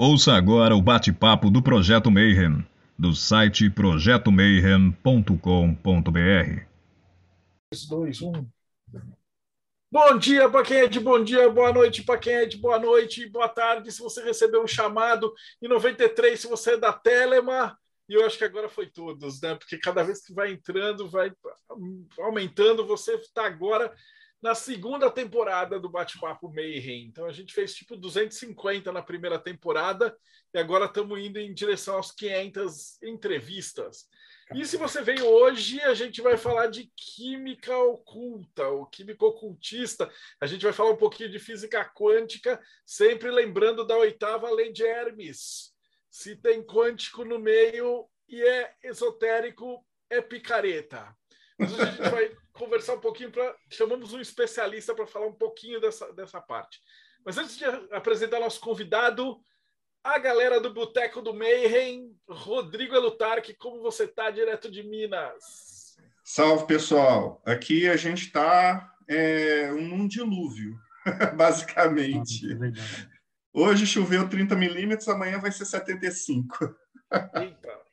[0.00, 2.64] Ouça agora o bate-papo do Projeto Mayhem,
[2.96, 6.62] do site projetomayhem.com.br.
[7.90, 8.48] 2, 1.
[9.90, 12.78] Bom dia para quem é de bom dia, boa noite para quem é de boa
[12.78, 17.76] noite, boa tarde se você recebeu um chamado, e 93 se você é da Telema,
[18.08, 19.56] e eu acho que agora foi todos, né?
[19.56, 21.32] Porque cada vez que vai entrando, vai
[22.20, 23.92] aumentando, você está agora
[24.40, 27.06] na segunda temporada do Bate-Papo Mayhem.
[27.06, 30.16] Então a gente fez tipo 250 na primeira temporada
[30.54, 34.06] e agora estamos indo em direção aos 500 entrevistas.
[34.54, 40.10] E se você veio hoje, a gente vai falar de química oculta, ou químico ocultista.
[40.40, 44.84] A gente vai falar um pouquinho de física quântica, sempre lembrando da oitava lei de
[44.84, 45.74] Hermes.
[46.10, 51.14] Se tem quântico no meio e é esotérico, é picareta.
[51.58, 53.54] Mas a gente vai conversar um pouquinho para.
[53.70, 56.80] Chamamos um especialista para falar um pouquinho dessa, dessa parte.
[57.24, 59.38] Mas antes de apresentar nosso convidado,
[60.02, 65.96] a galera do Boteco do Mayhem, Rodrigo Elutarque, como você está direto de Minas?
[66.24, 67.42] Salve, pessoal.
[67.44, 70.78] Aqui a gente está é, num dilúvio,
[71.36, 72.54] basicamente.
[72.54, 73.08] Nossa,
[73.52, 76.76] Hoje choveu 30 milímetros, amanhã vai ser 75.
[77.34, 77.87] Eita.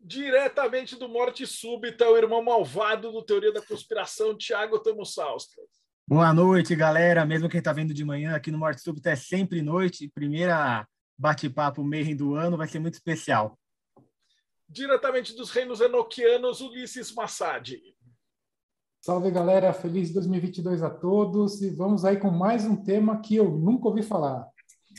[0.00, 5.64] Diretamente do Morte Súbita, o irmão malvado do Teoria da Conspiração, Tiago Tamussauskas.
[6.06, 7.26] Boa noite, galera.
[7.26, 10.10] Mesmo quem está vendo de manhã, aqui no Morte Súbita é sempre noite.
[10.14, 10.86] Primeira
[11.18, 13.58] bate-papo meio do ano, vai ser muito especial.
[14.68, 17.74] Diretamente dos reinos enoquianos, Ulisses Massad.
[19.00, 19.72] Salve, galera.
[19.72, 21.60] Feliz 2022 a todos.
[21.60, 24.46] E vamos aí com mais um tema que eu nunca ouvi falar.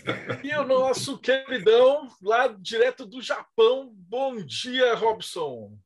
[0.43, 3.93] E o nosso queridão, lá direto do Japão.
[3.93, 5.77] Bom dia, Robson.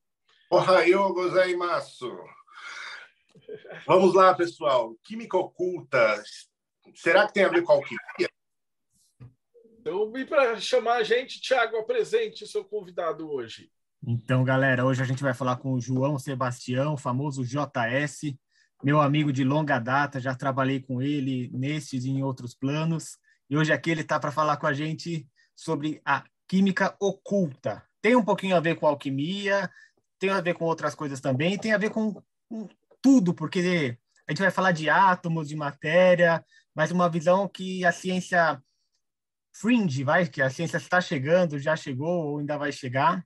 [0.50, 2.16] Ohayou gozaimasu.
[3.86, 4.94] Vamos lá, pessoal.
[5.02, 6.22] Química oculta.
[6.94, 8.28] Será que tem a ver com alquimia?
[9.80, 13.70] Então, e para chamar a gente, Tiago, apresente o seu convidado hoje.
[14.06, 18.34] Então, galera, hoje a gente vai falar com o João Sebastião, famoso JS,
[18.82, 23.18] meu amigo de longa data, já trabalhei com ele nestes e em outros planos.
[23.54, 27.84] E hoje aqui ele está para falar com a gente sobre a química oculta.
[28.02, 29.70] Tem um pouquinho a ver com alquimia,
[30.18, 32.68] tem a ver com outras coisas também, tem a ver com, com
[33.00, 36.44] tudo, porque a gente vai falar de átomos, de matéria,
[36.74, 38.60] mas uma visão que a ciência
[39.52, 43.24] fringe, vai, que a ciência está chegando, já chegou ou ainda vai chegar.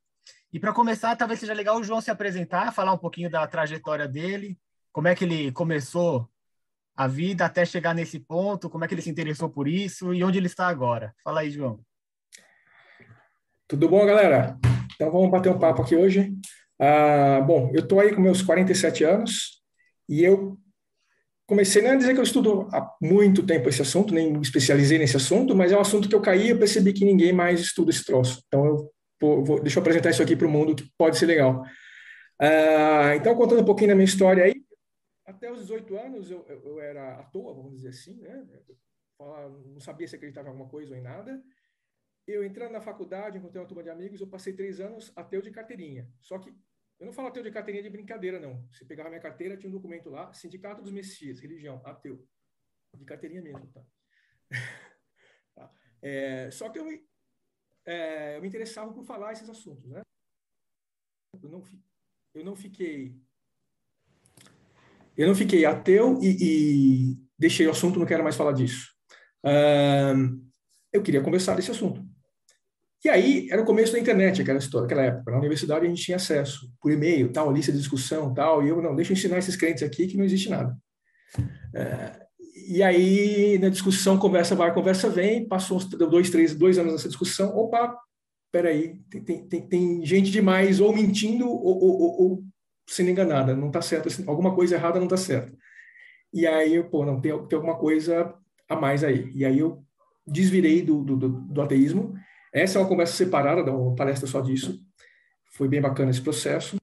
[0.53, 4.06] E para começar, talvez seja legal o João se apresentar, falar um pouquinho da trajetória
[4.06, 4.59] dele,
[4.93, 6.28] como é que ele começou
[6.99, 10.25] a vida até chegar nesse ponto, como é que ele se interessou por isso e
[10.25, 11.15] onde ele está agora.
[11.23, 11.79] Fala aí, João.
[13.69, 14.59] Tudo bom, galera?
[14.97, 16.35] Então vamos bater um papo aqui hoje.
[16.77, 19.63] Ah, bom, eu estou aí com meus 47 anos
[20.09, 20.59] e eu
[21.47, 24.99] comecei não a dizer que eu estudo há muito tempo esse assunto, nem me especializei
[24.99, 27.61] nesse assunto, mas é um assunto que eu caí e eu percebi que ninguém mais
[27.61, 28.43] estuda esse troço.
[28.49, 31.27] Então eu vou, vou deixa eu apresentar isso aqui para o mundo que pode ser
[31.27, 31.63] legal.
[32.41, 34.58] Ah, então contando um pouquinho da minha história aí,
[35.38, 38.47] até os 18 anos eu, eu, eu, era à toa, vamos dizer assim, né?
[39.19, 41.43] não sabia se acreditava em alguma coisa ou em nada.
[42.26, 45.50] Eu entrando na faculdade, encontrei uma turma de amigos, eu passei três anos ateu de
[45.50, 46.12] carteirinha.
[46.21, 46.50] Só que
[46.99, 48.66] eu não falo ateu de carteirinha de brincadeira, não.
[48.71, 52.28] Você pegava minha carteira, tinha um documento lá, Sindicato dos Messias, religião, ateu.
[52.97, 53.84] De carteirinha mesmo, tá?
[55.55, 55.72] tá.
[56.03, 56.87] É, só que eu,
[57.84, 60.03] é, eu me interessava por falar esses assuntos, né?
[61.41, 61.62] Eu não,
[62.34, 63.20] eu não fiquei
[65.19, 68.87] eu não fiquei ateu e, e deixei o assunto, não quero mais falar disso.
[69.45, 70.41] Uh,
[70.93, 72.01] eu queria conversar desse assunto.
[73.05, 75.31] E aí, era o começo da internet, aquela história, aquela época.
[75.33, 78.65] Na universidade a gente tinha acesso por e-mail, tal, lista de discussão, tal.
[78.65, 80.77] E eu, não, deixa eu ensinar esses crentes aqui que não existe nada.
[81.37, 82.29] Uh,
[82.69, 85.47] e aí, na discussão, conversa vai, conversa vem.
[85.49, 87.56] Passou dois, três, dois anos nessa discussão.
[87.56, 87.97] Opa,
[88.53, 92.45] peraí, tem, tem, tem gente demais ou mentindo ou, ou, ou
[92.88, 95.56] sendo enganada, não está certo, assim, alguma coisa errada não está certa.
[96.32, 98.34] E aí, pô, não, tem, tem alguma coisa
[98.69, 99.31] a mais aí.
[99.34, 99.84] E aí eu
[100.26, 102.15] desvirei do, do, do ateísmo.
[102.52, 104.82] Essa é uma conversa separada, dá uma palestra só disso.
[105.52, 106.76] Foi bem bacana esse processo.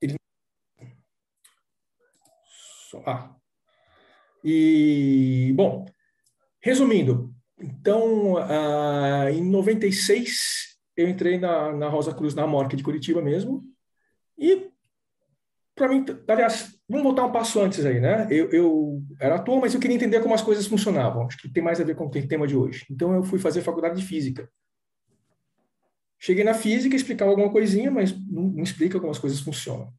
[0.00, 0.16] Ele...
[3.04, 3.34] Ah.
[4.44, 5.86] E, bom,
[6.60, 13.20] resumindo, então, uh, em 96, eu entrei na, na Rosa Cruz, na Morque de Curitiba
[13.20, 13.64] mesmo,
[14.38, 14.70] e
[15.76, 18.26] para mim, aliás, vamos voltar um passo antes aí, né?
[18.30, 21.26] Eu, eu era ator, mas eu queria entender como as coisas funcionavam.
[21.26, 22.86] Acho que tem mais a ver com o tema de hoje.
[22.90, 24.50] Então eu fui fazer faculdade de física.
[26.18, 29.92] Cheguei na física, explicava alguma coisinha, mas não, não explica como as coisas funcionam.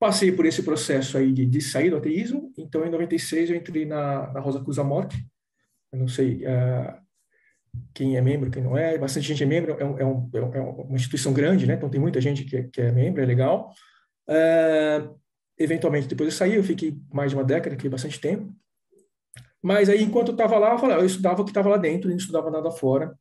[0.00, 3.86] Passei por esse processo aí de, de sair do ateísmo, então em 96 eu entrei
[3.86, 5.16] na, na Rosa Cruz Amorque,
[5.92, 7.01] eu não sei uh,
[7.94, 10.60] quem é membro, quem não é, bastante gente é membro, é, um, é, um, é
[10.60, 11.74] uma instituição grande, né?
[11.74, 13.72] Então tem muita gente que, que é membro, é legal.
[14.28, 15.18] Uh,
[15.58, 18.52] eventualmente, depois eu saí, eu fiquei mais de uma década, fiquei bastante tempo.
[19.62, 22.10] Mas aí, enquanto eu estava lá, eu, falei, eu estudava o que estava lá dentro,
[22.10, 23.16] não estudava nada fora.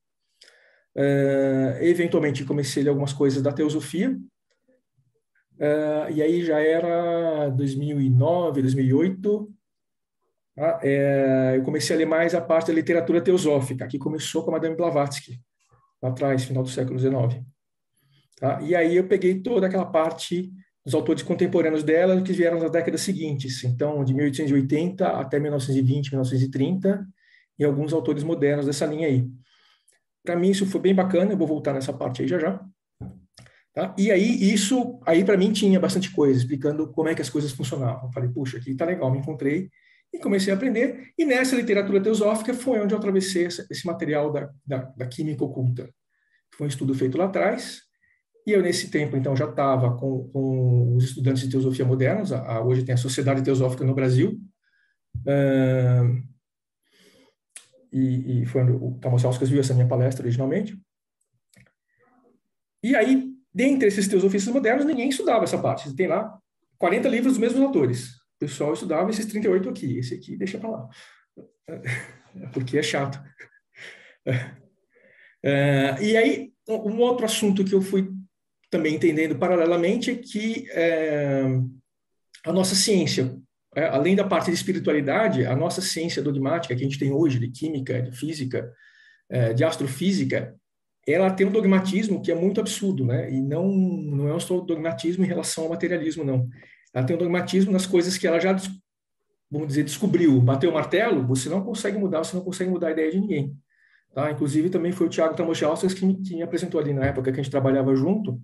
[0.95, 4.17] Uh, eventualmente, comecei a ler algumas coisas da teosofia.
[5.57, 9.53] Uh, e aí já era 2009, 2008.
[10.55, 10.79] Tá?
[10.83, 14.53] É, eu comecei a ler mais a parte da literatura teosófica, que começou com a
[14.53, 15.39] Madame Blavatsky,
[16.01, 17.43] lá atrás, final do século XIX.
[18.39, 18.61] Tá?
[18.61, 20.51] E aí eu peguei toda aquela parte
[20.83, 27.07] dos autores contemporâneos dela que vieram nas décadas seguintes, então de 1880 até 1920, 1930,
[27.59, 29.27] e alguns autores modernos dessa linha aí.
[30.23, 32.59] Para mim isso foi bem bacana, eu vou voltar nessa parte aí já já.
[33.73, 33.95] Tá?
[33.97, 37.51] E aí isso, aí para mim tinha bastante coisa explicando como é que as coisas
[37.51, 38.07] funcionavam.
[38.07, 39.69] Eu falei, puxa, aqui tá legal, me encontrei
[40.13, 41.11] e comecei a aprender.
[41.17, 45.89] E nessa literatura teosófica foi onde eu atravessei esse material da, da, da química oculta.
[46.55, 47.81] Foi um estudo feito lá atrás,
[48.45, 52.55] e eu, nesse tempo, então, já estava com, com, os estudantes de teosofia modernos, a,
[52.55, 54.39] a, hoje tem a Sociedade Teosófica no Brasil,
[55.19, 56.31] uh,
[57.91, 60.79] e, e, foi onde o Thomas Elskas viu essa minha palestra originalmente.
[62.81, 65.93] E aí, dentre esses teosofistas modernos, ninguém estudava essa parte.
[65.93, 66.35] Tem lá
[66.79, 68.20] 40 livros dos mesmos autores.
[68.41, 69.99] Pessoal estudava esses 38 aqui.
[69.99, 70.89] Esse aqui deixa para lá.
[72.51, 73.21] Porque é chato.
[75.45, 78.11] Uh, e aí, um outro assunto que eu fui
[78.67, 81.43] também entendendo paralelamente que é,
[82.43, 83.37] a nossa ciência,
[83.75, 87.37] é, além da parte de espiritualidade, a nossa ciência dogmática que a gente tem hoje
[87.37, 88.73] de química, de física,
[89.29, 90.55] é, de astrofísica,
[91.07, 93.31] ela tem um dogmatismo que é muito absurdo, né?
[93.31, 96.49] E não não é um dogmatismo em relação ao materialismo, não.
[96.93, 98.55] Ela tem um dogmatismo nas coisas que ela já
[99.51, 102.91] vamos dizer descobriu, bateu o martelo, você não consegue mudar, você não consegue mudar a
[102.91, 103.57] ideia de ninguém.
[104.13, 104.31] Tá?
[104.31, 107.43] Inclusive também foi o Tiago Tamochauskas que, que me apresentou ali na época que a
[107.43, 108.41] gente trabalhava junto,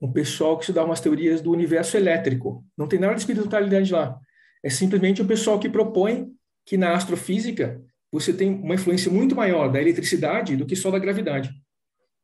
[0.00, 2.62] um pessoal que estudava umas teorias do universo elétrico.
[2.76, 4.18] Não tem nada de espiritualidade lá.
[4.62, 6.30] É simplesmente o pessoal que propõe
[6.66, 7.80] que na astrofísica
[8.12, 11.50] você tem uma influência muito maior da eletricidade do que só da gravidade.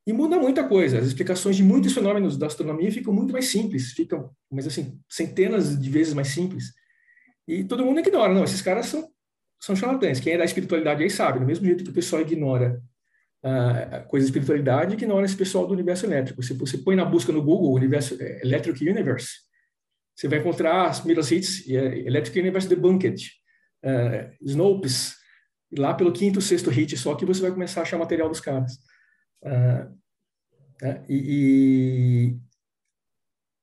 [0.06, 0.98] E muda muita coisa.
[0.98, 5.80] As explicações de muitos fenômenos da astronomia ficam muito mais simples, ficam, mas assim, centenas
[5.80, 6.72] de vezes mais simples.
[7.46, 9.08] E todo mundo ignora, não, esses caras são,
[9.60, 10.18] são charlatães.
[10.18, 12.82] Quem é da espiritualidade aí sabe, do mesmo jeito que o pessoal ignora
[13.44, 16.42] uh, coisa de espiritualidade é esse pessoal do universo elétrico.
[16.42, 19.30] Se você põe na busca no Google universo é, Electric Universe,
[20.14, 23.30] você vai encontrar as primeiras hits é, Electric Universe Debunked,
[23.84, 25.16] uh, Snopes,
[25.76, 28.78] lá pelo quinto, sexto hit só que você vai começar a achar material dos caras.
[29.42, 30.02] Uh,
[31.08, 31.16] e,
[32.28, 32.38] e,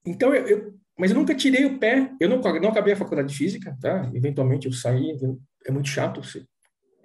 [0.06, 2.12] então eu, eu, mas eu nunca tirei o pé.
[2.20, 4.12] Eu não, não acabei a faculdade de física, tá?
[4.14, 5.18] Eventualmente eu saí.
[5.66, 6.46] É muito chato você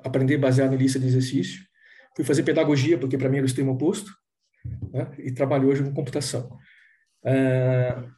[0.03, 1.63] aprender baseado em lista de exercício.
[2.17, 4.11] Fui fazer pedagogia, porque para mim era o extremo oposto,
[4.93, 5.11] né?
[5.19, 6.57] e trabalho hoje com computação.
[7.25, 8.13] Uh,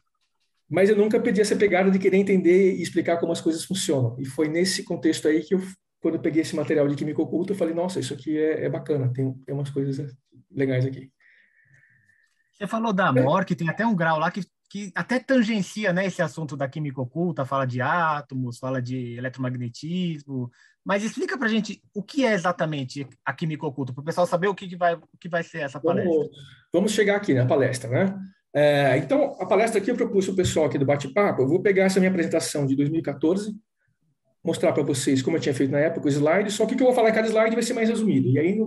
[0.69, 4.15] mas eu nunca perdi essa pegada de querer entender e explicar como as coisas funcionam.
[4.19, 5.61] E foi nesse contexto aí que eu,
[6.01, 8.69] quando eu peguei esse material de química oculta, eu falei, nossa, isso aqui é, é
[8.69, 10.13] bacana, tem, tem umas coisas
[10.51, 11.11] legais aqui.
[12.53, 16.07] Você falou da Amor, que tem até um grau lá que, que até tangencia né,
[16.07, 20.49] esse assunto da química oculta, fala de átomos, fala de eletromagnetismo,
[20.83, 24.47] mas explica para gente o que é exatamente a química oculta, para o pessoal saber
[24.47, 26.11] o que, vai, o que vai ser essa palestra.
[26.11, 26.29] Vamos,
[26.73, 28.19] vamos chegar aqui na palestra, né?
[28.53, 31.61] É, então, a palestra aqui eu propus para o pessoal aqui do bate-papo, eu vou
[31.61, 33.55] pegar essa minha apresentação de 2014,
[34.43, 36.81] mostrar para vocês como eu tinha feito na época, os slides, só que o que
[36.81, 38.29] eu vou falar em cada slide vai ser mais resumido.
[38.29, 38.59] E aí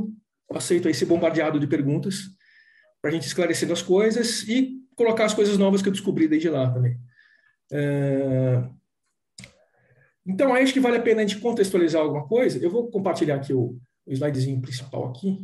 [0.53, 2.23] aceito aí ser bombardeado de perguntas
[3.01, 6.51] para a gente esclarecendo as coisas e colocar as coisas novas que eu descobri desde
[6.51, 6.99] lá também.
[7.73, 8.63] É,
[10.27, 12.63] então, acho que vale a pena a gente contextualizar alguma coisa.
[12.63, 15.39] Eu vou compartilhar aqui o, o slidezinho principal aqui.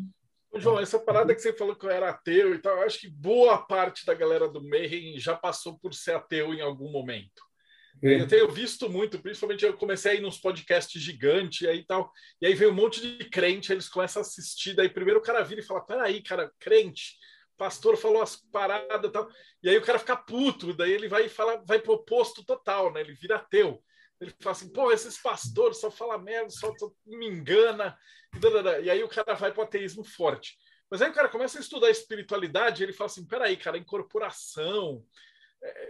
[0.54, 3.10] João, essa parada que você falou que eu era ateu e tal, eu acho que
[3.10, 7.42] boa parte da galera do Mayhem já passou por ser ateu em algum momento.
[8.02, 8.20] É.
[8.20, 12.46] Eu tenho visto muito, principalmente eu comecei a ir nos podcasts gigantes aí tal, e
[12.46, 15.60] aí vem um monte de crente, eles começam a assistir, daí primeiro o cara vira
[15.60, 17.16] e fala, peraí, cara, crente,
[17.56, 19.28] pastor falou as paradas tal,
[19.62, 22.92] e aí o cara fica puto, daí ele vai e fala, vai pro oposto total,
[22.92, 23.82] né, ele vira ateu.
[24.20, 27.96] Ele fala assim, pô, esses pastores só falam merda, só, só me engana.
[28.82, 30.56] E aí o cara vai para o ateísmo forte.
[30.90, 35.04] Mas aí o cara começa a estudar espiritualidade ele fala assim, peraí, cara, incorporação,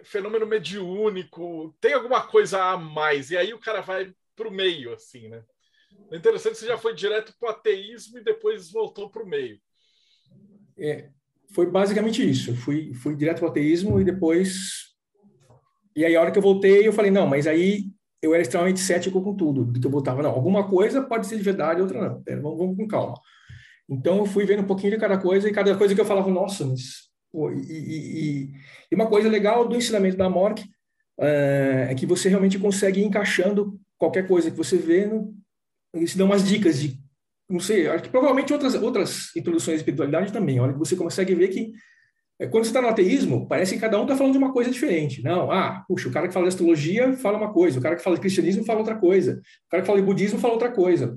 [0.05, 3.31] fenômeno mediúnico, tem alguma coisa a mais.
[3.31, 5.43] E aí o cara vai para o meio, assim, né?
[6.11, 9.27] É interessante que você já foi direto para o ateísmo e depois voltou para o
[9.27, 9.59] meio.
[10.79, 11.09] É,
[11.53, 12.55] foi basicamente isso.
[12.55, 14.95] Fui, fui direto para o ateísmo e depois...
[15.95, 17.87] E aí a hora que eu voltei, eu falei, não, mas aí
[18.21, 20.23] eu era extremamente cético com tudo, do que eu botava.
[20.23, 22.23] Não, alguma coisa pode ser de verdade, outra não.
[22.23, 23.19] Pera, vamos, vamos, com calma.
[23.89, 26.29] Então, eu fui vendo um pouquinho de cada coisa, e cada coisa que eu falava,
[26.31, 27.07] nossa, mas...
[27.53, 28.51] E, e,
[28.91, 30.65] e, uma coisa legal do ensinamento da Mork
[31.21, 35.35] é, é que você realmente consegue ir encaixando qualquer coisa que você vê, no,
[35.95, 36.99] isso dá umas dicas de,
[37.49, 41.35] não sei, acho que provavelmente outras, outras introduções à espiritualidade também, olha que você consegue
[41.35, 41.73] ver que
[42.39, 44.71] é, quando você está no ateísmo, parece que cada um está falando de uma coisa
[44.71, 45.23] diferente.
[45.23, 48.03] Não, ah, puxa, o cara que fala de astrologia fala uma coisa, o cara que
[48.03, 51.17] fala de cristianismo fala outra coisa, o cara que fala de budismo fala outra coisa.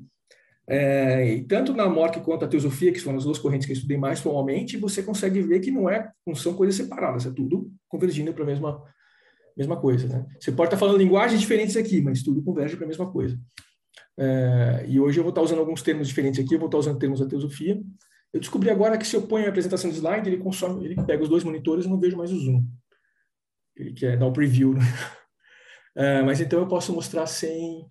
[0.69, 3.75] É, e tanto na Mork quanto a teosofia, que são as duas correntes que eu
[3.75, 7.71] estudei mais formalmente, você consegue ver que não, é, não são coisas separadas, é tudo
[7.88, 8.83] convergindo para a mesma,
[9.57, 10.07] mesma coisa.
[10.07, 10.25] Né?
[10.39, 13.39] Você pode estar tá falando linguagens diferentes aqui, mas tudo converge para a mesma coisa.
[14.17, 16.77] É, e hoje eu vou estar tá usando alguns termos diferentes aqui, eu vou estar
[16.77, 17.81] tá usando termos da teosofia,
[18.31, 21.23] eu descobri agora que se eu ponho a apresentação de slide, ele consome, ele pega
[21.23, 22.63] os dois monitores e não vejo mais o zoom.
[23.75, 24.73] Ele quer dar o um preview.
[24.73, 24.81] Né?
[25.95, 27.88] Uh, mas então eu posso mostrar sem.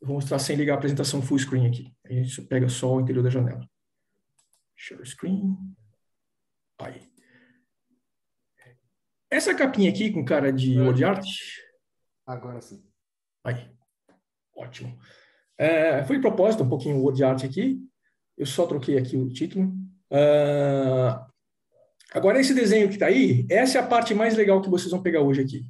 [0.00, 1.94] Vou mostrar sem ligar a apresentação full screen aqui.
[2.04, 3.68] A gente pega só o interior da janela.
[4.76, 5.56] Share screen.
[6.80, 7.02] Aí.
[9.30, 11.26] Essa capinha aqui com cara de word art.
[12.26, 12.82] Agora sim.
[13.44, 13.70] Aí.
[14.56, 14.98] Ótimo.
[15.56, 17.80] É, foi propósito um pouquinho o word art aqui.
[18.36, 19.66] Eu só troquei aqui o título.
[20.10, 21.26] Uh,
[22.12, 25.02] agora, esse desenho que está aí, essa é a parte mais legal que vocês vão
[25.02, 25.64] pegar hoje aqui.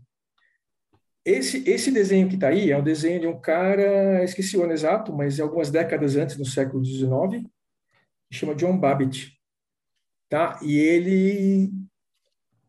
[1.28, 4.72] Esse, esse desenho que está aí é um desenho de um cara, esqueci o ano
[4.72, 7.46] exato, mas é algumas décadas antes, no século XIX,
[8.32, 9.38] chama John Babbitt.
[10.30, 10.58] Tá?
[10.62, 11.70] E ele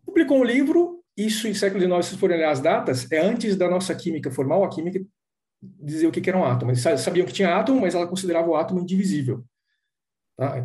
[0.05, 3.69] publicou um livro, isso em século XIX, se forem olhar as datas, é antes da
[3.69, 4.99] nossa química formal, a química
[5.61, 6.71] dizia o que era um átomo.
[6.71, 9.41] Eles sabiam que tinha átomo, mas ela considerava o átomo indivisível.
[10.35, 10.57] Tá?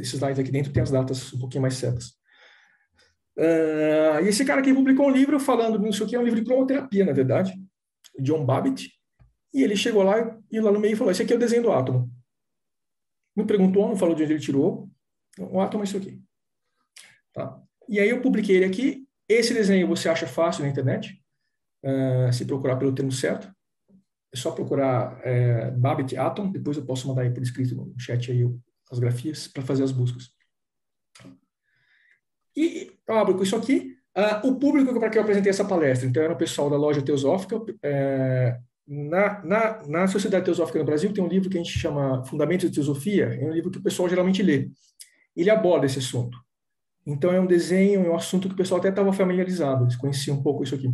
[0.00, 2.14] Esses slides aqui dentro tem as datas um pouquinho mais certas.
[3.38, 6.24] Uh, e esse cara aqui publicou um livro falando, não sei o que, é um
[6.24, 7.52] livro de cromoterapia, na verdade,
[8.18, 8.90] John Babbitt,
[9.52, 11.72] e ele chegou lá e lá no meio falou, esse aqui é o desenho do
[11.72, 12.10] átomo.
[13.34, 14.88] Não perguntou, não falou de onde ele tirou,
[15.38, 16.20] o átomo é isso aqui.
[17.32, 17.60] Tá?
[17.88, 21.22] E aí eu publiquei ele aqui, esse desenho você acha fácil na internet,
[21.84, 23.54] uh, se procurar pelo termo certo,
[24.32, 28.30] é só procurar é, Babbitt Atom, depois eu posso mandar aí por escrito no chat
[28.30, 28.42] aí
[28.90, 30.30] as grafias para fazer as buscas.
[32.54, 33.94] E eu abro com isso aqui.
[34.16, 37.02] Uh, o público para que eu apresentei essa palestra, então, era o pessoal da loja
[37.02, 37.60] Teosófica.
[37.82, 42.24] É, na, na, na Sociedade Teosófica no Brasil tem um livro que a gente chama
[42.24, 44.70] Fundamentos de Teosofia, é um livro que o pessoal geralmente lê.
[45.36, 46.38] Ele aborda esse assunto.
[47.04, 50.38] Então, é um desenho, é um assunto que o pessoal até estava familiarizado, eles conheciam
[50.38, 50.90] um pouco isso aqui.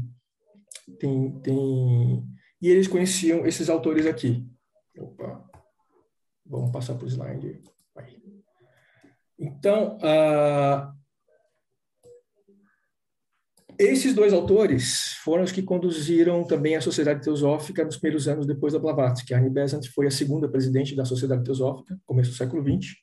[0.98, 2.24] Tem, tem...
[2.60, 4.44] E eles conheciam esses autores aqui.
[4.98, 5.44] Opa.
[6.44, 7.62] Vamos passar para o slide.
[9.38, 10.92] Então, uh,
[13.82, 18.72] esses dois autores foram os que conduziram também a Sociedade Teosófica nos primeiros anos depois
[18.72, 19.34] da Blavatsky.
[19.34, 22.94] Annie Besant foi a segunda presidente da Sociedade Teosófica, começo do século XX.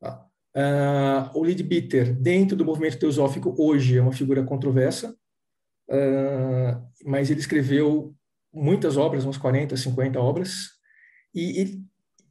[0.00, 0.26] Tá?
[0.56, 5.14] Uh, o Leadbeater, dentro do movimento teosófico, hoje é uma figura controversa,
[5.90, 8.14] uh, mas ele escreveu
[8.52, 10.70] muitas obras, umas 40, 50 obras,
[11.34, 11.84] e, e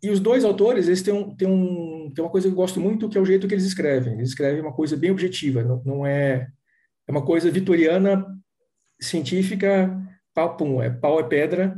[0.04, 2.78] e os dois autores, eles têm, um, têm, um, têm uma coisa que eu gosto
[2.78, 4.16] muito, que é o jeito que eles escrevem.
[4.16, 6.50] Eles escrevem uma coisa bem objetiva, não, não é...
[7.08, 8.26] É uma coisa vitoriana,
[9.00, 9.96] científica,
[10.34, 11.76] pau, pum, é pau é pedra,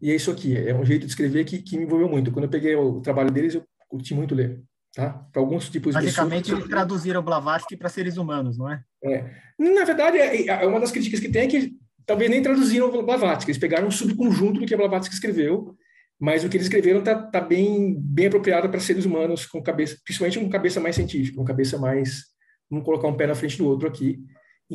[0.00, 0.56] e é isso aqui.
[0.56, 2.30] É um jeito de escrever que, que me envolveu muito.
[2.30, 4.62] Quando eu peguei o trabalho deles, eu curti muito ler.
[4.94, 5.10] Tá?
[5.32, 6.52] Para alguns tipos Basicamente, de...
[6.52, 8.82] eles traduziram Blavatsky para seres humanos, não é?
[9.04, 9.30] é?
[9.58, 11.72] Na verdade, é, é, uma das críticas que tem é que
[12.06, 13.50] talvez nem traduziram Blavatsky.
[13.50, 15.76] Eles pegaram um subconjunto do que Blavatsky escreveu
[16.18, 19.98] mas o que eles escreveram está tá bem, bem apropriado para seres humanos com cabeça,
[20.04, 22.24] principalmente com cabeça mais científica, com cabeça mais,
[22.70, 24.20] vamos colocar um pé na frente do outro aqui,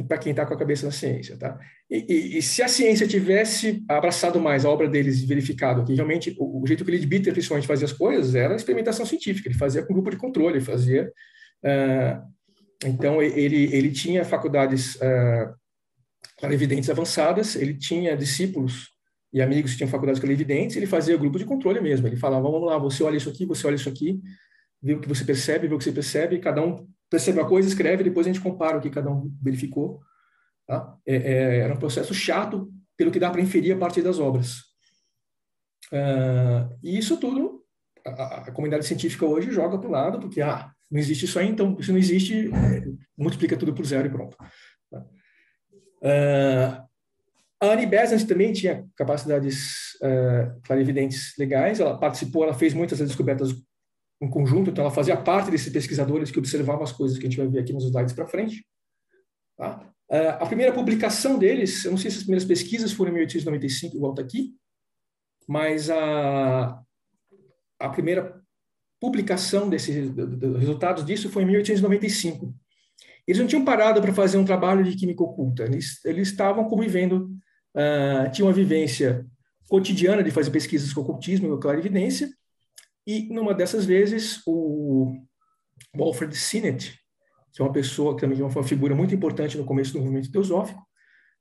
[0.08, 1.60] para quem está com a cabeça na ciência, tá?
[1.90, 5.94] E, e, e, se a ciência tivesse abraçado mais a obra deles e verificado que
[5.94, 9.50] realmente o, o jeito que o Leadbeater principalmente fazia as coisas era a experimentação científica,
[9.50, 11.12] ele fazia com grupo de controle, ele fazia...
[11.64, 12.40] Uh,
[12.86, 15.54] então, ele, ele tinha faculdades uh,
[16.44, 18.90] evidentes avançadas, ele tinha discípulos
[19.34, 22.08] e amigos que tinham faculdades evidentes, ele fazia grupo de controle mesmo.
[22.08, 24.22] Ele falava, vamos lá, você olha isso aqui, você olha isso aqui,
[24.82, 27.68] vê o que você percebe, vê o que você percebe, cada um percebe uma coisa,
[27.68, 30.02] escreve, depois a gente compara o que cada um verificou.
[30.68, 30.96] Tá?
[31.06, 34.70] É, é, era um processo chato, pelo que dá para inferir a partir das obras.
[35.92, 37.64] Uh, e isso tudo,
[38.06, 41.48] a, a, comunidade científica hoje joga para o lado, porque ah, não existe isso aí,
[41.48, 42.84] então isso não existe, é,
[43.18, 44.38] multiplica tudo por zero e pronto.
[46.02, 46.90] Uh,
[47.62, 53.54] a Annie Besant também tinha capacidades uh, clarividentes legais, ela participou, ela fez muitas descobertas
[54.22, 57.38] em conjunto, então ela fazia parte desses pesquisadores que observavam as coisas que a gente
[57.38, 58.66] vai ver aqui nos slides para frente.
[59.58, 59.90] Tá?
[60.10, 63.96] Uh, a primeira publicação deles, eu não sei se as primeiras pesquisas foram em 1895,
[63.96, 64.56] igual está aqui,
[65.48, 66.82] mas a,
[67.80, 68.42] a primeira
[69.00, 72.54] publicação desses do, do, resultados disso foi em 1895.
[73.26, 77.30] Eles não tinham parado para fazer um trabalho de química oculta, eles, eles estavam convivendo,
[77.76, 79.26] uh, tinham uma vivência
[79.70, 82.30] cotidiana de fazer pesquisas com ocultismo e com clarividência,
[83.06, 85.16] e numa dessas vezes o
[85.98, 87.00] Alfred Sinnett,
[87.54, 90.32] que é uma pessoa que também é uma figura muito importante no começo do movimento
[90.32, 90.82] teosófico,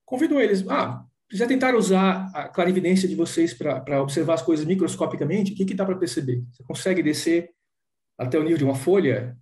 [0.04, 5.52] convidou eles, ah, já tentaram usar a clarividência de vocês para observar as coisas microscopicamente?
[5.52, 6.42] O que, que dá para perceber?
[6.50, 7.50] Você consegue descer
[8.16, 9.36] até o nível de uma folha,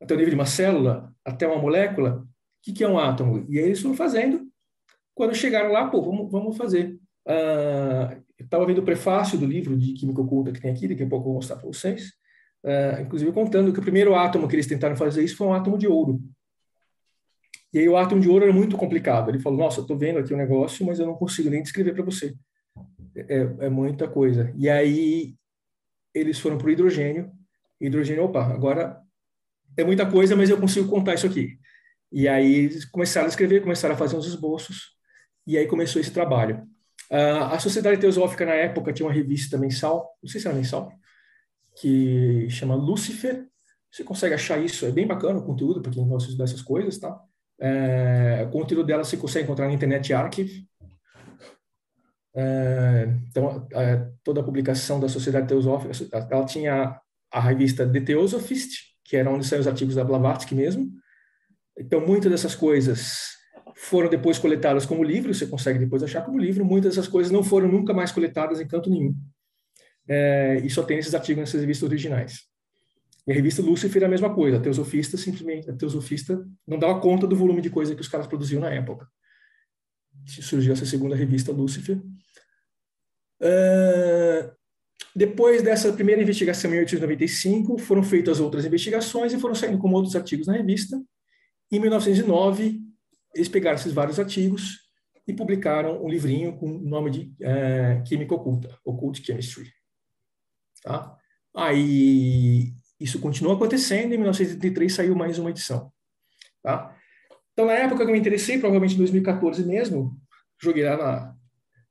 [0.00, 2.22] até o nível de uma célula, até uma molécula?
[2.22, 2.26] O
[2.62, 3.46] que, que é um átomo?
[3.48, 4.46] E aí eles foram fazendo.
[5.14, 6.98] Quando chegaram lá, pô, vamos, vamos fazer.
[7.26, 11.08] Uh, estava vendo o prefácio do livro de Química Oculta que tem aqui, daqui a
[11.08, 12.12] pouco eu vou mostrar para vocês.
[12.62, 15.78] Uh, inclusive contando que o primeiro átomo que eles tentaram fazer isso foi um átomo
[15.78, 16.20] de ouro.
[17.72, 19.30] E aí o átomo de ouro era muito complicado.
[19.30, 21.94] Ele falou: Nossa, estou vendo aqui o um negócio, mas eu não consigo nem descrever
[21.94, 22.34] para você.
[23.14, 24.52] É, é, muita coisa.
[24.56, 25.34] E aí
[26.14, 27.30] eles foram para o hidrogênio.
[27.80, 29.00] Hidrogênio, opa, agora
[29.76, 31.58] é muita coisa, mas eu consigo contar isso aqui.
[32.12, 34.96] E aí eles começaram a escrever, começaram a fazer uns esboços.
[35.46, 36.66] E aí começou esse trabalho.
[37.10, 40.92] Uh, a Sociedade Teosófica, na época, tinha uma revista mensal, não sei se era mensal,
[41.80, 43.46] que chama Lucifer.
[43.90, 47.20] Você consegue achar isso, é bem bacana o conteúdo para quem gosta dessas coisas, tá?
[47.60, 50.66] É, o conteúdo dela você consegue encontrar na Internet Archive.
[52.32, 55.92] É, então, é, toda a publicação da Sociedade Teosófica,
[56.30, 57.00] ela tinha
[57.32, 60.88] a revista The Theosophist, que era onde saíam os artigos da Blavatsky mesmo.
[61.76, 63.39] Então, muitas dessas coisas
[63.82, 66.64] foram depois coletadas como livro, você consegue depois achar como livro.
[66.64, 69.16] Muitas dessas coisas não foram nunca mais coletadas em canto nenhum.
[70.06, 72.42] É, e só tem esses artigos nessas revistas originais.
[73.26, 74.58] E a revista Lucifer é a mesma coisa.
[74.58, 78.26] A Teosofista simplesmente, a Teosofista não dava conta do volume de coisa que os caras
[78.26, 79.08] produziam na época.
[80.26, 81.96] Surgiu essa segunda revista Lucifer.
[83.40, 84.52] Uh,
[85.16, 90.14] depois dessa primeira investigação em 1895, foram feitas outras investigações e foram saindo com outros
[90.14, 91.02] artigos na revista.
[91.72, 92.89] Em 1909,
[93.34, 94.78] eles pegaram esses vários artigos
[95.26, 99.72] e publicaram um livrinho com o nome de uh, Química Oculta, Occult Chemistry.
[100.82, 101.16] Tá?
[101.54, 105.92] Aí isso continuou acontecendo, em 1983 saiu mais uma edição.
[106.62, 106.96] Tá?
[107.52, 110.18] Então, na época que eu me interessei, provavelmente em 2014 mesmo,
[110.60, 111.36] joguei lá na,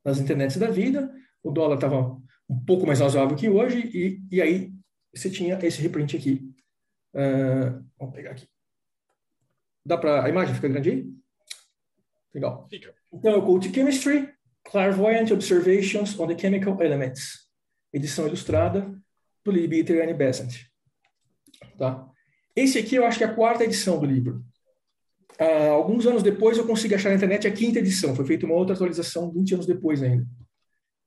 [0.04, 1.12] nas internets da vida,
[1.44, 2.18] o dólar estava
[2.50, 4.74] um pouco mais razoável que hoje, e, e aí
[5.14, 6.52] você tinha esse reprint aqui.
[7.14, 8.48] Uh, vamos pegar aqui.
[9.86, 11.19] Dá para a imagem fica grande aí?
[12.34, 12.68] Legal.
[12.70, 12.94] Fica.
[13.12, 14.30] Então, eu Cult Chemistry,
[14.64, 17.50] Clairvoyant Observations on the Chemical Elements,
[17.92, 18.94] edição ilustrada
[19.44, 20.68] do Libby e Annie Besant.
[21.78, 22.08] Tá?
[22.56, 24.44] Esse aqui eu acho que é a quarta edição do livro.
[25.40, 28.16] Uh, alguns anos depois eu consegui achar na internet a quinta edição.
[28.16, 30.26] Foi feita uma outra atualização 20 anos depois ainda.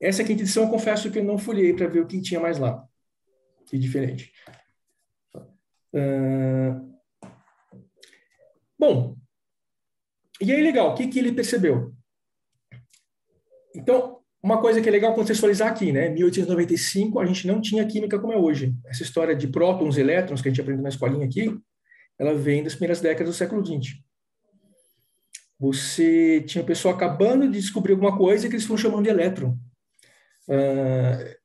[0.01, 2.59] Essa quinta edição eu confesso que eu não folhei para ver o que tinha mais
[2.59, 2.85] lá.
[3.67, 4.33] Que diferente.
[5.95, 6.93] Uh...
[8.79, 9.17] Bom,
[10.42, 11.92] e aí legal, o que, que ele percebeu?
[13.74, 16.09] Então, uma coisa que é legal contextualizar aqui, né?
[16.09, 18.74] 1895 a gente não tinha química como é hoje.
[18.87, 21.57] Essa história de prótons e elétrons que a gente aprende na escolinha aqui,
[22.18, 23.94] ela vem das primeiras décadas do século XX.
[25.59, 29.57] Você tinha pessoa acabando de descobrir alguma coisa que eles foram chamando de elétron.
[30.48, 31.38] Uh,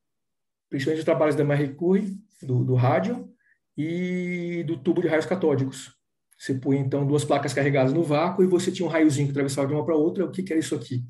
[0.70, 3.32] principalmente os trabalhos da Marie Curie, do, do rádio,
[3.78, 5.97] e do tubo de raios catódicos.
[6.38, 9.68] Você põe, então, duas placas carregadas no vácuo e você tinha um raiozinho que atravessava
[9.68, 10.26] de uma para outra.
[10.26, 11.04] O que, que era isso aqui?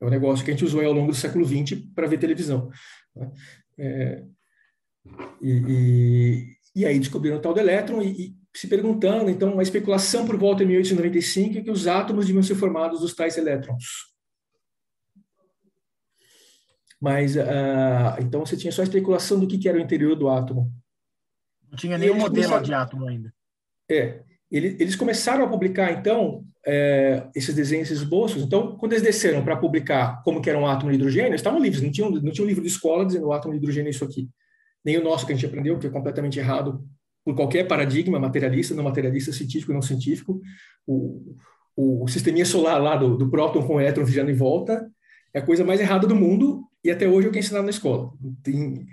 [0.00, 2.70] É um negócio que a gente usou ao longo do século XX para ver televisão.
[3.14, 3.30] Né?
[3.78, 4.24] É,
[5.42, 9.62] e, e, e, aí descobriram o tal do elétron e, e, se perguntando, então, a
[9.62, 14.10] especulação por volta de 1895 é que os átomos deviam ser formados dos tais elétrons.
[17.00, 20.28] Mas, uh, então, você tinha só a especulação do que, que era o interior do
[20.28, 20.72] átomo.
[21.70, 22.62] Não tinha nenhum modelo começaram...
[22.62, 23.32] de átomo ainda.
[23.88, 24.22] É.
[24.50, 28.42] Eles começaram a publicar, então, é, esses desenhos, esses esboços.
[28.42, 31.60] Então, quando eles desceram para publicar como que era um átomo de hidrogênio, eles estavam
[31.60, 33.90] livres, não tinha, não tinha um livro de escola dizendo o átomo de hidrogênio é
[33.90, 34.28] isso aqui.
[34.84, 36.84] Nem o nosso que a gente aprendeu, que é completamente errado
[37.24, 40.40] por qualquer paradigma materialista, não materialista, científico, não científico.
[40.86, 41.36] O,
[41.76, 44.90] o, sisteminha solar lá do, do próton com o elétron girando em volta
[45.32, 47.64] é a coisa mais errada do mundo e até hoje é o que é ensinado
[47.64, 48.10] na escola.
[48.42, 48.84] Tem,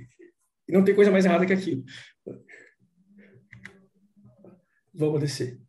[0.69, 1.83] não tem coisa mais errada que aquilo.
[4.97, 5.59] Vamos descer.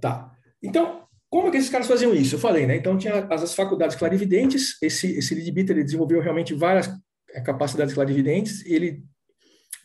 [0.00, 0.36] Tá.
[0.60, 2.34] Então, como é que esses caras faziam isso?
[2.34, 2.76] Eu falei, né?
[2.76, 6.88] Então, tinha as, as faculdades clarividentes, esse, esse Lidbiter, ele desenvolveu realmente várias
[7.30, 9.04] eh, capacidades clarividentes, ele...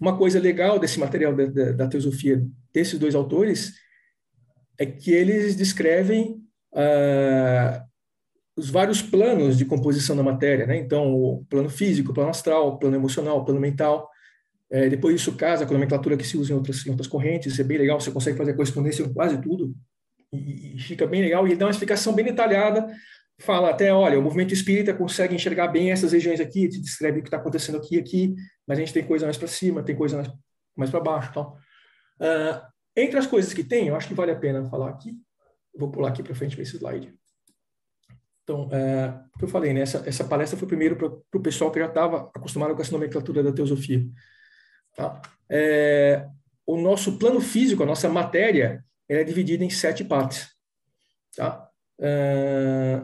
[0.01, 2.41] Uma coisa legal desse material da, da, da teosofia
[2.73, 3.73] desses dois autores
[4.77, 6.41] é que eles descrevem
[6.73, 7.83] uh,
[8.55, 10.77] os vários planos de composição da matéria, né?
[10.77, 14.09] Então, o plano físico, o plano astral, o plano emocional, o plano mental.
[14.71, 17.53] É, depois isso casa com a nomenclatura que se usa em outras, em outras correntes,
[17.53, 19.73] isso é bem legal, você consegue fazer correspondência com quase tudo,
[20.31, 22.87] e, e fica bem legal, e dá uma explicação bem detalhada,
[23.39, 27.21] fala até, olha, o movimento espírita consegue enxergar bem essas regiões aqui, te descreve o
[27.23, 28.35] que está acontecendo aqui aqui,
[28.67, 30.31] mas a gente tem coisa mais para cima, tem coisa mais,
[30.75, 31.29] mais para baixo.
[31.31, 31.55] Então.
[32.19, 32.61] Uh,
[32.95, 35.15] entre as coisas que tem, eu acho que vale a pena falar aqui,
[35.75, 37.13] vou pular aqui para frente para esse slide.
[38.43, 39.81] Então, é, o que eu falei, né?
[39.81, 43.43] essa, essa palestra foi primeiro para o pessoal que já estava acostumado com essa nomenclatura
[43.43, 44.03] da teosofia.
[44.95, 45.21] Tá?
[45.49, 46.27] É,
[46.65, 50.47] o nosso plano físico, a nossa matéria, é dividida em sete partes.
[51.35, 51.69] Tá?
[51.99, 53.01] É,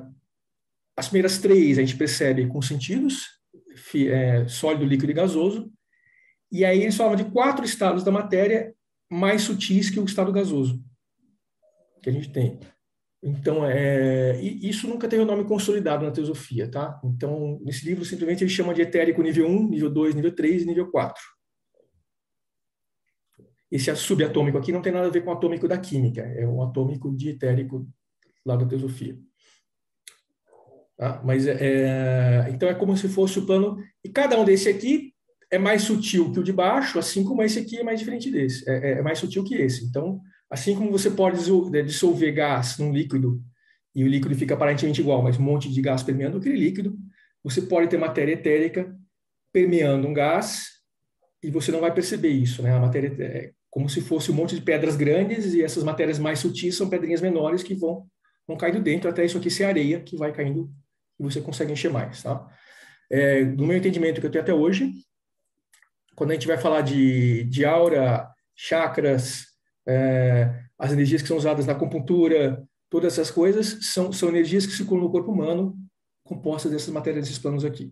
[0.96, 3.26] as primeiras três a gente percebe com sentidos,
[4.10, 5.72] é, sólido, líquido e gasoso.
[6.52, 8.74] E aí eles falam de quatro estados da matéria
[9.10, 10.84] mais sutis que o estado gasoso
[12.06, 12.60] que a gente tem.
[13.22, 17.02] Então, é, isso nunca teve um nome consolidado na teosofia, tá?
[17.04, 20.66] Então, nesse livro, simplesmente ele chama de etérico nível 1, nível 2, nível 3 e
[20.68, 21.20] nível 4.
[23.72, 26.62] Esse subatômico aqui não tem nada a ver com o atômico da química, é um
[26.62, 27.88] atômico de etérico
[28.46, 29.18] lá da teosofia.
[30.98, 31.22] Tá?
[31.26, 33.78] Mas, é, é, então, é como se fosse o plano...
[34.04, 35.14] E cada um desse aqui
[35.52, 38.70] é mais sutil que o de baixo, assim como esse aqui é mais diferente desse.
[38.70, 39.84] É, é, é mais sutil que esse.
[39.84, 41.38] Então, Assim como você pode
[41.72, 43.42] né, dissolver gás num líquido
[43.94, 46.98] e o líquido fica aparentemente igual, mas um monte de gás permeando aquele líquido,
[47.44, 48.96] você pode ter matéria etérica
[49.52, 50.75] permeando um gás
[51.48, 52.74] e você não vai perceber isso, né?
[52.74, 56.40] A matéria é como se fosse um monte de pedras grandes e essas matérias mais
[56.40, 58.08] sutis são pedrinhas menores que vão
[58.48, 60.72] vão caindo dentro até isso aqui ser areia que vai caindo
[61.20, 62.48] e você consegue encher mais, tá?
[63.10, 64.94] É, no meu entendimento que eu tenho até hoje,
[66.16, 69.46] quando a gente vai falar de, de aura, chakras,
[69.88, 74.74] é, as energias que são usadas na acupuntura, todas essas coisas são, são energias que
[74.74, 75.76] circulam no corpo humano,
[76.24, 77.92] compostas dessas matérias, desses planos aqui.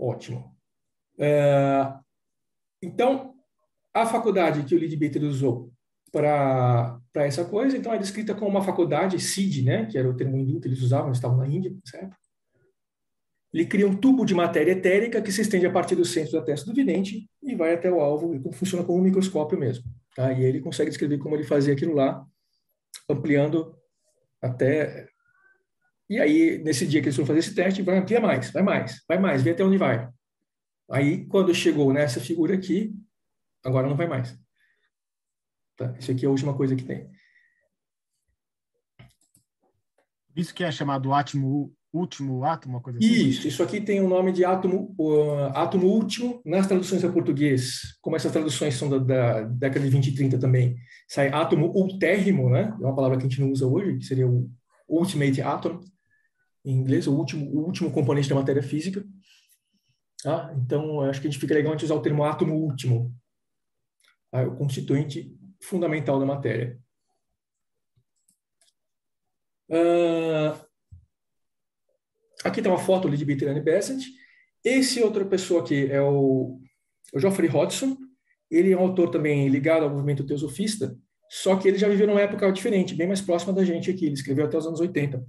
[0.00, 0.56] Ótimo.
[1.18, 1.92] É,
[2.82, 3.34] então,
[3.92, 5.70] a faculdade que o Lidbetter usou
[6.10, 10.38] para essa coisa, então é descrita como uma faculdade, SID, né, que era o termo
[10.38, 12.16] hindu que eles usavam, estavam na Índia, certo?
[13.52, 16.42] Ele cria um tubo de matéria etérica que se estende a partir do centro da
[16.42, 19.84] testa do vidente e vai até o alvo, e funciona como um microscópio mesmo.
[20.16, 20.32] Tá?
[20.32, 22.24] E ele consegue descrever como ele fazia aquilo lá,
[23.08, 23.76] ampliando
[24.40, 25.08] até.
[26.10, 29.00] E aí, nesse dia que eles vão fazer esse teste, vai ampliar mais, vai mais,
[29.06, 30.08] vai mais, vê até onde vai.
[30.90, 32.92] Aí, quando chegou nessa figura aqui,
[33.64, 34.36] agora não vai mais.
[35.76, 35.94] Tá?
[36.00, 37.08] Isso aqui é a última coisa que tem.
[40.34, 43.06] Isso que é chamado átomo último átomo, uma coisa assim?
[43.06, 47.10] Isso, isso aqui tem o um nome de átomo, uh, átomo último nas traduções a
[47.10, 50.76] português, como essas traduções são da, da, década de 20 e 30 também,
[51.08, 52.72] sai átomo ultérrimo, né?
[52.80, 54.48] É uma palavra que a gente não usa hoje, que seria o
[54.88, 55.80] ultimate atom,
[56.64, 59.04] em inglês, o último, o último componente da matéria física.
[60.22, 60.54] Tá?
[60.56, 63.14] Então, acho que a gente fica legal a gente usar o termo átomo último,
[64.30, 64.42] tá?
[64.42, 66.78] o constituinte fundamental da matéria.
[69.68, 70.70] Uh,
[72.44, 74.02] Aqui tem uma foto ali de Bertrand Besant.
[74.64, 76.58] Esse outra pessoa aqui é o,
[77.12, 77.96] o Geoffrey Hodgson.
[78.50, 80.96] Ele é um autor também ligado ao movimento teosofista,
[81.30, 84.06] só que ele já viveu numa época diferente, bem mais próxima da gente aqui.
[84.06, 85.24] Ele escreveu até os anos 80.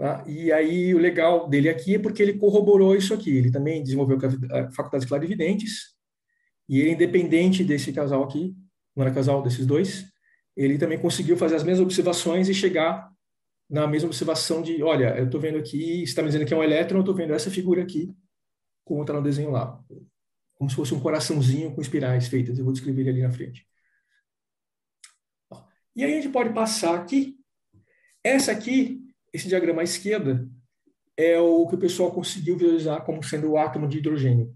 [0.00, 0.24] Tá?
[0.26, 3.36] E aí o legal dele aqui é porque ele corroborou isso aqui.
[3.36, 4.16] Ele também desenvolveu
[4.50, 5.94] a faculdade de clarividentes
[6.66, 8.56] e ele, independente desse casal aqui,
[8.96, 10.06] não era casal desses dois,
[10.56, 13.12] ele também conseguiu fazer as mesmas observações e chegar
[13.68, 16.64] na mesma observação de, olha, eu estou vendo aqui, está me dizendo que é um
[16.64, 18.10] elétron, eu estou vendo essa figura aqui,
[18.82, 19.78] como está no desenho lá.
[20.54, 22.58] Como se fosse um coraçãozinho com espirais feitas.
[22.58, 23.66] Eu vou descrever ele ali na frente.
[25.94, 27.36] E aí a gente pode passar aqui.
[28.24, 30.48] Essa aqui, esse diagrama à esquerda,
[31.16, 34.54] é o que o pessoal conseguiu visualizar como sendo o átomo de hidrogênio.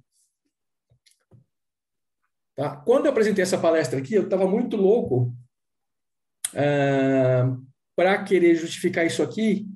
[2.55, 2.77] Tá?
[2.77, 5.35] Quando eu apresentei essa palestra aqui, eu estava muito louco.
[6.53, 7.65] Uh,
[7.97, 9.69] para querer justificar isso aqui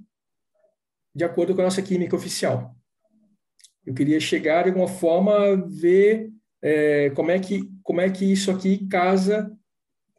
[1.14, 2.74] de acordo com a nossa química oficial.
[3.84, 6.30] Eu queria chegar de alguma forma ver
[6.62, 9.50] é, como é que como é que isso aqui casa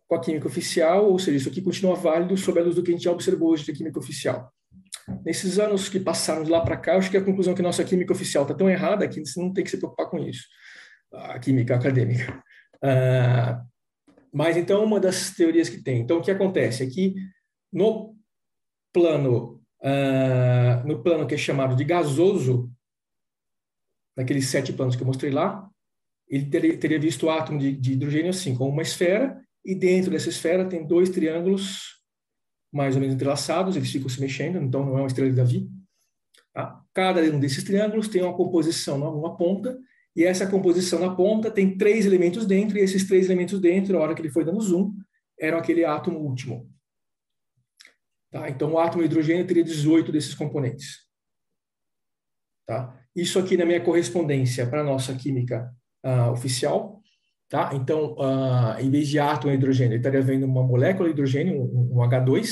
[0.08, 2.90] com a química oficial, ou seja, isso aqui continua válido sob a luz do que
[2.90, 4.52] a gente já observou hoje da química oficial.
[5.26, 7.62] Nesses anos que passaram de lá para cá, eu acho que a conclusão é que
[7.62, 10.46] nossa química oficial está tão errada que você não tem que se preocupar com isso,
[11.14, 12.42] a química acadêmica.
[12.84, 13.62] Ah,
[14.34, 16.02] mas então, uma das teorias que tem.
[16.02, 17.16] Então, o que acontece é que
[17.72, 18.16] no
[18.94, 22.72] plano, uh, no plano que é chamado de gasoso,
[24.16, 25.68] naqueles sete planos que eu mostrei lá,
[26.28, 30.12] ele teria, teria visto o átomo de, de hidrogênio assim, como uma esfera, e dentro
[30.12, 31.99] dessa esfera tem dois triângulos
[32.72, 35.70] mais ou menos entrelaçados, eles ficam se mexendo, então não é uma estrela de Davi.
[36.54, 36.82] Tá?
[36.94, 39.80] Cada um desses triângulos tem uma composição numa ponta,
[40.16, 44.00] e essa composição na ponta tem três elementos dentro, e esses três elementos dentro, na
[44.00, 44.94] hora que ele foi dando zoom,
[45.40, 46.70] eram aquele átomo último.
[48.32, 48.50] Tá?
[48.50, 51.08] Então, o átomo de hidrogênio teria 18 desses componentes.
[52.68, 52.96] Tá?
[53.16, 55.74] Isso aqui na minha correspondência para a nossa química
[56.06, 56.99] uh, oficial.
[57.50, 57.72] Tá?
[57.74, 61.60] Então, uh, em vez de átomo de hidrogênio, ele estaria vendo uma molécula de hidrogênio,
[61.60, 62.48] um, um H2.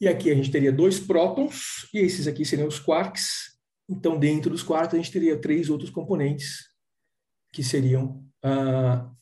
[0.00, 3.58] E aqui a gente teria dois prótons, e esses aqui seriam os quarks.
[3.90, 6.68] Então, dentro dos quarks, a gente teria três outros componentes,
[7.52, 9.12] que seriam uh,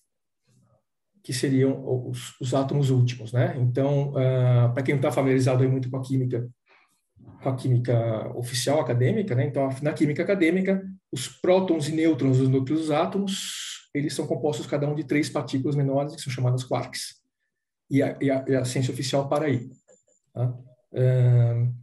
[1.22, 3.54] que seriam os, os, átomos últimos, né?
[3.58, 6.48] Então, uh, para quem não está familiarizado muito com a química,
[7.42, 9.46] com a química oficial acadêmica, né?
[9.46, 14.66] Então, na química acadêmica, os prótons e nêutrons dos núcleos dos átomos, eles são compostos
[14.66, 17.20] cada um de três partículas menores que são chamadas quarks.
[17.90, 19.68] E a, e a, e a ciência oficial para aí.
[20.32, 20.48] Tá?
[20.92, 21.74] Uh,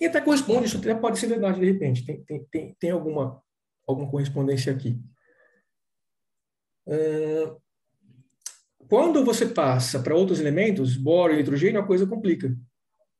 [0.00, 2.04] e até corresponde, isso até pode ser verdade de repente.
[2.04, 3.42] Tem, tem, tem, tem alguma,
[3.86, 4.98] alguma correspondência aqui.
[6.86, 7.60] Uh,
[8.88, 12.54] quando você passa para outros elementos, boro e hidrogênio, a coisa complica.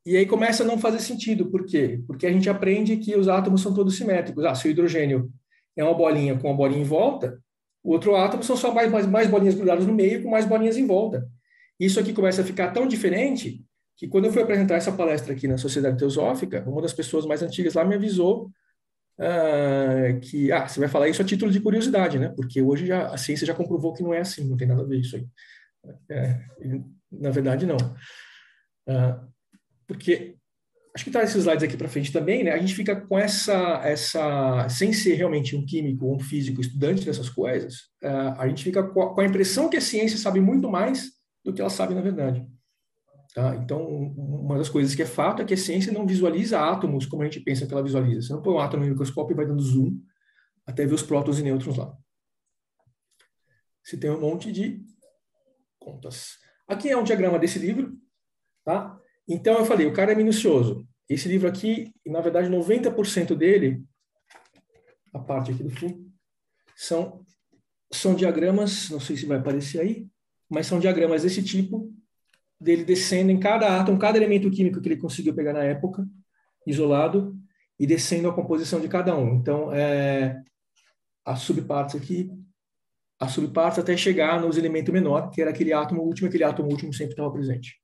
[0.06, 1.50] E aí começa a não fazer sentido.
[1.50, 2.02] Por quê?
[2.06, 4.44] Porque a gente aprende que os átomos são todos simétricos.
[4.44, 5.32] Ah, se o hidrogênio
[5.76, 7.42] é uma bolinha com uma bolinha em volta,
[7.84, 10.78] o outro átomo são só mais, mais, mais bolinhas grudadas no meio com mais bolinhas
[10.78, 11.28] em volta.
[11.78, 13.62] Isso aqui começa a ficar tão diferente
[13.96, 17.42] que quando eu fui apresentar essa palestra aqui na Sociedade Teosófica, uma das pessoas mais
[17.42, 18.50] antigas lá me avisou
[19.20, 22.32] uh, que ah, você vai falar isso a título de curiosidade, né?
[22.34, 24.86] Porque hoje já, a ciência já comprovou que não é assim, não tem nada a
[24.86, 25.26] ver isso aí.
[26.10, 26.40] É,
[27.12, 27.76] na verdade, não.
[28.88, 29.28] Uh,
[29.86, 30.36] porque
[30.94, 32.52] acho que tá esses slides aqui para frente também, né?
[32.52, 37.04] A gente fica com essa, essa, sem ser realmente um químico ou um físico estudante
[37.04, 40.40] dessas coisas, uh, a gente fica com a, com a, impressão que a ciência sabe
[40.40, 41.10] muito mais
[41.44, 42.46] do que ela sabe na verdade.
[43.34, 43.56] Tá?
[43.56, 47.22] Então, uma das coisas que é fato é que a ciência não visualiza átomos como
[47.22, 48.22] a gente pensa que ela visualiza.
[48.22, 49.98] Você não põe um átomo no microscópio e vai dando zoom
[50.64, 51.92] até ver os prótons e nêutrons lá.
[53.82, 54.80] Você tem um monte de
[55.80, 56.38] contas.
[56.68, 57.98] Aqui é um diagrama desse livro,
[58.64, 58.98] tá?
[59.28, 60.86] Então eu falei, o cara é minucioso.
[61.08, 63.82] Esse livro aqui, na verdade, 90% dele,
[65.12, 66.10] a parte aqui do fim,
[66.76, 67.24] são
[67.92, 70.06] são diagramas, não sei se vai aparecer aí,
[70.48, 71.92] mas são diagramas desse tipo,
[72.60, 76.04] dele descendo em cada átomo, cada elemento químico que ele conseguiu pegar na época,
[76.66, 77.36] isolado,
[77.78, 79.34] e descendo a composição de cada um.
[79.34, 80.42] Então, é,
[81.24, 82.30] as subpartes aqui,
[83.18, 86.92] as subpartes até chegar nos elementos menor, que era aquele átomo último, aquele átomo último
[86.92, 87.80] sempre estava presente.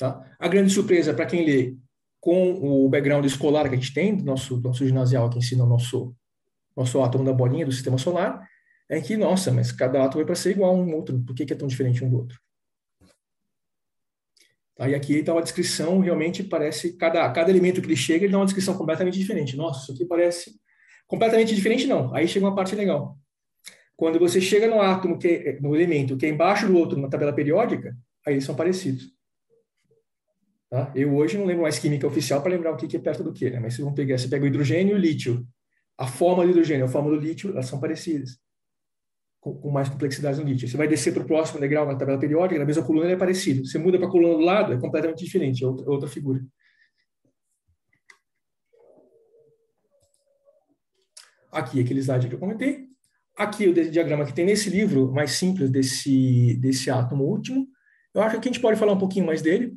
[0.00, 0.24] Tá?
[0.38, 1.76] A grande surpresa para quem lê
[2.18, 5.66] com o background escolar que a gente tem, do nosso, nosso ginasial que ensina o
[5.66, 6.16] nosso,
[6.74, 8.48] nosso átomo da bolinha do sistema solar,
[8.88, 11.44] é que, nossa, mas cada átomo é para ser igual a um outro, por que,
[11.44, 12.40] que é tão diferente um do outro?
[14.74, 14.88] Tá?
[14.88, 18.38] E aqui está uma descrição, realmente parece, cada, cada elemento que ele chega, ele dá
[18.38, 19.54] uma descrição completamente diferente.
[19.54, 20.58] Nossa, isso aqui parece
[21.06, 22.14] completamente diferente, não.
[22.14, 23.18] Aí chega uma parte legal.
[23.94, 27.10] Quando você chega no átomo, que é, no elemento que é embaixo do outro na
[27.10, 27.94] tabela periódica,
[28.26, 29.19] aí eles são parecidos.
[30.70, 30.92] Tá?
[30.94, 33.50] Eu hoje não lembro mais química oficial para lembrar o que é perto do que,
[33.50, 33.58] né?
[33.58, 35.44] mas vocês vão pegar, você pega o hidrogênio e o lítio.
[35.98, 38.38] A forma do hidrogênio, a forma do lítio, elas são parecidas,
[39.40, 40.68] com, com mais complexidade no lítio.
[40.68, 43.18] Você vai descer para o próximo degrau na tabela periódica, na mesma coluna ele é
[43.18, 43.66] parecido.
[43.66, 46.40] Você muda para a coluna do lado, é completamente diferente, é outra, é outra figura.
[51.50, 52.86] Aqui, aquele slide que eu comentei.
[53.36, 57.66] Aqui o diagrama que tem nesse livro, mais simples, desse, desse átomo último.
[58.14, 59.76] Eu acho que a gente pode falar um pouquinho mais dele.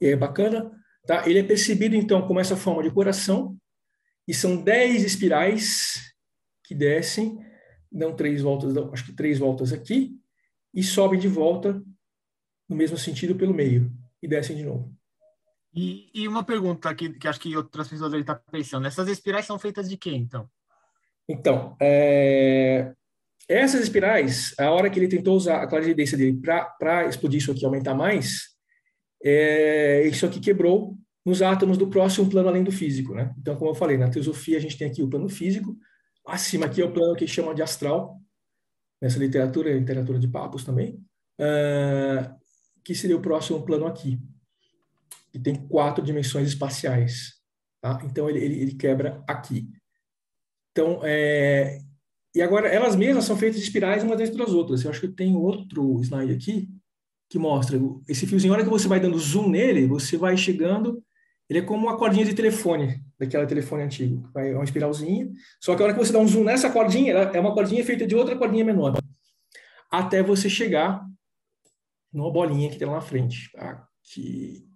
[0.00, 0.70] É bacana.
[1.06, 1.28] Tá?
[1.28, 3.56] Ele é percebido, então, como essa forma de coração.
[4.26, 6.12] E são 10 espirais
[6.64, 7.38] que descem,
[7.90, 10.18] dão três voltas, acho que três voltas aqui,
[10.74, 11.80] e sobem de volta
[12.68, 14.92] no mesmo sentido pelo meio, e descem de novo.
[15.72, 19.46] E, e uma pergunta que, que acho que outras pessoas devem estar pensando: essas espirais
[19.46, 20.48] são feitas de quê, então?
[21.28, 22.94] Então, é,
[23.48, 27.64] essas espirais, a hora que ele tentou usar a clarividência dele para explodir isso aqui,
[27.64, 28.55] aumentar mais,
[29.28, 33.34] é, isso aqui quebrou nos átomos do próximo plano além do físico, né?
[33.36, 35.76] Então, como eu falei, na teosofia a gente tem aqui o plano físico,
[36.24, 38.20] acima aqui é o plano que chama de astral,
[39.02, 41.04] nessa literatura, literatura de papos também,
[41.40, 42.32] uh,
[42.84, 44.20] que seria o próximo plano aqui,
[45.32, 47.32] que tem quatro dimensões espaciais,
[47.80, 48.00] tá?
[48.04, 49.68] Então, ele, ele, ele quebra aqui.
[50.70, 51.80] Então, é,
[52.32, 54.84] e agora elas mesmas são feitas de espirais umas dentro das outras.
[54.84, 56.68] Eu acho que tem outro slide aqui
[57.28, 58.52] que mostra esse fiozinho.
[58.52, 61.02] A hora que você vai dando zoom nele, você vai chegando
[61.48, 64.28] Ele é como uma cordinha de telefone, daquela telefone antigo.
[64.32, 65.30] Vai uma espiralzinha.
[65.60, 67.84] Só que a hora que você dá um zoom nessa cordinha, ela é uma cordinha
[67.84, 68.96] feita de outra cordinha menor.
[69.90, 71.04] Até você chegar
[72.12, 73.50] numa bolinha que tem lá na frente.
[73.56, 74.66] Aqui.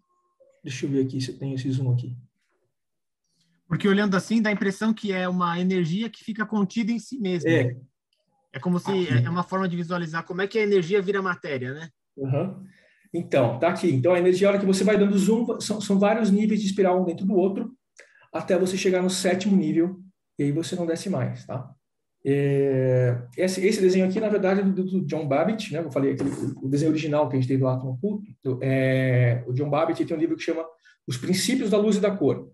[0.62, 2.16] Deixa eu ver aqui se eu tenho esse zoom aqui.
[3.66, 7.18] Porque olhando assim, dá a impressão que é uma energia que fica contida em si
[7.18, 7.48] mesma.
[7.50, 7.76] É.
[8.52, 9.24] É como se Aqui.
[9.24, 11.88] é uma forma de visualizar como é que a energia vira matéria, né?
[12.16, 12.64] Uhum.
[13.12, 13.90] Então, tá aqui.
[13.90, 16.66] Então, a energia, a hora que você vai dando zoom, são, são vários níveis de
[16.66, 17.72] espiral um dentro do outro,
[18.32, 20.00] até você chegar no sétimo nível,
[20.38, 21.70] e aí você não desce mais, tá?
[22.24, 25.80] É, esse, esse desenho aqui, na verdade, é do, do John Babbitt, né?
[25.80, 26.30] Eu falei aquele,
[26.62, 28.58] o desenho original que a gente teve lá no culto.
[28.62, 30.64] É, o John Babbitt tem um livro que chama
[31.06, 32.50] Os Princípios da Luz e da Cor.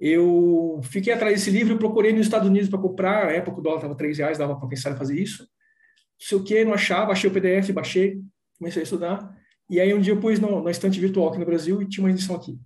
[0.00, 3.78] Eu fiquei atrás desse livro, procurei nos Estados Unidos para comprar, na época o dólar
[3.78, 5.42] estava 3 reais, dava para pensar em fazer isso.
[5.42, 8.20] Não sei o que, não achava, achei o PDF, baixei,
[8.58, 9.36] comecei a estudar.
[9.70, 12.04] E aí um dia eu pus no, na estante virtual aqui no Brasil e tinha
[12.04, 12.58] uma edição aqui.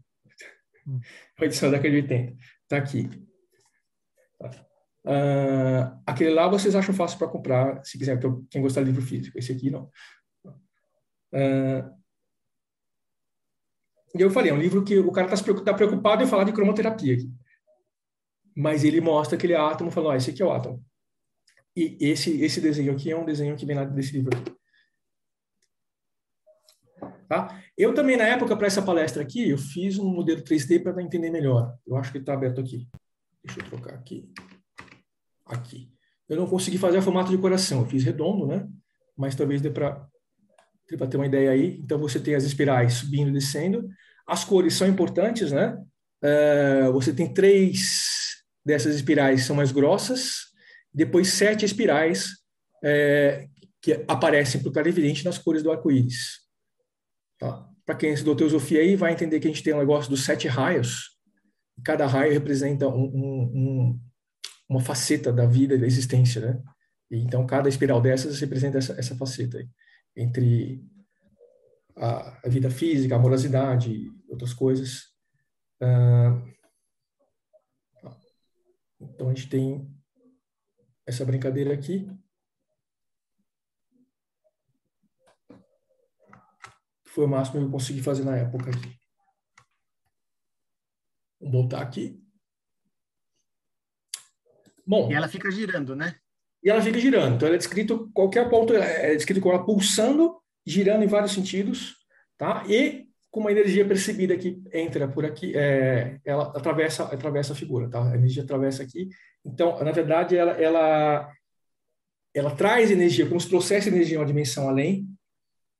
[0.86, 2.36] Uma edição da década de 80.
[2.62, 3.08] Está aqui.
[5.04, 9.02] Uh, aquele lá vocês acham fácil para comprar, se quiser, então, quem gostar de livro
[9.02, 9.38] físico.
[9.38, 9.90] Esse aqui não.
[11.32, 12.02] Uh,
[14.14, 16.52] e eu falei, é um livro que o cara está tá preocupado em falar de
[16.52, 17.32] cromoterapia aqui.
[18.54, 20.84] Mas ele mostra aquele átomo, falando, ah, esse aqui é o átomo.
[21.74, 24.54] E esse, esse desenho aqui é um desenho que vem lá desse livro aqui.
[27.32, 27.62] Tá?
[27.78, 31.30] Eu também, na época, para essa palestra aqui, eu fiz um modelo 3D para entender
[31.30, 31.74] melhor.
[31.86, 32.86] Eu acho que está aberto aqui.
[33.42, 34.30] Deixa eu trocar aqui.
[35.46, 35.90] Aqui.
[36.28, 37.80] Eu não consegui fazer o formato de coração.
[37.80, 38.68] Eu fiz redondo, né?
[39.16, 40.06] Mas talvez dê para
[41.08, 41.80] ter uma ideia aí.
[41.82, 43.88] Então, você tem as espirais subindo e descendo.
[44.26, 45.82] As cores são importantes, né?
[46.22, 50.52] Uh, você tem três dessas espirais são mais grossas.
[50.92, 52.28] Depois, sete espirais
[52.84, 53.48] é,
[53.80, 56.41] que aparecem por evidente nas cores do arco-íris.
[57.42, 57.68] Tá?
[57.84, 60.46] Para quem estudou teosofia aí, vai entender que a gente tem um negócio dos sete
[60.46, 61.18] raios.
[61.84, 64.00] Cada raio representa um, um, um,
[64.68, 66.62] uma faceta da vida, da existência, né?
[67.10, 69.68] E, então, cada espiral dessas representa essa, essa faceta aí,
[70.16, 70.84] entre
[71.96, 75.08] a, a, vida física, a amorosidade, outras coisas.
[75.80, 76.40] Ah,
[79.00, 79.92] então, a gente tem
[81.04, 82.08] essa brincadeira aqui.
[87.12, 88.96] Foi o máximo que eu consegui fazer na época aqui.
[91.38, 92.18] Vou voltar aqui.
[94.86, 96.16] Bom, e ela fica girando, né?
[96.64, 97.36] E ela fica girando.
[97.36, 101.96] Então, ela é descrito, qualquer ponto, é descrito com ela pulsando, girando em vários sentidos,
[102.38, 102.64] tá?
[102.66, 107.90] E com uma energia percebida que entra por aqui, é, ela atravessa, atravessa a figura,
[107.90, 108.10] tá?
[108.10, 109.10] A energia atravessa aqui.
[109.44, 111.30] Então, na verdade, ela, ela,
[112.32, 115.06] ela traz energia, como se trouxesse energia em uma dimensão além,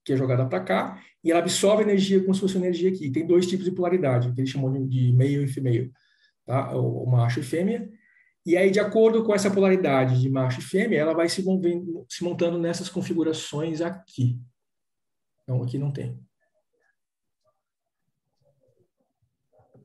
[0.04, 3.10] que é jogada para cá, e ela absorve energia como se fosse energia aqui.
[3.10, 5.92] Tem dois tipos de polaridade, que eles chamam de male e female,
[6.44, 6.76] tá?
[6.76, 7.88] o macho e fêmea.
[8.44, 11.44] E aí, de acordo com essa polaridade de macho e fêmea, ela vai se,
[12.08, 14.40] se montando nessas configurações aqui.
[15.42, 16.18] Então, aqui não tem.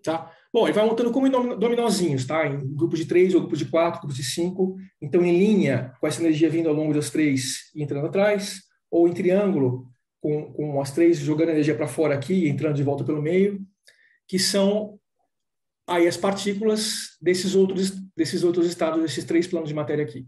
[0.03, 0.31] Tá?
[0.51, 2.47] Bom, ele vai montando como dominozinhos, tá?
[2.47, 4.77] Em grupos de três, ou grupos de quatro, grupos de cinco.
[4.99, 9.07] Então, em linha, com essa energia vindo ao longo das três e entrando atrás, ou
[9.07, 9.87] em triângulo,
[10.19, 13.65] com, com as três jogando energia para fora aqui entrando de volta pelo meio,
[14.27, 14.99] que são
[15.87, 20.27] aí as partículas desses outros, desses outros estados, desses três planos de matéria aqui.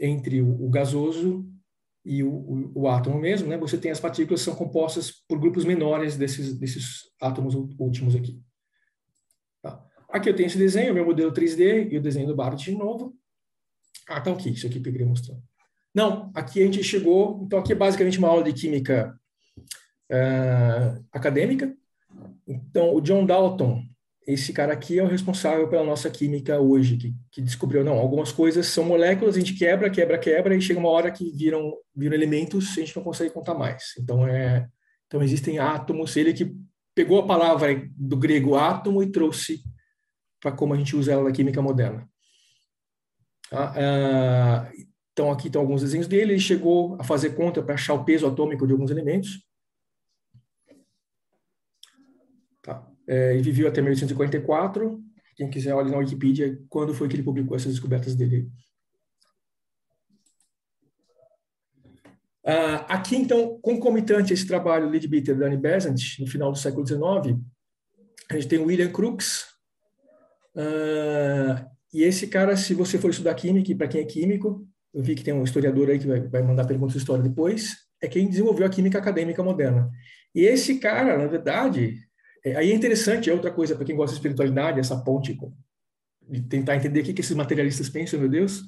[0.00, 1.46] Entre o, o gasoso
[2.04, 3.56] e o, o, o, átomo mesmo, né?
[3.58, 8.40] Você tem as partículas que são compostas por grupos menores desses, desses átomos últimos aqui.
[9.60, 9.84] Tá.
[10.08, 13.16] Aqui eu tenho esse desenho, meu modelo 3D e o desenho do Barrett de novo.
[14.08, 15.36] Ah, tá aqui, isso aqui que eu queria mostrar.
[15.94, 17.40] Não, aqui a gente chegou.
[17.42, 19.18] Então, aqui é basicamente uma aula de química
[20.10, 21.74] uh, acadêmica.
[22.46, 23.82] Então, o John Dalton,
[24.26, 28.30] esse cara aqui é o responsável pela nossa química hoje, que, que descobriu, não, algumas
[28.30, 32.14] coisas são moléculas, a gente quebra, quebra, quebra, e chega uma hora que viram, viram
[32.14, 33.94] elementos, a gente não consegue contar mais.
[33.98, 34.68] Então, é,
[35.06, 36.54] então existem átomos, ele que
[36.94, 39.62] pegou a palavra do grego átomo e trouxe
[40.40, 42.08] para como a gente usa ela na química moderna.
[43.48, 43.72] Tá?
[43.72, 46.32] Uh, então, aqui estão alguns desenhos dele.
[46.32, 49.46] Ele chegou a fazer conta para achar o peso atômico de alguns elementos.
[52.62, 52.86] Tá.
[53.06, 55.02] É, ele viveu até 1844.
[55.36, 58.50] Quem quiser, olhe na Wikipedia quando foi que ele publicou essas descobertas dele.
[62.44, 66.84] Uh, aqui, então, concomitante a esse trabalho Leadbeater da Annie Besant, no final do século
[66.84, 67.38] XIX,
[68.28, 69.44] a gente tem o William Crookes.
[70.56, 75.02] Uh, e esse cara, se você for estudar química, e para quem é químico, eu
[75.02, 78.08] vi que tem um historiador aí que vai, vai mandar perguntas de história depois, é
[78.08, 79.90] quem desenvolveu a química acadêmica moderna.
[80.34, 81.98] E esse cara, na verdade,
[82.44, 85.52] É, aí é interessante, é outra coisa para quem gosta de espiritualidade, essa ponte com,
[86.28, 88.62] de tentar entender o que, que esses materialistas pensam, meu Deus.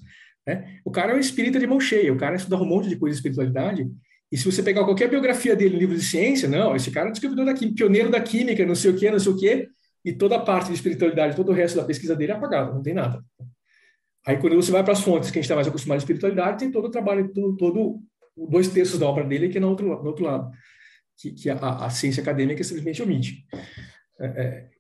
[0.47, 0.79] Né?
[0.85, 3.15] O cara é um espírita de mão cheia, o cara estuda um monte de coisa
[3.15, 3.83] de espiritualidade,
[4.31, 7.45] e se você pegar qualquer biografia dele, livro de ciência, não, esse cara é descobridor
[7.47, 9.69] da química, pioneiro da química, não sei o quê, não sei o quê,
[10.05, 12.83] e toda a parte de espiritualidade, todo o resto da pesquisa dele é apagado, não
[12.83, 13.19] tem nada.
[14.27, 16.59] Aí quando você vai para as fontes, que a gente está mais acostumado à espiritualidade,
[16.59, 18.03] tem todo o trabalho, todo, todo
[18.37, 20.51] dois terços da obra dele que é no outro, no outro lado,
[21.17, 23.47] que, que a, a, ciência acadêmica simplesmente omite.
[24.19, 24.71] É, é.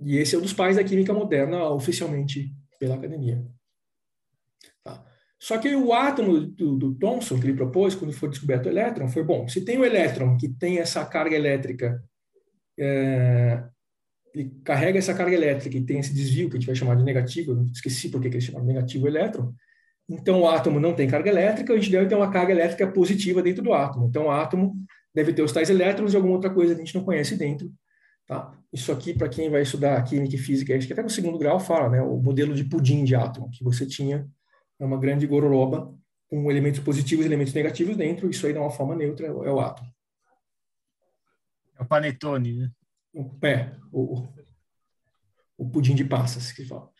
[0.00, 3.44] E esse é um dos pais da química moderna, oficialmente pela academia.
[4.82, 5.04] Tá.
[5.38, 9.08] Só que o átomo do, do, Thomson que ele propôs, quando foi descoberto o elétron,
[9.08, 9.46] foi bom.
[9.46, 12.02] Se tem o elétron que tem essa carga elétrica,
[12.78, 13.62] é,
[14.34, 17.04] ele carrega essa carga elétrica e tem esse desvio que a gente vai chamar de
[17.04, 19.52] negativo, eu esqueci por que eles chamam de negativo elétron,
[20.10, 23.40] então o átomo não tem carga elétrica, a gente deve ter uma carga elétrica positiva
[23.40, 24.08] dentro do átomo.
[24.08, 24.74] Então o átomo
[25.14, 27.72] deve ter os tais elétrons e alguma outra coisa que a gente não conhece dentro.
[28.26, 28.52] Tá?
[28.72, 31.60] Isso aqui, para quem vai estudar química e física, acho que até no segundo grau
[31.60, 32.02] fala, né?
[32.02, 34.28] O modelo de pudim de átomo, que você tinha
[34.78, 35.94] é uma grande gororoba
[36.28, 39.60] com elementos positivos e elementos negativos dentro, isso aí dá uma forma neutra, é o
[39.60, 39.88] átomo.
[41.78, 42.70] É o panetone, né?
[43.42, 44.28] É, o,
[45.58, 46.90] o pudim de passas, que fala.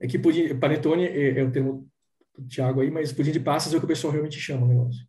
[0.00, 1.88] É que pudim, panetone é, é o termo
[2.36, 4.68] do Thiago aí, mas pudim de passas é o que o pessoal realmente chama o
[4.68, 5.06] negócio.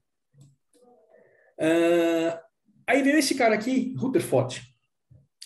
[1.60, 2.40] Uh,
[2.86, 4.62] aí veio esse cara aqui, Rutherford.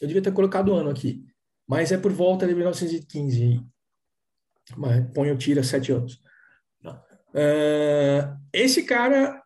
[0.01, 1.25] Eu devia ter colocado o ano aqui,
[1.67, 3.65] mas é por volta de 1915.
[4.77, 6.21] Mas põe o tira sete anos.
[7.33, 9.40] Uh, esse cara,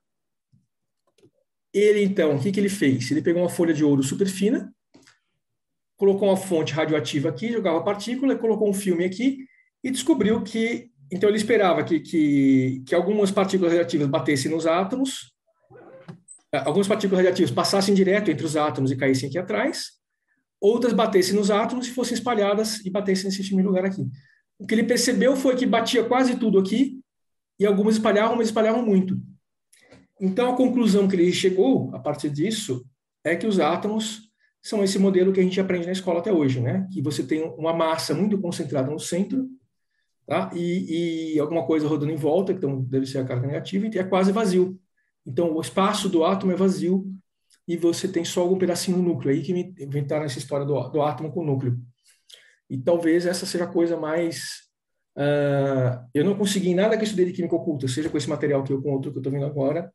[1.79, 3.11] ele então, o que, que ele fez?
[3.11, 4.73] Ele pegou uma folha de ouro super fina,
[5.97, 9.45] colocou uma fonte radioativa aqui, jogava partícula, colocou um filme aqui
[9.83, 15.33] e descobriu que, então ele esperava que, que, que algumas partículas radioativas batessem nos átomos,
[16.53, 19.91] eh, algumas partículas radioativas passassem direto entre os átomos e caíssem aqui atrás,
[20.59, 24.05] outras batessem nos átomos e fossem espalhadas e batessem nesse mesmo lugar aqui.
[24.57, 26.99] O que ele percebeu foi que batia quase tudo aqui
[27.59, 29.19] e algumas espalhavam, mas espalhavam muito.
[30.19, 32.85] Então a conclusão que ele chegou a partir disso
[33.23, 34.29] é que os átomos
[34.61, 36.87] são esse modelo que a gente aprende na escola até hoje, né?
[36.91, 39.47] Que você tem uma massa muito concentrada no centro
[40.25, 40.49] tá?
[40.53, 44.03] e, e alguma coisa rodando em volta, então deve ser a carga negativa, e é
[44.03, 44.79] quase vazio.
[45.25, 47.05] Então, o espaço do átomo é vazio
[47.67, 49.33] e você tem só algum pedacinho no núcleo.
[49.33, 51.79] Aí que me inventaram essa história do, do átomo com núcleo.
[52.69, 54.65] E talvez essa seja a coisa mais.
[55.17, 58.63] Uh, eu não consegui nada que eu estudei de química oculta, seja com esse material
[58.63, 59.91] que eu com outro que eu estou vendo agora,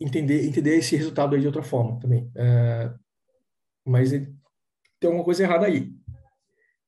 [0.00, 2.24] entender entender esse resultado aí de outra forma também.
[2.36, 2.98] Uh,
[3.86, 5.92] mas tem alguma coisa errada aí.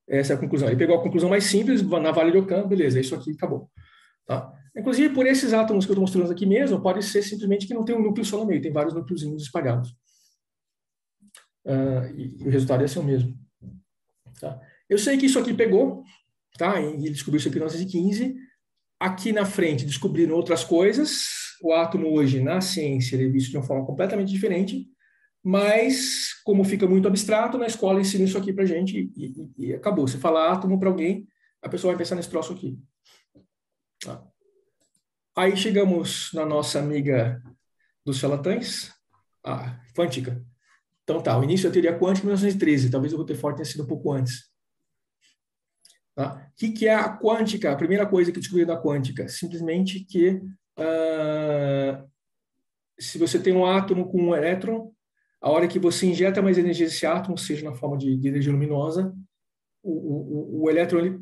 [0.08, 0.68] Essa é a conclusão.
[0.68, 3.70] Ele pegou a conclusão mais simples, na Vale do Ocam, beleza, é isso aqui acabou.
[4.26, 4.52] Tá?
[4.76, 7.84] Inclusive, por esses átomos que eu estou mostrando aqui mesmo, pode ser simplesmente que não
[7.84, 9.90] tem um núcleo só no meio, tem vários núcleozinhos espalhados.
[11.64, 13.38] Uh, e, e, o resultado ia ser o mesmo.
[14.40, 14.60] Tá?
[14.88, 16.02] Eu sei que isso aqui pegou,
[16.58, 16.80] tá?
[16.80, 18.36] e ele descobriu isso aqui em 1915.
[18.98, 21.39] Aqui na frente descobriram outras coisas.
[21.62, 24.88] O átomo hoje, na ciência, ele é visto de uma forma completamente diferente
[25.42, 29.74] mas como fica muito abstrato, na escola ensina isso aqui para gente e, e, e,
[29.74, 30.06] acabou.
[30.06, 31.26] Se falar átomo para alguém,
[31.62, 32.78] a pessoa vai pensar nesse troço aqui.
[34.04, 34.22] Tá.
[35.36, 37.42] Aí chegamos na nossa amiga
[38.04, 38.92] dos charlatães,
[39.44, 40.44] a quântica.
[41.04, 43.86] Então tá, o início da teoria quântica em 1913, talvez o Rutherford tenha sido um
[43.86, 44.50] pouco antes.
[46.14, 46.50] Tá?
[46.50, 47.72] O que, que é a quântica?
[47.72, 50.42] A primeira coisa que descobriu da quântica, simplesmente que
[50.78, 52.08] uh,
[52.98, 54.92] se você tem um átomo com um elétron,
[55.40, 58.52] a hora que você injeta mais energia nesse átomo, seja na forma de, de energia
[58.52, 59.14] luminosa,
[59.82, 61.18] o, o, o elétron ele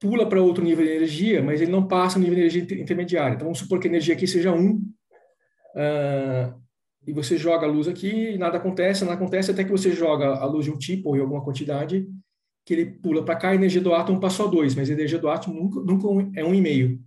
[0.00, 3.34] pula para outro nível de energia, mas ele não passa no nível de energia intermediária.
[3.34, 6.60] Então, vamos supor que a energia aqui seja 1, uh,
[7.06, 10.44] e você joga a luz aqui nada acontece, nada acontece até que você joga a
[10.46, 12.06] luz de um tipo ou em alguma quantidade,
[12.64, 15.18] que ele pula para cá, a energia do átomo passou a 2, mas a energia
[15.18, 17.00] do átomo nunca, nunca é 1,5.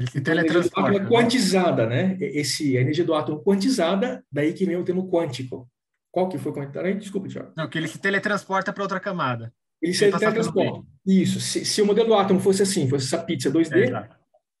[0.00, 0.96] Ele se teletransporta.
[0.96, 2.16] É quantizada, né?
[2.20, 5.68] Esse, a energia do átomo quantizada, daí que vem o termo quântico.
[6.10, 6.94] Qual que foi aí?
[6.94, 7.52] Desculpa, Tiago.
[7.54, 9.52] Não, que ele se teletransporta para outra camada.
[9.80, 10.86] Ele se teletransporta.
[11.06, 11.38] Isso.
[11.38, 14.08] Se, se, o modelo do átomo fosse assim, fosse essa pizza 2D, é,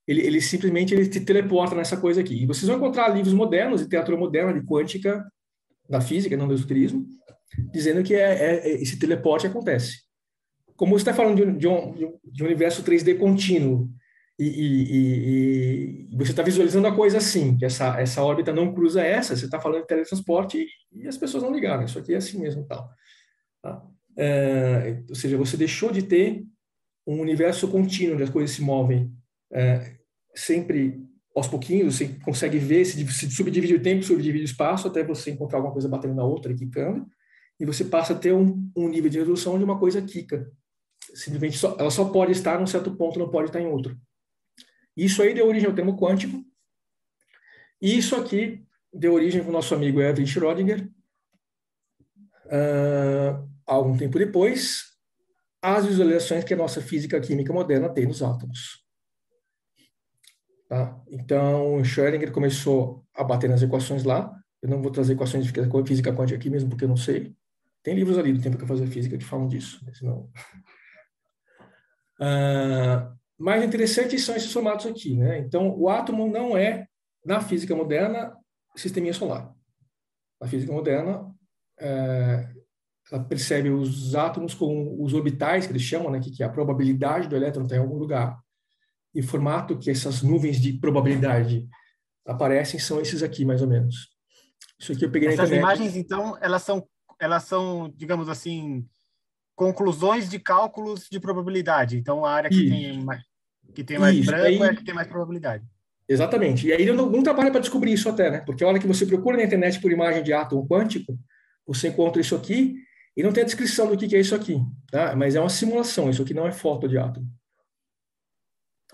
[0.06, 2.42] ele, ele, simplesmente ele se teleporta nessa coisa aqui.
[2.42, 5.26] E vocês vão encontrar livros modernos, literatura moderna de quântica,
[5.88, 7.06] da física, não do esoterismo,
[7.72, 10.02] dizendo que é, é, é esse teleporte acontece.
[10.76, 13.90] Como você está falando de um, de, um, de um universo 3D contínuo,
[14.42, 19.02] e, e, e, você está visualizando a coisa assim, que essa, essa órbita não cruza
[19.02, 22.40] essa, você está falando de teletransporte e, as pessoas não ligaram, isso aqui é assim
[22.40, 22.88] mesmo tal.
[23.62, 23.82] Tá?
[24.16, 26.42] É, ou seja, você deixou de ter
[27.06, 29.12] um universo contínuo onde as coisas se movem
[29.52, 29.96] é,
[30.34, 35.04] sempre aos pouquinhos, você consegue ver se, se subdivide o tempo, subdivide o espaço, até
[35.04, 37.06] você encontrar alguma coisa batendo na outra e quicando,
[37.58, 40.50] e você passa a ter um, um nível de resolução de uma coisa quica.
[41.14, 44.00] Simplesmente só, ela só pode estar num certo ponto, não pode estar em outro.
[45.04, 46.44] Isso aí deu origem ao termo quântico,
[47.80, 50.86] e isso aqui deu origem para o nosso amigo Erwin Schrödinger,
[52.46, 54.90] uh, algum tempo depois,
[55.62, 58.84] as visualizações que a nossa física química moderna tem nos átomos.
[60.68, 61.02] Tá?
[61.08, 64.32] Então, Schrödinger começou a bater nas equações lá.
[64.62, 67.34] Eu não vou trazer equações de física quântica aqui mesmo, porque eu não sei.
[67.82, 69.80] Tem livros ali do tempo que eu fazia física que falam disso.
[69.94, 70.30] Senão...
[72.20, 75.16] Uh, mais interessantes são esses formatos aqui.
[75.16, 75.38] Né?
[75.38, 76.86] Então, o átomo não é,
[77.24, 78.36] na física moderna,
[78.76, 79.54] sisteminha solar.
[80.38, 81.26] Na física moderna,
[81.78, 82.48] é,
[83.10, 87.28] ela percebe os átomos com os orbitais, que eles chamam, né, que, é a probabilidade
[87.28, 88.38] do elétron estar em algum lugar.
[89.14, 91.66] E o formato que essas nuvens de probabilidade
[92.26, 94.10] aparecem são esses aqui, mais ou menos.
[94.78, 96.86] Isso aqui eu peguei Essas imagens, então, elas são,
[97.18, 98.86] elas são, digamos assim,
[99.56, 101.96] conclusões de cálculos de probabilidade.
[101.96, 102.70] Então, a área que Isso.
[102.70, 103.22] tem mais,
[103.74, 104.62] que tem mais branco aí...
[104.62, 105.64] é que tem mais probabilidade.
[106.08, 106.66] Exatamente.
[106.66, 108.40] E aí não, não trabalha para descobrir isso até, né?
[108.40, 111.16] Porque a hora que você procura na internet por imagem de átomo quântico,
[111.64, 112.74] você encontra isso aqui
[113.16, 114.60] e não tem a descrição do que é isso aqui,
[114.90, 115.14] tá?
[115.14, 117.26] Mas é uma simulação, isso aqui não é foto de átomo.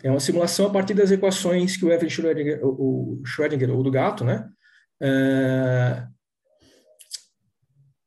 [0.02, 3.90] É uma simulação a partir das equações que o Evan Schrödinger, o Schrödinger, ou do
[3.90, 4.48] gato, né?
[5.00, 6.06] É...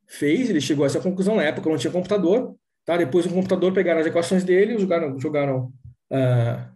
[0.08, 2.56] fez, ele chegou a essa conclusão, na época não tinha computador,
[2.86, 2.96] tá?
[2.96, 5.74] Depois o computador pegaram as equações dele, jogaram, jogaram
[6.12, 6.76] uh...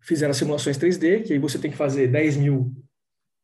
[0.00, 2.74] fizeram simulações 3D, que aí você tem que fazer 10 mil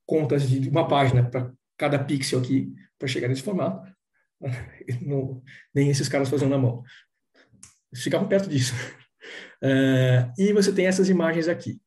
[0.06, 3.86] contas de uma página para cada pixel aqui, para chegar nesse formato.
[5.02, 5.42] Não,
[5.74, 6.82] nem esses caras fazendo na mão.
[7.94, 8.74] Ficavam perto disso.
[9.62, 11.80] Uh, e você tem essas imagens aqui.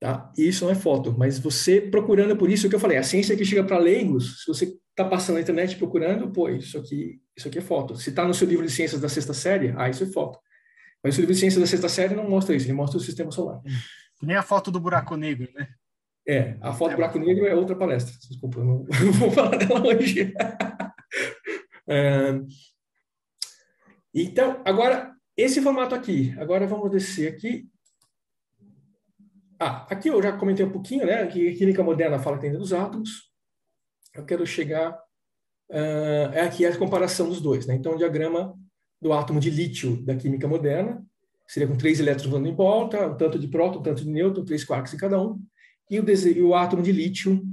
[0.00, 0.32] Tá?
[0.36, 3.36] Isso não é foto, mas você procurando por isso, o que eu falei, a ciência
[3.36, 7.48] que chega para leigos, se você está passando na internet procurando, pô, isso aqui, isso
[7.48, 7.94] aqui é foto.
[7.96, 10.38] Se está no seu livro de ciências da sexta série, ah, isso é foto.
[11.02, 13.30] Mas o livro de ciências da sexta série não mostra isso, ele mostra o sistema
[13.30, 13.60] solar.
[14.22, 15.68] Nem a foto do buraco negro, né?
[16.28, 18.14] É, a foto do buraco negro é outra palestra.
[18.28, 18.84] Desculpa, não
[19.18, 20.34] vou falar dela hoje.
[21.88, 22.40] é,
[24.14, 26.34] então, agora, esse formato aqui.
[26.38, 27.68] Agora vamos descer aqui.
[29.58, 31.26] Ah, aqui eu já comentei um pouquinho, né?
[31.26, 33.30] Que a química moderna fala que tem dos átomos.
[34.14, 34.98] Eu quero chegar...
[35.70, 37.74] Uh, é aqui a comparação dos dois, né?
[37.74, 38.58] Então, o diagrama
[39.00, 41.04] do átomo de lítio da química moderna
[41.46, 44.44] seria com três elétrons voando em volta, um tanto de próton, um tanto de nêutron,
[44.44, 45.42] três quarks em cada um
[45.90, 47.44] e o, e o átomo de lítio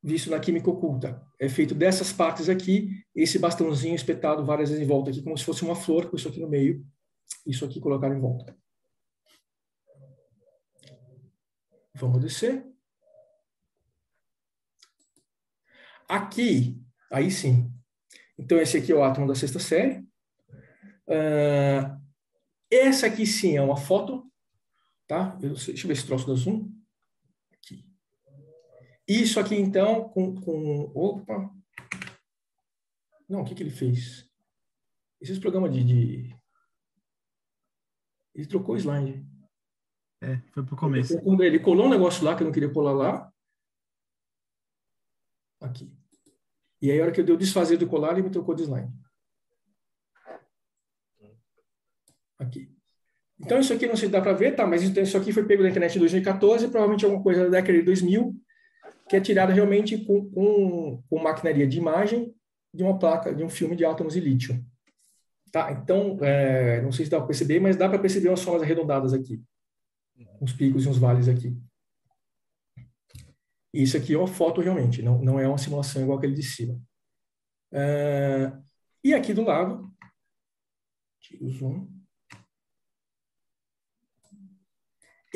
[0.00, 1.20] visto na química oculta.
[1.36, 5.44] É feito dessas partes aqui, esse bastãozinho espetado várias vezes em volta aqui, como se
[5.44, 6.86] fosse uma flor, com isso aqui no meio,
[7.44, 8.56] isso aqui colocado em volta.
[11.92, 12.64] Vamos descer.
[16.08, 16.80] Aqui,
[17.10, 17.72] aí sim.
[18.38, 20.05] Então, esse aqui é o átomo da sexta série.
[21.08, 22.00] Uh,
[22.70, 24.30] essa aqui sim é uma foto.
[25.06, 25.38] Tá?
[25.40, 26.74] Eu, deixa eu ver se troço da zoom.
[29.08, 30.90] Isso aqui, então, com, com...
[30.92, 31.54] Opa!
[33.28, 34.28] Não, o que, que ele fez?
[35.20, 36.36] Esses programas de, de...
[38.34, 39.24] Ele trocou o slide.
[40.20, 41.14] É, foi pro começo.
[41.40, 43.32] Ele colou um negócio lá que eu não queria colar lá.
[45.60, 45.96] Aqui.
[46.82, 48.62] E aí, a hora que eu dei o desfazer do colar, ele me trocou de
[48.62, 48.92] slide.
[52.38, 52.70] Aqui.
[53.38, 54.66] Então, isso aqui não se dá para ver, tá?
[54.66, 57.84] Mas isso aqui foi pego na internet em 2014, provavelmente alguma coisa da década de
[57.84, 58.34] 2000
[59.08, 62.34] que é tirada realmente com, com, com maquinaria de imagem
[62.74, 64.64] de uma placa, de um filme de átomos de lítio.
[65.50, 65.72] Tá?
[65.72, 69.14] Então, é, não sei se dá para perceber, mas dá para perceber umas formas arredondadas
[69.14, 69.42] aqui.
[70.40, 71.56] Uns picos e uns vales aqui.
[73.72, 76.80] Isso aqui é uma foto realmente, não, não é uma simulação igual aquele de cima.
[77.72, 78.52] É,
[79.04, 79.90] e aqui do lado,
[81.20, 81.95] tiro o zoom.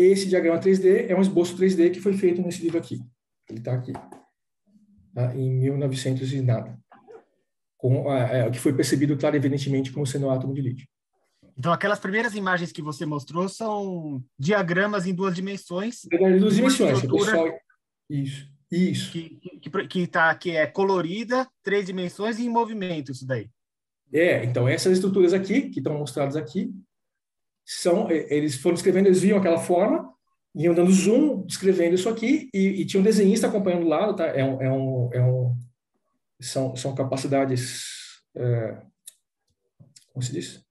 [0.01, 3.01] Esse diagrama 3D é um esboço 3D que foi feito nesse livro aqui.
[3.49, 3.93] Ele está aqui,
[5.15, 5.35] tá?
[5.35, 6.79] em 1900 e nada.
[7.77, 10.89] Com, é, o que foi percebido, claro, evidentemente, como sendo um átomo de lítio.
[11.57, 16.07] Então, aquelas primeiras imagens que você mostrou são diagramas em duas dimensões.
[16.11, 17.59] Em duas dimensões, pessoal.
[18.09, 19.13] Isso, isso.
[19.13, 23.51] Que, que, que, tá, que é colorida, três dimensões e em movimento, isso daí.
[24.13, 26.73] É, então, essas estruturas aqui, que estão mostradas aqui,
[27.73, 30.13] são, eles foram escrevendo, eles viam aquela forma,
[30.55, 34.27] iam dando zoom, escrevendo isso aqui, e, e tinha um desenhista acompanhando do lado, tá?
[34.27, 35.57] É um, é um, é um,
[36.41, 37.85] são, são capacidades,
[38.35, 38.83] é,
[40.13, 40.65] como se diz?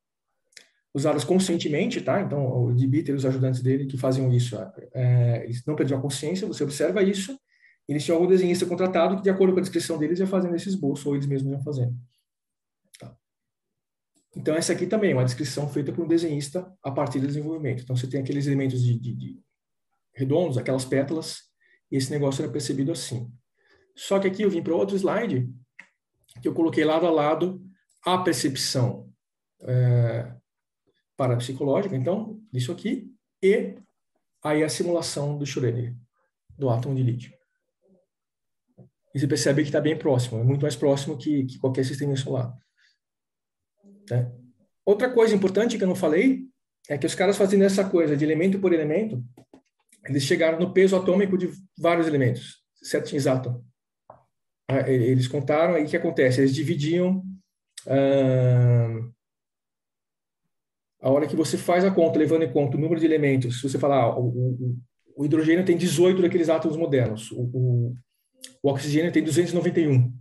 [0.93, 2.21] usadas conscientemente, tá?
[2.21, 4.57] Então, o Dibiter e os ajudantes dele que faziam isso,
[4.93, 7.39] é, eles não perdiam a consciência, você observa isso,
[7.87, 10.67] eles tinham algum desenhista contratado que, de acordo com a descrição deles, ia fazendo esse
[10.67, 11.95] esboço, ou eles mesmos iam fazendo.
[14.35, 17.83] Então, essa aqui também é uma descrição feita por um desenhista a partir do desenvolvimento.
[17.83, 19.39] Então, você tem aqueles elementos de, de, de
[20.13, 21.49] redondos, aquelas pétalas,
[21.91, 23.31] e esse negócio era percebido assim.
[23.95, 25.49] Só que aqui eu vim para outro slide,
[26.41, 27.61] que eu coloquei lado a lado
[28.05, 29.11] a percepção
[29.61, 30.31] é,
[31.17, 33.11] parapsicológica, então, isso aqui,
[33.41, 33.75] e
[34.43, 35.95] aí a simulação do Schrödinger,
[36.57, 37.33] do átomo de lítio.
[39.13, 42.15] E você percebe que está bem próximo, é muito mais próximo que, que qualquer sistema
[42.15, 42.55] solar.
[44.09, 44.31] Né?
[44.85, 46.45] Outra coisa importante que eu não falei
[46.89, 49.23] é que os caras fazendo essa coisa de elemento por elemento,
[50.05, 53.63] eles chegaram no peso atômico de vários elementos, certinho exato.
[54.67, 57.23] Ah, eles contaram aí o que acontece, eles dividiam
[57.87, 59.09] ah,
[61.01, 63.69] a hora que você faz a conta, levando em conta o número de elementos, se
[63.69, 64.77] você falar, ah, o, o,
[65.15, 70.13] o, hidrogênio tem 18 daqueles átomos modernos, o, o, oxigênio tem 291.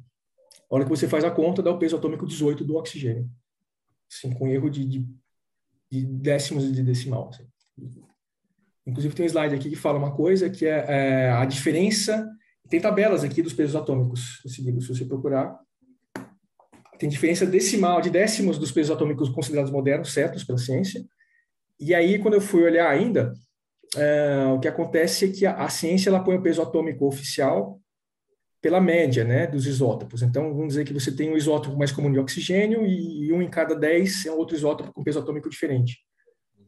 [0.70, 3.28] A hora que você faz a conta, dá o peso atômico 18 do oxigênio.
[4.10, 5.06] Assim, com erro de, de,
[5.90, 7.28] de décimos de decimal.
[7.28, 7.46] Assim.
[8.86, 12.28] Inclusive, tem um slide aqui que fala uma coisa, que é, é a diferença...
[12.68, 15.58] Tem tabelas aqui dos pesos atômicos, se você procurar
[16.98, 21.04] tem diferença decimal de décimos dos pesos atômicos considerados modernos, certos pela ciência.
[21.78, 23.32] E aí, quando eu fui olhar ainda,
[23.96, 27.80] é, o que acontece é que a, a, ciência ela põe o peso atômico oficial
[28.60, 30.22] pela média né, dos isótopos.
[30.22, 33.48] Então, vamos dizer que você tem um isótopo mais comum de oxigênio e, um em
[33.48, 35.98] cada dez é um outro isótopo com peso atômico diferente.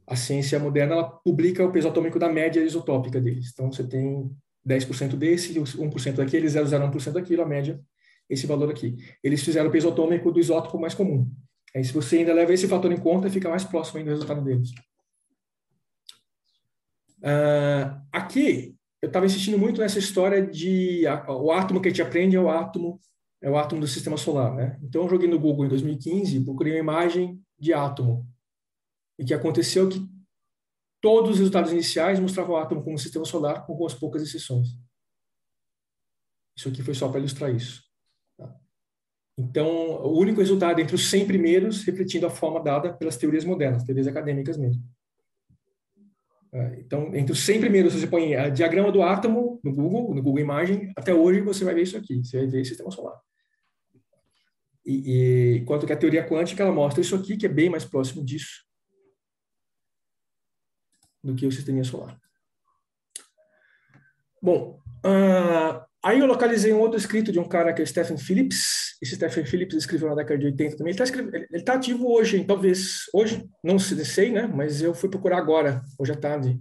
[0.07, 3.51] A ciência moderna ela publica o peso atômico da média isotópica deles.
[3.53, 4.30] Então, você tem
[4.66, 7.80] 10% desse, 1% daquele, 0,01% daquilo, a média
[8.28, 8.97] esse valor aqui.
[9.24, 11.28] Eles fizeram o peso atômico do isótopo mais comum.
[11.74, 14.43] Aí, se você ainda leva esse fator em conta, fica mais próximo ainda do resultado
[14.43, 14.70] deles.
[17.18, 22.03] Uh, aqui, eu estava insistindo muito nessa história de a, o átomo que a gente
[22.03, 23.01] aprende é o átomo
[23.42, 24.78] é o átomo do sistema solar, né?
[24.82, 28.28] Então, eu joguei no Google em 2015, procurei uma imagem de átomo.
[29.18, 30.09] E que aconteceu é que
[31.01, 34.68] todos os resultados iniciais mostravam o átomo como sistema solar, com algumas poucas exceções.
[36.55, 37.82] Isso aqui foi só para ilustrar isso.
[39.38, 39.66] Então,
[40.03, 44.07] o único resultado entre os 100 primeiros, refletindo a forma dada pelas teorias modernas, teorias
[44.07, 44.82] acadêmicas mesmo.
[46.53, 50.22] É, então, entre os 100 primeiros, você põe a diagrama do átomo no Google, no
[50.22, 53.20] Google Imagem, até hoje você vai ver isso aqui, você vai ver sistema solar.
[54.84, 57.84] E, e enquanto que a teoria quântica, ela mostra isso aqui, que é bem mais
[57.84, 58.68] próximo disso
[61.22, 62.18] do que o sistema solar.
[64.42, 68.96] Bom, uh, Aí eu localizei um outro escrito de um cara que é Stephen Phillips.
[69.03, 70.94] Esse Stephen Phillips escreveu na década de 80 também.
[70.94, 74.46] Ele está tá ativo hoje, talvez hoje, não sei, né?
[74.46, 76.59] Mas eu fui procurar agora, hoje à tarde,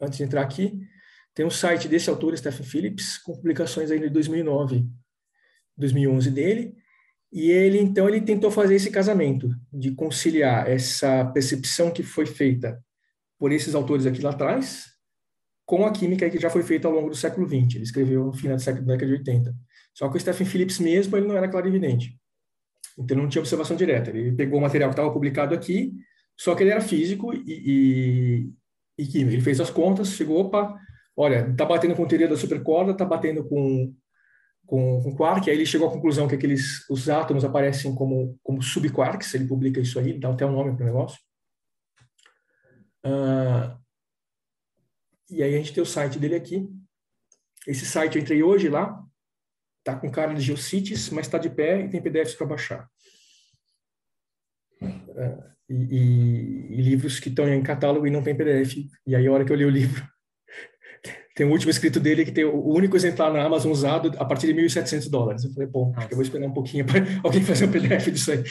[0.00, 0.76] antes de entrar aqui.
[1.34, 4.84] Tem um site desse autor, Stephen Phillips, com publicações ainda de 2009,
[5.76, 6.74] 2011 dele.
[7.32, 12.82] E ele, então, ele tentou fazer esse casamento, de conciliar essa percepção que foi feita
[13.38, 14.86] por esses autores aqui lá atrás,
[15.68, 17.74] com a química que já foi feita ao longo do século XX.
[17.74, 19.54] Ele escreveu no final do século da década de 80.
[19.92, 22.18] Só que o Stephen Phillips mesmo, ele não era clarividente.
[22.98, 24.08] Então, não tinha observação direta.
[24.08, 25.92] Ele pegou o material que estava publicado aqui,
[26.34, 28.50] só que ele era físico e, e,
[28.96, 29.34] e químico.
[29.34, 30.74] Ele fez as contas, chegou, opa,
[31.14, 33.94] olha, está batendo com teoria da supercorda, está batendo com,
[34.64, 38.62] com, com quark, aí ele chegou à conclusão que aqueles, os átomos aparecem como, como
[38.62, 41.18] subquarks, ele publica isso aí, dá até um nome para o negócio.
[43.04, 43.76] Uh,
[45.30, 46.68] e aí a gente tem o site dele aqui.
[47.66, 49.02] Esse site eu entrei hoje lá,
[49.84, 52.88] tá com cara de Geocities, mas está de pé e tem PDFs para baixar.
[54.80, 58.76] É, e, e, e, livros que estão em catálogo e não tem PDF.
[59.06, 60.02] E aí a hora que eu li o livro,
[61.34, 64.46] tem o último escrito dele que tem o único exemplar na Amazon usado a partir
[64.46, 65.44] de 1.700 dólares.
[65.44, 68.10] Eu falei, bom, acho que eu vou esperar um pouquinho para alguém fazer um PDF
[68.10, 68.42] disso aí.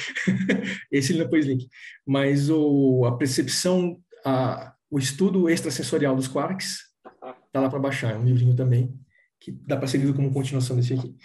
[0.91, 1.67] Esse ele não pôs link.
[2.05, 6.80] Mas o, a percepção, a, o estudo extrasensorial dos quarks,
[7.52, 8.98] tá lá para baixar, é um livrinho também,
[9.40, 11.16] que dá para ser lido como continuação desse aqui.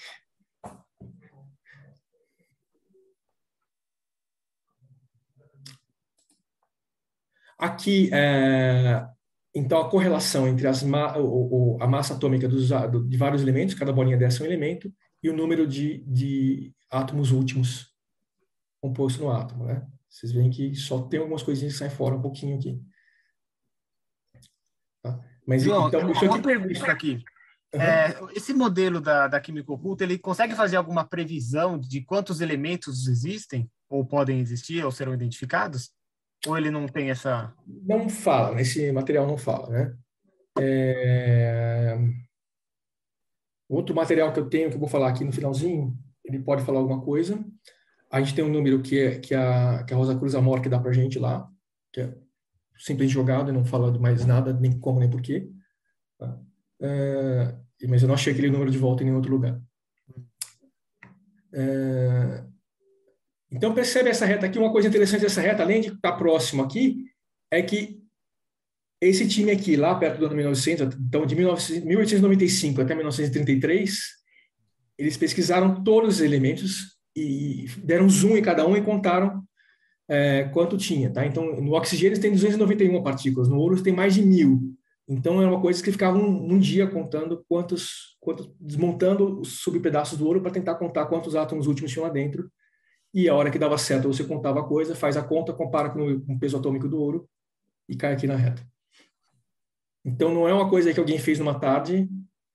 [7.58, 9.06] Aqui, é,
[9.54, 12.70] então, a correlação entre ma o, o, a massa atômica dos,
[13.08, 14.92] de vários elementos, cada bolinha dessa é um elemento,
[15.22, 17.92] e o número de, de átomos últimos
[18.80, 19.86] composto no átomo, né?
[20.08, 22.82] Vocês veem que só tem algumas coisinhas que saem fora um pouquinho aqui.
[25.46, 27.22] Mas João, então, uma, uma pergunta aqui.
[27.74, 27.80] Uhum.
[27.80, 33.08] É, esse modelo da, da química oculta, ele consegue fazer alguma previsão de quantos elementos
[33.08, 35.90] existem, ou podem existir, ou serão identificados?
[36.46, 37.52] Ou ele não tem essa.
[37.66, 39.96] Não fala, nesse material não fala, né?
[40.58, 41.98] É...
[43.68, 46.78] Outro material que eu tenho, que eu vou falar aqui no finalzinho, ele pode falar
[46.78, 47.42] alguma coisa.
[48.10, 50.68] A gente tem um número que, é, que, a, que a Rosa Cruz Amor que
[50.68, 51.48] dá para gente lá,
[51.90, 52.14] que é
[52.82, 55.48] simplesmente jogado e não fala de mais nada, nem como, nem porquê.
[56.18, 56.38] Tá?
[56.80, 57.54] É,
[57.88, 59.60] mas eu não achei aquele número de volta em nenhum outro lugar.
[61.52, 62.44] É,
[63.50, 67.04] então, percebe essa reta aqui, uma coisa interessante dessa reta, além de estar próximo aqui,
[67.50, 68.02] é que
[69.00, 73.98] esse time aqui, lá perto do ano 1900, então de 1895 até 1933,
[74.98, 79.41] eles pesquisaram todos os elementos e deram zoom em cada um e contaram
[80.12, 81.24] é, quanto tinha, tá?
[81.24, 84.76] Então, no oxigênio tem 291 partículas, no ouro tem mais de mil.
[85.08, 90.18] Então, é uma coisa que ficava um, um dia contando quantos, quantos, desmontando os subpedaços
[90.18, 92.50] do ouro para tentar contar quantos átomos últimos tinham lá dentro
[93.14, 96.02] e a hora que dava certo você contava a coisa, faz a conta, compara com
[96.28, 97.28] o peso atômico do ouro
[97.88, 98.62] e cai aqui na reta.
[100.04, 102.08] Então não é uma coisa que alguém fez numa tarde,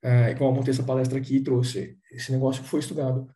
[0.04, 1.98] é, igual eu montei essa palestra aqui e trouxe.
[2.12, 3.28] Esse negócio foi estudado.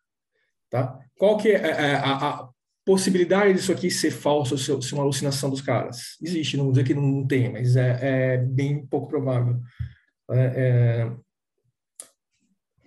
[0.68, 0.98] Tá?
[1.16, 2.51] Qual que é, é, é a, a,
[2.84, 6.16] possibilidade disso aqui ser falso, ser, ser uma alucinação dos caras?
[6.22, 9.60] Existe, não vou dizer que não tem, mas é, é bem pouco provável.
[10.30, 11.16] É, é,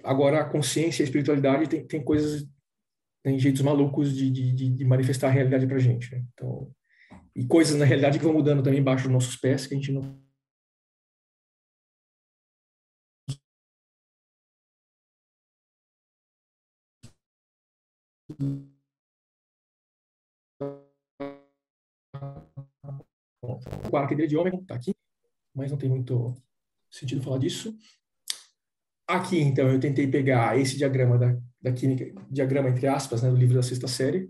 [0.04, 2.46] agora, a consciência e a espiritualidade tem, tem coisas
[3.26, 6.12] tem jeitos malucos de, de, de manifestar a realidade para gente.
[6.12, 6.24] Né?
[6.32, 6.72] Então,
[7.36, 9.92] e coisas na realidade que vão mudando também embaixo dos nossos pés que a gente
[9.92, 10.24] não
[23.92, 24.94] o arquideira de ômega está aqui,
[25.54, 26.36] mas não tem muito
[26.90, 27.76] sentido falar disso.
[29.08, 33.36] Aqui, então, eu tentei pegar esse diagrama da, da química, diagrama entre aspas, né, do
[33.36, 34.30] livro da sexta série.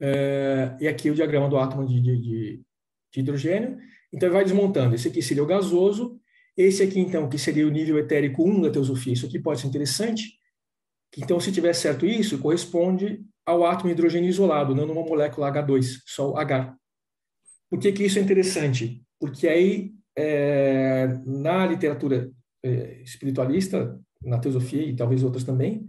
[0.00, 3.78] É, e aqui o diagrama do átomo de, de, de, hidrogênio.
[4.12, 4.94] Então, vai desmontando.
[4.94, 6.18] Esse aqui seria o gasoso.
[6.56, 9.12] Esse aqui, então, que seria o nível etérico 1 da teosofia.
[9.12, 10.38] Isso aqui pode ser interessante.
[11.16, 16.02] Então, se tiver certo isso, corresponde ao átomo de hidrogênio isolado, não numa molécula H2,
[16.06, 16.74] só o H.
[17.70, 19.02] Por que, que isso é interessante?
[19.18, 22.30] Porque aí é, na literatura
[22.62, 25.86] é, espiritualista, na teosofia e talvez outras também,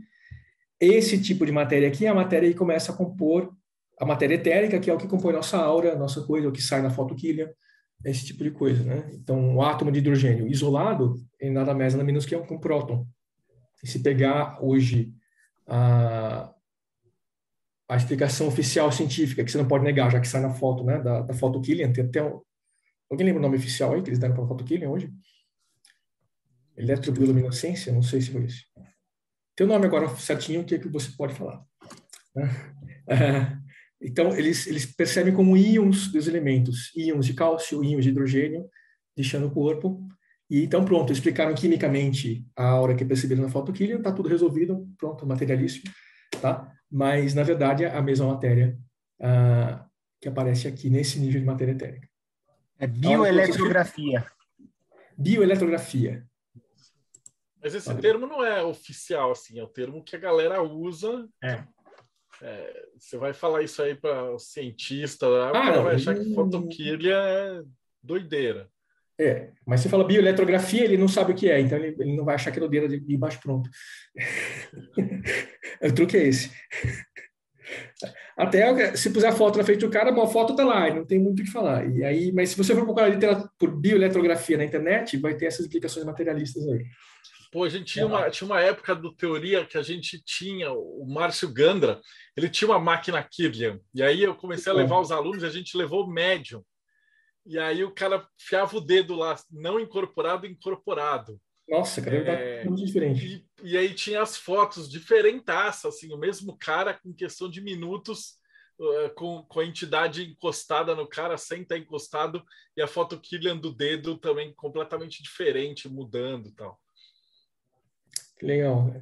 [0.80, 3.56] esse tipo de matéria aqui é a matéria que começa a compor
[4.00, 6.82] a matéria etérica, que é o que compõe nossa aura, nossa coisa, o que sai
[6.82, 7.54] na foto quilha,
[8.04, 9.10] esse tipo de coisa, né?
[9.14, 13.08] Então, o átomo de hidrogênio isolado é nada mais nada menos que um, um próton.
[13.84, 15.14] E se pegar hoje
[15.66, 16.54] a,
[17.88, 21.00] a explicação oficial científica, que você não pode negar, já que sai na foto, né,
[21.02, 22.22] da, da foto Killian, tem até
[23.10, 25.14] Alguém lembra o nome oficial aí que eles deram para a foto Killian hoje?
[26.76, 27.94] Eletrobioluminescência?
[27.94, 28.66] Não sei se foi isso.
[29.56, 31.64] Tem o nome agora certinho, o que, é que você pode falar.
[34.02, 38.70] Então, eles, eles percebem como íons dos elementos, íons de cálcio, íons de hidrogênio,
[39.16, 40.06] deixando o corpo.
[40.50, 44.88] E então, pronto, explicaram quimicamente a hora que perceberam na foto Killian, está tudo resolvido,
[44.98, 45.86] pronto, materialíssimo,
[46.40, 46.72] tá?
[46.92, 48.78] Mas, na verdade, é a mesma matéria
[49.20, 49.86] ah,
[50.22, 52.08] que aparece aqui nesse nível de matéria etérica.
[52.78, 54.26] É bioeletrografia.
[55.18, 56.26] Bioeletrografia.
[57.62, 58.00] Mas esse Olha.
[58.00, 61.28] termo não é oficial, assim, é o termo que a galera usa.
[61.44, 61.64] É.
[62.42, 66.34] É, você vai falar isso aí para o cientista, ah, o cara vai achar que
[66.36, 67.64] fotoquilha é
[68.04, 68.70] doideira.
[69.20, 72.26] É, mas você fala bioeletrografia, ele não sabe o que é, então ele, ele não
[72.26, 73.70] vai achar que é doideira de, de baixo pronto.
[75.82, 76.52] o truque é esse.
[78.38, 81.18] Até se puser a foto na frente do cara, uma foto tá lá, não tem
[81.18, 81.90] muito o que falar.
[81.90, 83.10] E aí, mas se você for procurar
[83.58, 86.84] por bioeletrografia na internet, vai ter essas explicações materialistas aí.
[87.52, 91.06] Pô, a gente tinha uma, tinha uma época do teoria que a gente tinha, o
[91.08, 92.02] Márcio Gandra,
[92.36, 93.80] ele tinha uma máquina Kirlian.
[93.94, 96.62] E aí eu comecei a levar os alunos e a gente levou o médium.
[97.46, 101.40] E aí o cara fiava o dedo lá, não incorporado, incorporado.
[101.70, 103.46] Nossa, cara, é, muito diferente.
[103.64, 108.36] E, e, aí tinha as fotos diferentaças, assim, o mesmo cara com questão de minutos,
[108.80, 112.44] uh, com, com a entidade encostada no cara, sem estar encostado,
[112.76, 116.80] e a foto Killian do dedo também completamente diferente, mudando tal.
[118.40, 118.94] Que legal.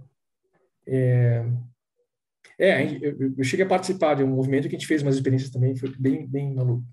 [0.85, 1.45] É,
[2.59, 5.51] é eu, eu, cheguei a participar de um movimento que a gente fez umas experiências
[5.51, 6.85] também, foi bem, bem maluco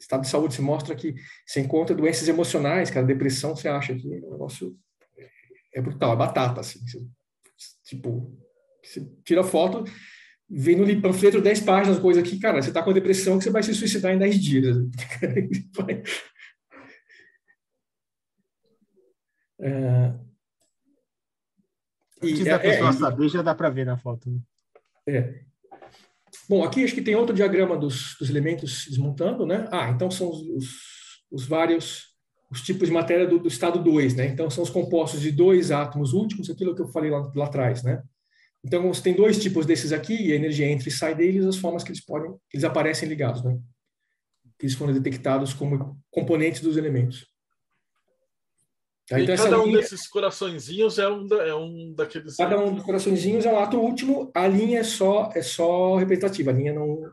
[0.00, 1.14] estado de saúde se mostra que
[1.46, 4.76] você encontra doenças emocionais, cara, depressão, você acha que o negócio
[5.72, 6.80] é brutal, é batata, assim.
[6.86, 7.06] Você,
[7.84, 8.36] tipo,
[8.82, 9.84] você tira foto,
[10.48, 13.62] vem no panfleto 10 páginas, coisa aqui, cara, você tá com depressão que você vai
[13.62, 14.76] se suicidar em 10 dias.
[19.60, 20.14] é...
[22.22, 24.30] E, Antes da é, pessoa é, saber, já dá para ver na foto.
[24.30, 24.40] Né?
[25.06, 25.49] É.
[26.50, 29.68] bom, aqui acho que tem outro diagrama dos, dos elementos desmontando, né?
[29.70, 30.66] Ah, então são os, os,
[31.30, 32.10] os vários
[32.50, 34.26] os tipos de matéria do, do estado 2, né?
[34.26, 37.84] Então são os compostos de dois átomos últimos, aquilo que eu falei lá, lá atrás,
[37.84, 38.02] né?
[38.64, 41.56] Então você tem dois tipos desses aqui e a energia entra e sai deles, as
[41.56, 43.56] formas que eles podem, eles aparecem ligados, né?
[44.58, 47.29] Que eles foram detectados como componentes dos elementos.
[49.12, 52.36] Então, cada um linha, desses coraçõezinhos é um, da, é um daqueles.
[52.36, 54.30] Cada um dos coraçõezinhos é um ato último.
[54.34, 56.50] A linha é só é só representativa.
[56.50, 57.10] A linha não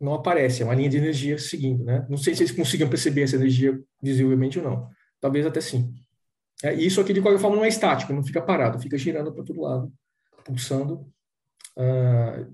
[0.00, 0.62] não aparece.
[0.62, 2.06] É uma linha de energia seguindo, né?
[2.08, 4.88] Não sei se eles consigam perceber essa energia visivelmente ou não.
[5.20, 5.92] Talvez até sim.
[6.62, 9.44] É, isso aqui de qualquer forma não é estático, não fica parado, fica girando para
[9.44, 9.92] todo lado,
[10.44, 11.06] pulsando.
[11.76, 12.52] Uh,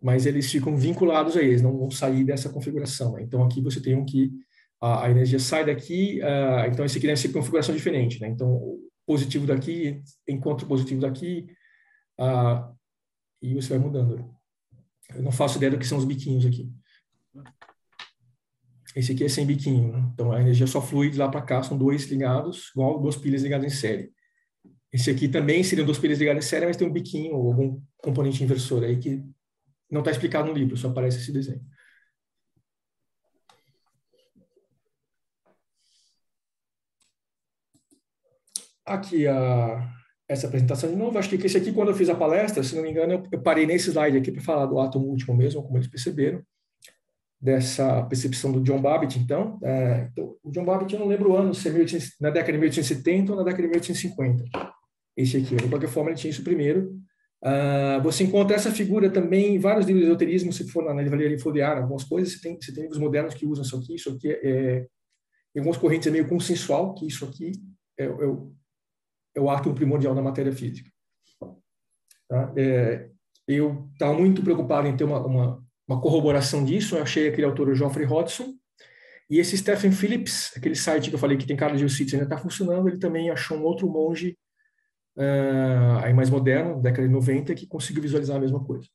[0.00, 3.12] mas eles ficam vinculados a eles, não vão sair dessa configuração.
[3.14, 3.22] Né?
[3.22, 4.30] Então aqui você tem um que
[4.80, 8.28] a, a energia sai daqui, uh, então esse aqui deve ser configuração diferente, né?
[8.28, 11.46] Então, o positivo daqui encontra positivo daqui,
[12.20, 12.76] uh,
[13.40, 14.28] e você vai mudando.
[15.14, 16.70] Eu não faço ideia do que são os biquinhos aqui.
[18.94, 20.10] Esse aqui é sem biquinho, né?
[20.12, 23.42] então a energia só flui de lá para cá, são dois ligados, igual duas pilhas
[23.42, 24.12] ligadas em série.
[24.92, 27.80] Esse aqui também seriam duas pilhas ligadas em série, mas tem um biquinho ou algum
[27.98, 29.22] componente inversor aí que
[29.90, 31.60] não está explicado no livro, só aparece esse desenho.
[38.88, 39.88] Aqui a,
[40.28, 41.18] essa apresentação de novo.
[41.18, 43.40] Acho que esse aqui, quando eu fiz a palestra, se não me engano, eu, eu
[43.40, 46.42] parei nesse slide aqui para falar do átomo último mesmo, como eles perceberam,
[47.40, 49.58] dessa percepção do John Babbitt, então.
[49.62, 52.52] É, então o John Babbitt, eu não lembro o ano, se é 1800, na década
[52.52, 54.44] de 1870 ou na década de 1850.
[55.16, 56.98] Esse aqui, de qualquer forma, ele tinha isso primeiro.
[57.42, 61.02] Uh, você encontra essa figura também em vários livros de esoterismo, se for na, na
[61.02, 64.10] livraria folhear algumas coisas, você tem, você tem livros modernos que usam isso aqui, isso
[64.10, 64.86] aqui é, é
[65.54, 67.52] em algumas correntes é meio consensual, que isso aqui
[67.98, 68.08] é, é,
[69.34, 70.90] é o átomo primordial da matéria física.
[72.28, 72.52] Tá?
[72.56, 73.08] É,
[73.46, 77.68] eu estava muito preocupado em ter uma, uma, uma, corroboração disso, eu achei aquele autor,
[77.68, 78.54] o Geoffrey Hodgson,
[79.30, 82.26] e esse Stephen Phillips, aquele site que eu falei que tem cara de Geocities ainda
[82.26, 84.38] está funcionando, ele também achou um outro monge
[85.16, 88.88] uh, aí mais moderno, década de 90, que conseguiu visualizar a mesma coisa.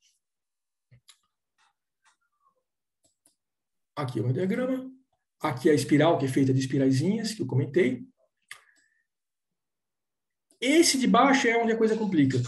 [3.96, 4.92] Aqui é o diagrama.
[5.40, 8.04] Aqui é a espiral, que é feita de espiraizinhas, que eu comentei.
[10.64, 12.41] Esse de baixo é onde a coisa complica.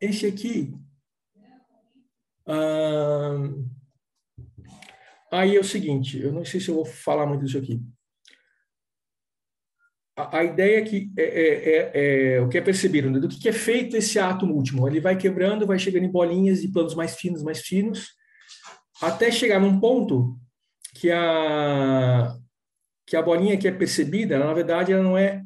[0.00, 0.74] Esse aqui.
[5.30, 7.80] aí é o seguinte, eu não sei se eu vou falar muito disso aqui.
[10.16, 13.20] A, a ideia é que é, é, é, é, o que é percebido, né?
[13.20, 14.88] do que, que é feito esse átomo último.
[14.88, 18.08] Ele vai quebrando, vai chegando em bolinhas e planos mais finos, mais finos,
[19.00, 20.36] até chegar num ponto
[20.96, 22.36] que a,
[23.12, 25.44] que a bolinha que é percebida, na verdade, ela não é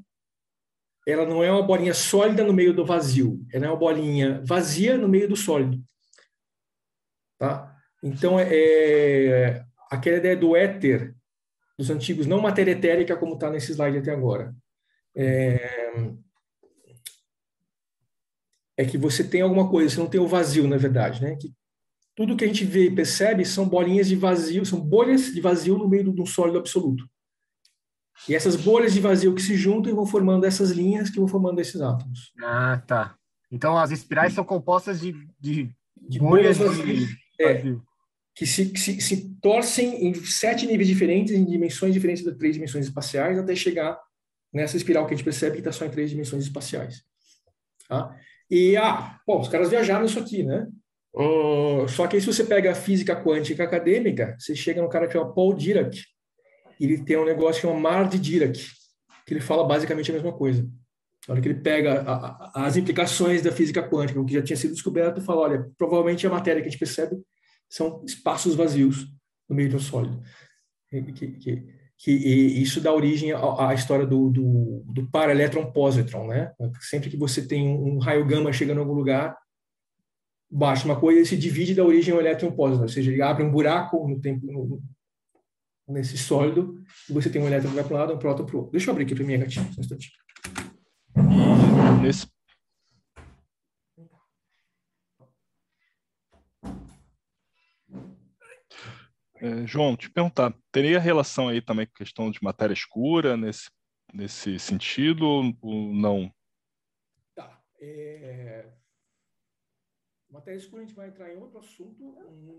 [1.04, 4.96] ela não é uma bolinha sólida no meio do vazio, ela é uma bolinha vazia
[4.96, 5.82] no meio do sólido.
[7.36, 7.76] Tá?
[8.00, 11.12] Então, é, é aquela ideia do éter
[11.76, 14.54] dos antigos, não matéria etérica como está nesse slide até agora.
[15.16, 15.88] É,
[18.76, 21.34] é que você tem alguma coisa, você não tem o vazio, na verdade, né?
[21.34, 21.52] Que
[22.14, 25.76] tudo que a gente vê e percebe são bolinhas de vazio, são bolhas de vazio
[25.76, 27.04] no meio de um sólido absoluto.
[28.28, 31.28] E essas bolhas de vazio que se juntam e vão formando essas linhas que vão
[31.28, 32.32] formando esses átomos.
[32.42, 33.16] Ah, tá.
[33.50, 37.06] Então as espirais são compostas de, de, de bolhas, bolhas de
[37.40, 37.62] é,
[38.34, 42.54] que, se, que se, se, torcem em sete níveis diferentes, em dimensões diferentes das três
[42.54, 43.98] dimensões espaciais, até chegar
[44.52, 47.02] nessa espiral que a gente percebe que está só em três dimensões espaciais.
[47.88, 48.16] Tá?
[48.50, 50.66] E, ah, bom, os caras viajaram isso aqui, né?
[51.88, 55.14] Só que aí, se você pega a física quântica acadêmica, você chega no cara que
[55.14, 55.98] chama Paul Dirac,
[56.78, 58.58] ele tem um negócio que é Mar de Dirac,
[59.26, 60.62] que ele fala basicamente a mesma coisa.
[61.26, 64.42] Na hora que ele pega a, a, as implicações da física quântica, o que já
[64.42, 67.16] tinha sido descoberto, e fala, olha, provavelmente a matéria que a gente percebe
[67.68, 69.06] são espaços vazios
[69.48, 70.22] no meio de um sólido.
[70.88, 71.66] Que, que,
[71.98, 76.52] que isso dá origem à, à história do, do, do para-elétron-positron, né?
[76.80, 79.36] Sempre que você tem um raio gama chegando em algum lugar,
[80.48, 83.50] baixa uma coisa e se divide da origem ao elétron-positron, ou seja, ele abre um
[83.50, 84.46] buraco no tempo,
[85.88, 88.56] nesse sólido, e você tem um elétron que vai para um lado, um próton para
[88.56, 88.72] o outro.
[88.72, 90.12] Deixa eu abrir aqui para minha gatinha, um instantinho.
[91.16, 92.26] E nesse...
[99.38, 103.70] É, João, te perguntar, teria relação aí também com a questão de matéria escura nesse,
[104.12, 105.26] nesse sentido
[105.60, 106.32] ou não?
[107.34, 107.60] Tá.
[107.78, 108.72] É,
[110.36, 112.14] Matéria escura a gente vai entrar em outro assunto.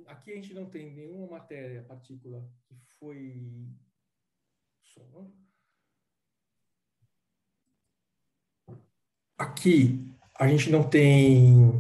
[0.08, 3.70] Aqui a gente não tem nenhuma matéria, partícula, que foi.
[9.38, 11.72] Aqui a gente não tem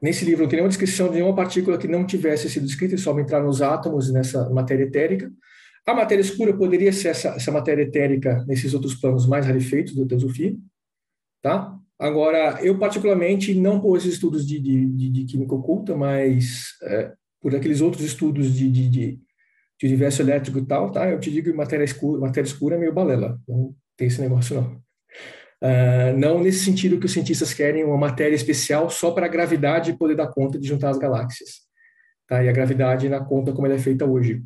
[0.00, 2.98] Nesse livro não tem nenhuma descrição de nenhuma partícula que não tivesse sido descrita, é
[2.98, 5.32] só entrar nos átomos nessa matéria etérica.
[5.84, 10.06] A matéria escura poderia ser essa, essa matéria etérica nesses outros planos mais rarefeitos da
[10.06, 10.56] teosofia,
[11.42, 11.76] tá?
[11.98, 17.12] Agora, eu particularmente não por esses estudos de, de, de, de química oculta, mas é,
[17.40, 19.20] por aqueles outros estudos de, de, de,
[19.80, 21.08] de, universo elétrico e tal, tá?
[21.08, 24.56] Eu te digo que matéria escura, matéria escura é meio balela, não tem esse negócio
[24.56, 24.86] não.
[25.62, 29.96] Uh, não nesse sentido que os cientistas querem uma matéria especial só para a gravidade
[29.96, 31.66] poder dar conta de juntar as galáxias.
[32.28, 32.44] Tá?
[32.44, 34.42] E a gravidade na conta como ela é feita hoje.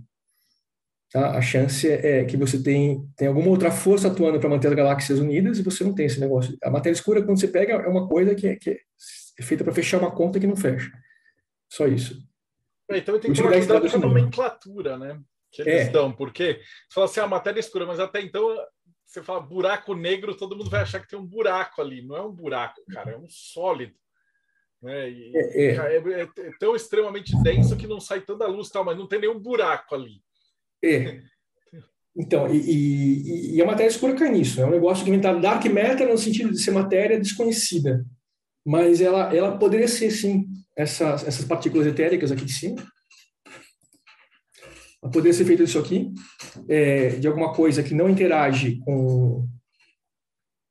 [1.12, 1.36] Tá?
[1.36, 5.18] A chance é que você tem, tem alguma outra força atuando para manter as galáxias
[5.18, 6.56] unidas e você não tem esse negócio.
[6.62, 8.78] A matéria escura, quando você pega, é uma coisa que é, que
[9.38, 10.90] é feita para fechar uma conta que não fecha.
[11.68, 12.16] Só isso.
[12.88, 15.20] É, então tem que tomar cuidado com a nomenclatura, né?
[15.50, 16.12] Que eles é.
[16.16, 18.56] porque você fala assim, a ah, matéria escura, mas até então
[19.04, 22.02] você fala buraco negro, todo mundo vai achar que tem um buraco ali.
[22.02, 23.94] Não é um buraco, cara, é um sólido.
[24.80, 25.11] Né?
[25.11, 25.96] E, é, é.
[25.96, 29.40] é, é tão extremamente denso que não sai tanta luz, tal, mas não tem nenhum
[29.40, 30.22] buraco ali.
[30.83, 31.20] É.
[32.16, 34.61] Então, e, e, e, a matéria escura cai nisso.
[34.61, 38.05] É um negócio que inventaram dark matter no sentido de ser matéria desconhecida.
[38.64, 42.76] Mas ela, ela poderia ser, sim, essas, essas partículas etéricas aqui de cima.
[45.03, 46.12] Ela poderia ser feita disso aqui,
[46.68, 49.49] é, de alguma coisa que não interage com,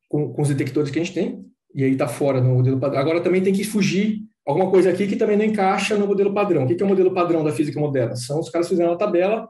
[0.08, 1.46] com, com os detectores que a gente tem.
[1.74, 3.00] E aí está fora no modelo padrão.
[3.00, 6.66] Agora também tem que fugir alguma coisa aqui que também não encaixa no modelo padrão.
[6.66, 8.16] O que é o modelo padrão da física moderna?
[8.16, 9.50] São os caras fizeram uma tabela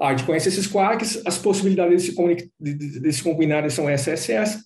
[0.00, 4.64] a gente conhece esses quarks, as possibilidades de se, combinarem são essa, essa essa.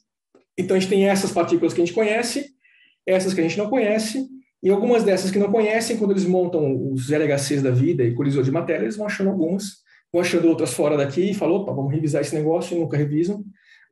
[0.57, 2.47] Então, a gente tem essas partículas que a gente conhece,
[3.07, 4.27] essas que a gente não conhece,
[4.63, 8.43] e algumas dessas que não conhecem, quando eles montam os LHCs da vida e colisor
[8.43, 11.93] de matéria, eles vão achando algumas, vão achando outras fora daqui e falam, opa, vamos
[11.93, 13.45] revisar esse negócio, e nunca revisam.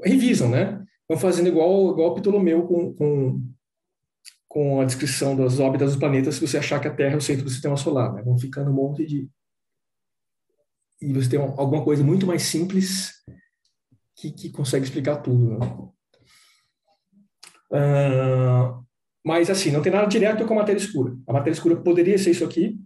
[0.02, 0.82] Revisam, né?
[1.08, 3.42] Vão fazendo igual, igual Ptolomeu com, com,
[4.48, 7.20] com a descrição das órbitas dos planetas, se você achar que a Terra é o
[7.20, 8.12] centro do sistema solar.
[8.12, 8.22] Né?
[8.22, 9.28] Vão ficando um monte de,
[11.00, 13.12] e você tem alguma coisa muito mais simples
[14.16, 15.58] que, que consegue explicar tudo.
[15.58, 15.58] Né?
[17.70, 18.84] Uh,
[19.24, 21.14] mas, assim, não tem nada direto com a matéria escura.
[21.26, 22.78] A matéria escura poderia ser isso aqui.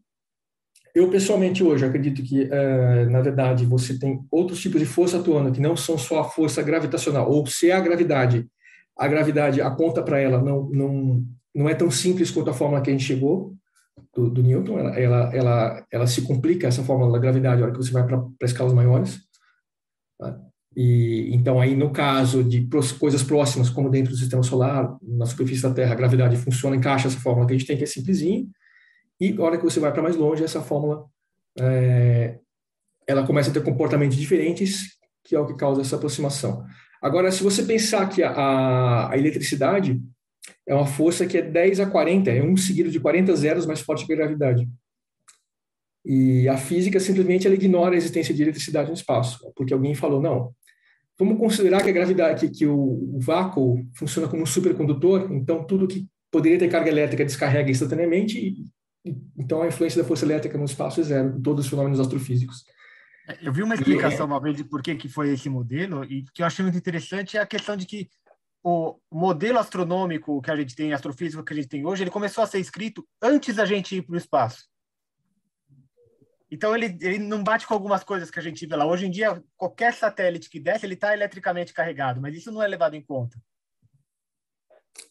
[0.93, 5.53] Eu, pessoalmente, hoje, acredito que, uh, na verdade, você tem outros tipos de força atuando
[5.53, 8.49] que não são só a força gravitacional, ou se é a gravidade,
[8.99, 12.91] a gravidade aponta para ela, não, não, não é tão simples quanto a forma que
[12.91, 13.55] a gente chegou
[14.15, 17.73] do, do Newton, ela, ela, ela, ela, se complica, essa fórmula da gravidade, na hora
[17.75, 19.21] que você vai para escalas maiores.
[20.19, 20.39] Tá?
[20.77, 25.63] E, então, aí, no caso de coisas próximas, como dentro do sistema solar, na superfície
[25.63, 28.49] da Terra, a gravidade funciona, encaixa essa fórmula que a gente tem, que é simplesinho.
[29.21, 31.05] E, na hora que você vai para mais longe, essa fórmula
[31.59, 32.39] é,
[33.07, 36.65] ela começa a ter comportamentos diferentes, que é o que causa essa aproximação.
[37.03, 40.01] Agora, se você pensar que a, a, a eletricidade
[40.67, 43.81] é uma força que é 10 a 40, é um seguido de 40 zeros mais
[43.81, 44.69] forte que a gravidade.
[46.05, 50.21] E a física simplesmente ela ignora a existência de eletricidade no espaço, porque alguém falou,
[50.21, 50.55] não,
[51.19, 55.65] vamos considerar que a gravidade, que, que o, o vácuo funciona como um supercondutor, então
[55.65, 58.65] tudo que poderia ter carga elétrica descarrega instantaneamente, e,
[59.05, 62.01] e, então a influência da força elétrica no espaço é zero, em todos os fenômenos
[62.01, 62.65] astrofísicos.
[63.43, 66.43] Eu vi uma explicação uma vez de por que, que foi esse modelo, e que
[66.43, 68.09] eu achei muito interessante é a questão de que
[68.63, 72.45] o modelo astronômico que a gente tem, astrofísico que a gente tem hoje, ele começou
[72.45, 74.69] a ser escrito antes da gente ir para o espaço.
[76.51, 78.85] Então ele, ele não bate com algumas coisas que a gente vê lá.
[78.85, 82.67] Hoje em dia, qualquer satélite que desce, ele está eletricamente carregado, mas isso não é
[82.67, 83.39] levado em conta.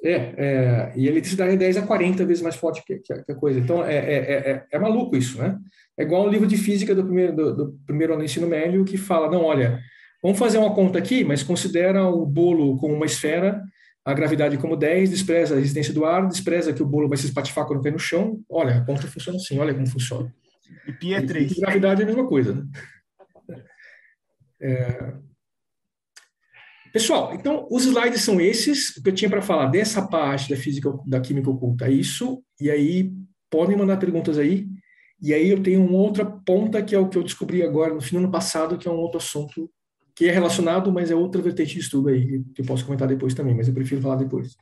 [0.03, 3.35] É, é, e a eletricidade é 10 a 40 vezes mais forte que, que, a,
[3.35, 3.59] coisa.
[3.59, 5.57] Então, é, é, é, é, maluco isso, né?
[5.97, 8.85] É igual um livro de física do primeiro, do, do primeiro ano do ensino médio
[8.85, 9.79] que fala, não, olha,
[10.21, 13.63] Vamos fazer uma conta aqui, mas considera o bolo como uma esfera,
[14.03, 17.25] a gravidade como 10, despreza a resistência do ar, despreza que o bolo vai se
[17.25, 18.41] espatifar quando cair no chão.
[18.49, 20.33] Olha, a conta funciona assim, olha como funciona.
[20.87, 21.51] E pi é 3.
[21.51, 22.53] E, gravidade é a mesma coisa.
[22.53, 22.67] Né?
[24.61, 25.13] É...
[26.91, 30.55] Pessoal, então os slides são esses, o que eu tinha para falar dessa parte da
[30.55, 33.13] física, da química oculta, é isso, e aí
[33.49, 34.67] podem mandar perguntas aí,
[35.21, 38.01] e aí eu tenho uma outra ponta que é o que eu descobri agora no
[38.01, 39.69] fim do ano passado, que é um outro assunto
[40.19, 43.33] que é relacionado, mas é outra vertente de estudo aí, que eu posso comentar depois
[43.33, 44.57] também, mas eu prefiro falar depois.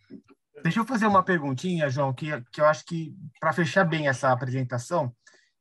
[0.62, 4.32] Deixa eu fazer uma perguntinha, João, que, que eu acho que, para fechar bem essa
[4.32, 5.12] apresentação,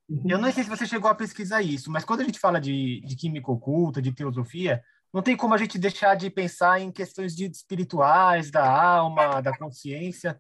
[0.07, 0.23] uhum.
[0.29, 3.01] eu não sei se você chegou a pesquisar isso, mas quando a gente fala de,
[3.07, 4.83] de química oculta, de teosofia,
[5.15, 9.57] não tem como a gente deixar de pensar em questões de espirituais, da alma, da
[9.57, 10.39] consciência.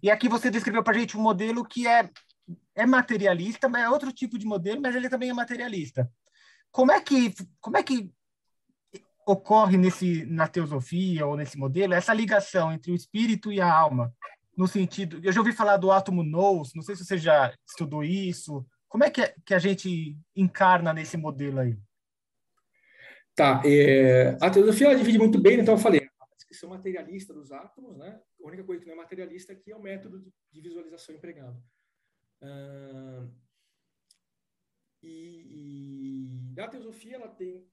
[0.00, 2.08] E aqui você descreveu para a gente um modelo que é,
[2.72, 6.08] é materialista, mas é outro tipo de modelo, mas ele também é materialista.
[6.70, 8.08] Como é que, como é que
[9.26, 14.12] ocorre nesse na teosofia ou nesse modelo essa ligação entre o espírito e a alma
[14.56, 15.20] no sentido.
[15.22, 18.64] Eu já ouvi falar do átomo nous, não sei se você já estudou isso.
[18.88, 21.78] Como é que, é, que a gente encarna nesse modelo aí?
[23.34, 27.50] Tá, é, a teosofia ela divide muito bem, então eu falei, a descrição materialista dos
[27.50, 28.20] átomos, né?
[28.42, 31.56] A única coisa que não é materialista aqui é o método de visualização empregado.
[35.02, 37.66] E, e a teosofia ela tem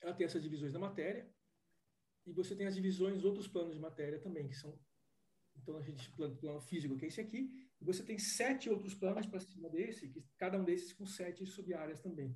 [0.00, 1.28] ela tem essas divisões da matéria
[2.26, 4.78] e você tem as divisões outros planos de matéria também que são
[5.56, 8.94] então a gente plano, plano físico que é esse aqui e você tem sete outros
[8.94, 12.34] planos para cima desse que cada um desses com sete sub-áreas também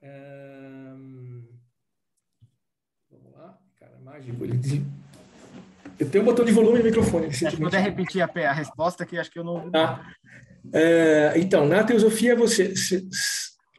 [0.00, 0.92] é,
[3.10, 4.82] vamos lá cara mágico ele diz
[5.98, 7.32] eu tenho um botão de volume no microfone.
[7.32, 9.70] Se puder repetir a, a, resposta, que acho que eu não.
[9.74, 10.12] Ah,
[10.72, 13.08] é, então, na teosofia, você, se,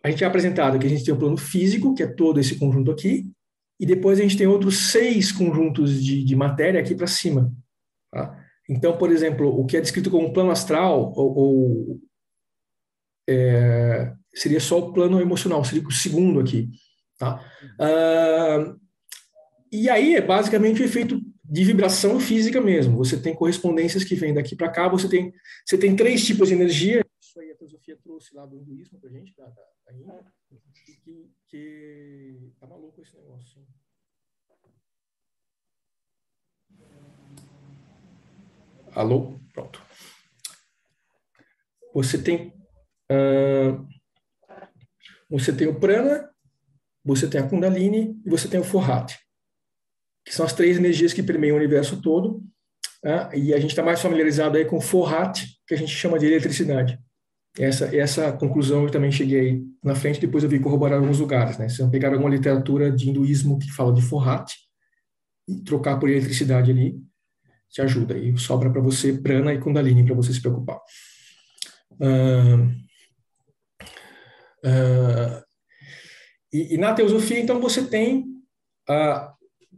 [0.08, 2.40] a gente é apresentado que a gente tem o um plano físico, que é todo
[2.40, 3.30] esse conjunto aqui,
[3.80, 7.52] e depois a gente tem outros seis conjuntos de, de matéria aqui para cima.
[8.12, 8.44] Tá?
[8.70, 12.00] Então, por exemplo, o que é descrito como plano astral, ou, ou
[13.30, 16.70] é, seria só o plano emocional, seria o segundo aqui.
[17.18, 17.44] Tá?
[19.72, 22.98] E aí é basicamente o efeito de vibração física mesmo.
[22.98, 25.34] Você tem correspondências que vêm daqui para cá, você tem,
[25.66, 27.06] você tem três tipos de energia.
[27.58, 30.32] A filosofia trouxe lá do hinduísmo para a gente, da, da, da Índia,
[31.04, 33.68] que, que tá maluco esse negócio.
[38.92, 39.40] Alô?
[39.52, 39.84] Pronto.
[41.96, 42.54] Você tem
[43.12, 43.88] uh,
[45.28, 46.32] você tem o prana,
[47.04, 49.20] você tem a kundalini e você tem o forrate
[50.24, 52.44] que são as três energias que permeiam o universo todo,
[53.02, 53.30] né?
[53.34, 57.00] e a gente está mais familiarizado aí com Forrat, que a gente chama de eletricidade.
[57.60, 61.58] Essa, essa conclusão eu também cheguei na frente, depois eu vi corroborar alguns lugares.
[61.58, 61.68] Né?
[61.70, 64.54] Se pegar alguma literatura de hinduísmo que fala de Forrat,
[65.48, 67.02] e trocar por eletricidade ali,
[67.70, 68.18] te ajuda.
[68.18, 70.80] E sobra para você prana e kundalini para você se preocupar.
[71.94, 72.66] Uh,
[74.66, 75.44] uh,
[76.52, 78.26] e, e, na teosofia, então, você tem
[78.90, 79.32] uh,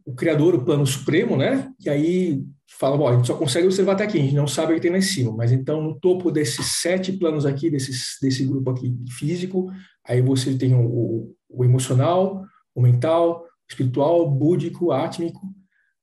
[0.06, 1.72] o criador, o plano supremo, né?
[1.80, 2.44] E aí
[2.78, 4.82] fala, bom, a gente só consegue observar até aqui, a gente não sabe o que
[4.82, 8.70] tem lá em cima, mas então no topo desses sete planos aqui, desses, desse grupo
[8.70, 9.72] aqui físico,
[10.06, 15.46] aí você tem o, o emocional, o mental, o espiritual, o búdico, átmico,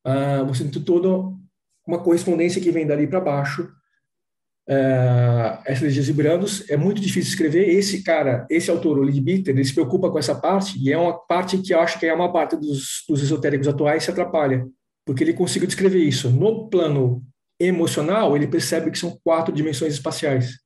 [0.06, 1.34] uh, você tem toda
[1.86, 3.62] uma correspondência que vem dali para baixo,
[4.68, 7.68] uh, essas energias vibrando, é muito difícil escrever.
[7.68, 10.98] Esse cara, esse autor, o Lee Bitter, ele se preocupa com essa parte, e é
[10.98, 14.66] uma parte que eu acho que é uma parte dos, dos esotéricos atuais se atrapalha,
[15.06, 16.28] porque ele conseguiu descrever isso.
[16.28, 17.24] No plano
[17.58, 20.58] emocional, ele percebe que são quatro dimensões espaciais.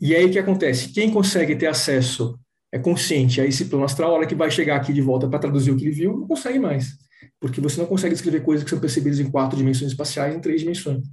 [0.00, 0.92] E aí o que acontece?
[0.92, 2.38] Quem consegue ter acesso,
[2.70, 5.38] é consciente a esse plano astral, a hora que vai chegar aqui de volta para
[5.38, 6.98] traduzir o que ele viu, não consegue mais.
[7.40, 10.60] Porque você não consegue descrever coisas que são percebidas em quatro dimensões espaciais em três
[10.60, 11.06] dimensões.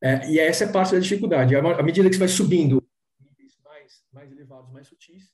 [0.00, 1.54] É, e essa é parte da dificuldade.
[1.54, 2.82] À medida que você vai subindo
[3.20, 5.32] níveis mais, mais elevados, mais sutis,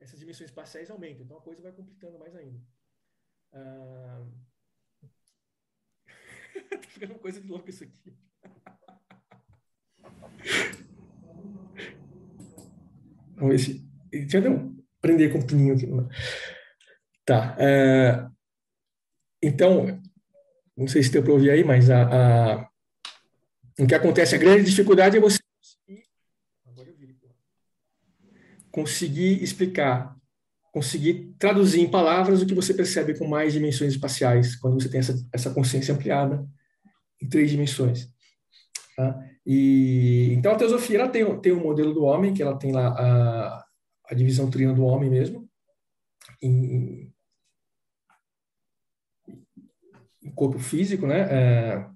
[0.00, 1.24] essas dimensões espaciais aumentam.
[1.24, 2.60] Então a coisa vai complicando mais ainda.
[3.52, 4.22] Ah...
[6.70, 8.14] tá ficando coisa de louco isso aqui.
[13.36, 13.90] Vamos ver se.
[14.10, 15.86] Deixa eu prender com o pininho aqui.
[17.24, 17.56] Tá.
[17.58, 18.26] É...
[19.42, 20.00] Então,
[20.76, 22.70] não sei se deu para ouvir aí, mas a, a,
[23.78, 25.38] o que acontece, a grande dificuldade é você
[28.70, 30.16] conseguir explicar,
[30.72, 35.00] conseguir traduzir em palavras o que você percebe com mais dimensões espaciais, quando você tem
[35.00, 36.46] essa, essa consciência ampliada
[37.20, 38.08] em três dimensões.
[38.96, 39.18] Tá?
[39.44, 42.88] E, então, a teosofia ela tem, tem um modelo do homem, que ela tem lá
[42.88, 43.64] a,
[44.10, 45.48] a divisão trina do homem mesmo,
[46.42, 47.12] em,
[50.22, 51.20] em corpo físico, né?
[51.30, 51.86] É,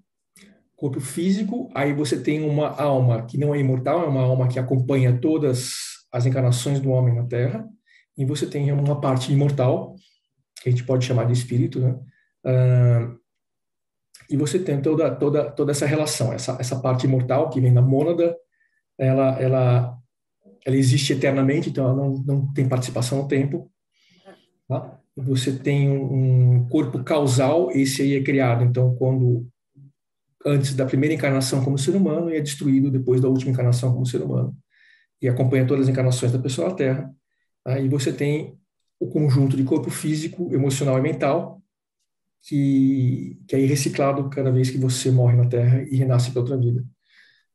[0.77, 4.59] corpo físico, aí você tem uma alma que não é imortal, é uma alma que
[4.59, 5.73] acompanha todas
[6.12, 7.66] as encarnações do homem na Terra,
[8.16, 9.97] e você tem uma parte imortal,
[10.62, 11.99] que a gente pode chamar de espírito, né?
[12.47, 13.19] Uh,
[14.31, 17.82] e você tem toda, toda, toda essa relação, essa, essa parte imortal que vem da
[17.82, 18.36] mônada,
[18.99, 19.99] ela, ela,
[20.65, 23.70] ela existe eternamente, então ela não, não tem participação no tempo.
[24.69, 24.99] Tá?
[25.16, 29.47] Você tem um corpo causal, esse aí é criado, então quando
[30.45, 34.07] antes da primeira encarnação como ser humano e é destruído depois da última encarnação como
[34.07, 34.57] ser humano.
[35.20, 37.15] E acompanha todas as encarnações da pessoa na Terra.
[37.66, 38.59] Aí você tem
[39.01, 41.62] o conjunto de corpo físico, emocional e mental,
[42.43, 46.57] que, que é reciclado cada vez que você morre na Terra e renasce para outra
[46.57, 46.85] vida.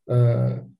[0.08, 0.70] Uh,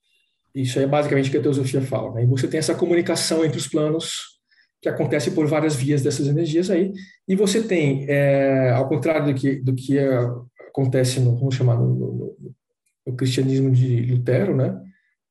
[0.55, 2.15] isso é basicamente o que a teosofia fala.
[2.15, 2.25] Né?
[2.25, 4.41] E você tem essa comunicação entre os planos
[4.83, 6.93] que acontece por várias vias dessas energias aí,
[7.29, 9.99] e você tem, é, ao contrário do que, do que
[10.69, 12.37] acontece no, vamos chamar, no, no,
[13.05, 14.81] o cristianismo de Lutero, né?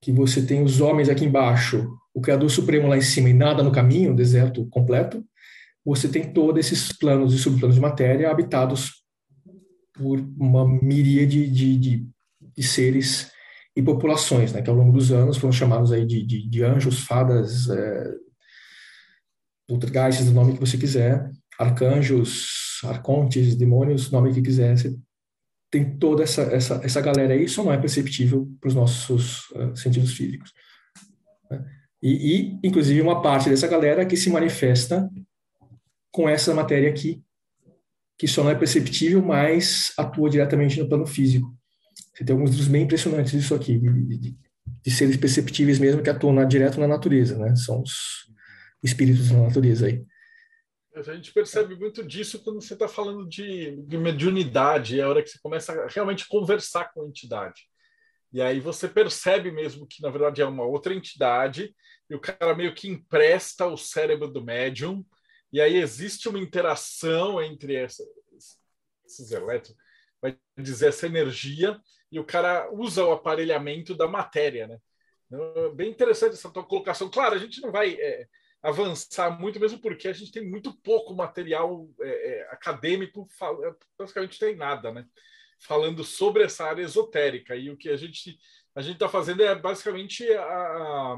[0.02, 3.64] Que você tem os homens aqui embaixo, o Criador Supremo lá em cima e nada
[3.64, 5.24] no caminho, deserto completo.
[5.86, 9.04] Você tem todos esses planos e subplanos de matéria habitados
[9.94, 12.08] por uma miríade de, de,
[12.56, 13.32] de seres
[13.76, 17.00] e populações, né, que ao longo dos anos foram chamados aí de, de, de anjos,
[17.02, 18.14] fadas, é,
[19.68, 24.98] poltergeists, o nome que você quiser, arcanjos, arcontes, demônios, nome que quiser, você
[25.72, 29.76] tem toda essa, essa, essa galera aí, só não é perceptível para os nossos uh,
[29.76, 30.52] sentidos físicos.
[31.52, 31.64] Né?
[32.02, 35.10] E, e, inclusive, uma parte dessa galera que se manifesta
[36.12, 37.22] com essa matéria aqui,
[38.18, 41.56] que só não é perceptível, mas atua diretamente no plano físico.
[42.14, 44.38] Você tem alguns livros bem impressionantes disso aqui, de, de,
[44.84, 47.56] de seres perceptíveis mesmo que atuam na, direto na natureza, né?
[47.56, 48.30] São os
[48.84, 50.04] espíritos na natureza aí.
[50.96, 55.24] A gente percebe muito disso quando você está falando de, de mediunidade, é a hora
[55.24, 57.62] que você começa a realmente conversar com a entidade.
[58.32, 61.76] E aí você percebe mesmo que, na verdade, é uma outra entidade,
[62.10, 65.06] e o cara meio que empresta o cérebro do médium,
[65.52, 68.04] e aí existe uma interação entre essa,
[69.06, 69.76] esses elétrons,
[70.22, 71.80] vai dizer, essa energia,
[72.12, 74.78] e o cara usa o aparelhamento da matéria, né?
[75.26, 77.10] Então, bem interessante essa tua colocação.
[77.10, 78.28] Claro, a gente não vai é,
[78.64, 83.28] avançar muito, mesmo porque a gente tem muito pouco material é, é, acadêmico,
[83.96, 85.06] praticamente tem nada, né?
[85.60, 87.56] Falando sobre essa área esotérica.
[87.56, 88.40] E o que a gente
[88.76, 91.18] a gente está fazendo é basicamente a,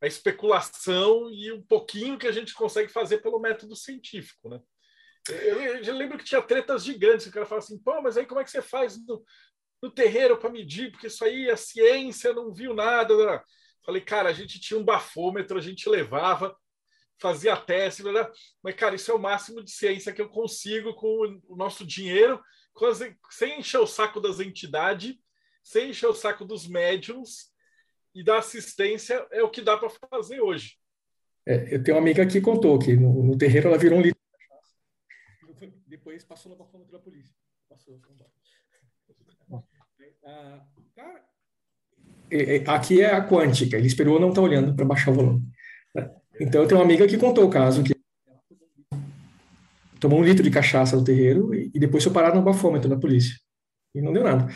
[0.00, 4.60] a especulação e um pouquinho que a gente consegue fazer pelo método científico, né?
[5.28, 8.40] Eu, eu lembro que tinha tretas gigantes, o cara fala assim, pô, mas aí como
[8.40, 9.22] é que você faz no,
[9.82, 10.90] no terreiro para medir?
[10.90, 13.14] Porque isso aí a ciência não viu nada.
[13.84, 16.56] Falei, cara, a gente tinha um bafômetro, a gente levava,
[17.20, 18.02] fazia teste,
[18.62, 22.40] mas, cara, isso é o máximo de ciência que eu consigo com o nosso dinheiro,
[23.30, 25.16] sem encher o saco das entidades,
[25.62, 27.52] sem encher o saco dos médiums
[28.14, 30.76] e da assistência, é o que dá para fazer hoje.
[31.46, 34.18] É, eu tenho uma amiga que contou que no, no terreiro ela virou um litro
[36.08, 37.34] depois passou no bafômetro da polícia.
[37.68, 38.00] Passou.
[40.24, 41.24] Ah, cara,
[42.30, 45.14] é, é, aqui é a quântica, ele esperou não estar tá olhando para baixar o
[45.14, 45.42] volume.
[46.40, 47.97] Então, eu tenho uma amiga que contou o caso que
[50.00, 52.96] tomou um litro de cachaça no terreiro e, e depois foi parar no bafômetro da
[52.96, 53.34] polícia.
[53.94, 54.46] E não deu nada.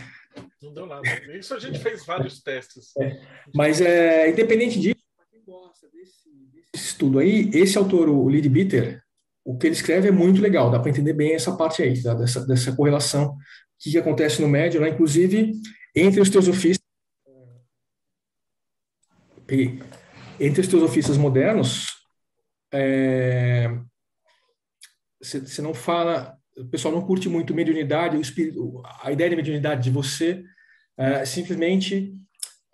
[0.62, 1.02] Não deu nada.
[1.36, 2.96] Isso a gente fez vários testes.
[2.98, 3.20] É,
[3.54, 9.02] mas, é, independente disso, quem gosta desse, desse, estudo aí, esse autor, o Lid Bitter,
[9.44, 12.14] o que ele escreve é muito legal, dá para entender bem essa parte aí, tá?
[12.14, 13.36] dessa, dessa correlação,
[13.78, 14.90] que, acontece no médio, né?
[14.90, 15.52] inclusive
[15.94, 16.82] entre os teosofistas
[19.52, 19.82] peguei.
[20.40, 21.86] Entre os teus ofícios modernos,
[25.22, 29.82] você é, não fala, o pessoal não curte muito mediunidade, espírito, a ideia de mediunidade
[29.82, 30.42] de você
[30.96, 32.14] é, simplesmente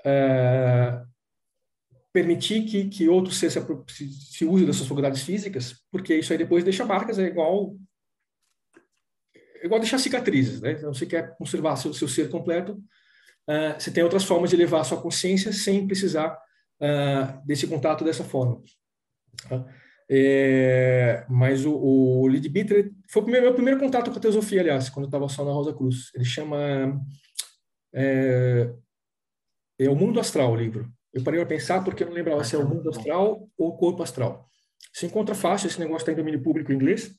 [0.05, 1.01] é,
[2.13, 6.39] permitir que, que outro se, se, se use das suas faculdades físicas, porque isso aí
[6.39, 7.77] depois deixa marcas, é igual
[9.61, 10.73] é igual deixar cicatrizes, né?
[10.73, 12.73] Então, você quer conservar seu, seu ser completo,
[13.49, 16.39] uh, você tem outras formas de levar a sua consciência sem precisar
[16.81, 18.63] uh, desse contato dessa forma.
[19.49, 19.65] Tá?
[20.11, 24.61] É, mas o, o Lead Bitter foi o meu, meu primeiro contato com a teosofia,
[24.61, 26.11] aliás, quando eu estava só na Rosa Cruz.
[26.15, 26.99] Ele chama
[27.93, 28.73] é,
[29.79, 30.91] é, o Mundo Astral, o livro.
[31.13, 33.77] Eu parei para pensar porque eu não lembrava se é o Mundo Astral ou o
[33.77, 34.49] Corpo Astral.
[34.93, 37.15] Se encontra fácil, esse negócio está em domínio público em inglês.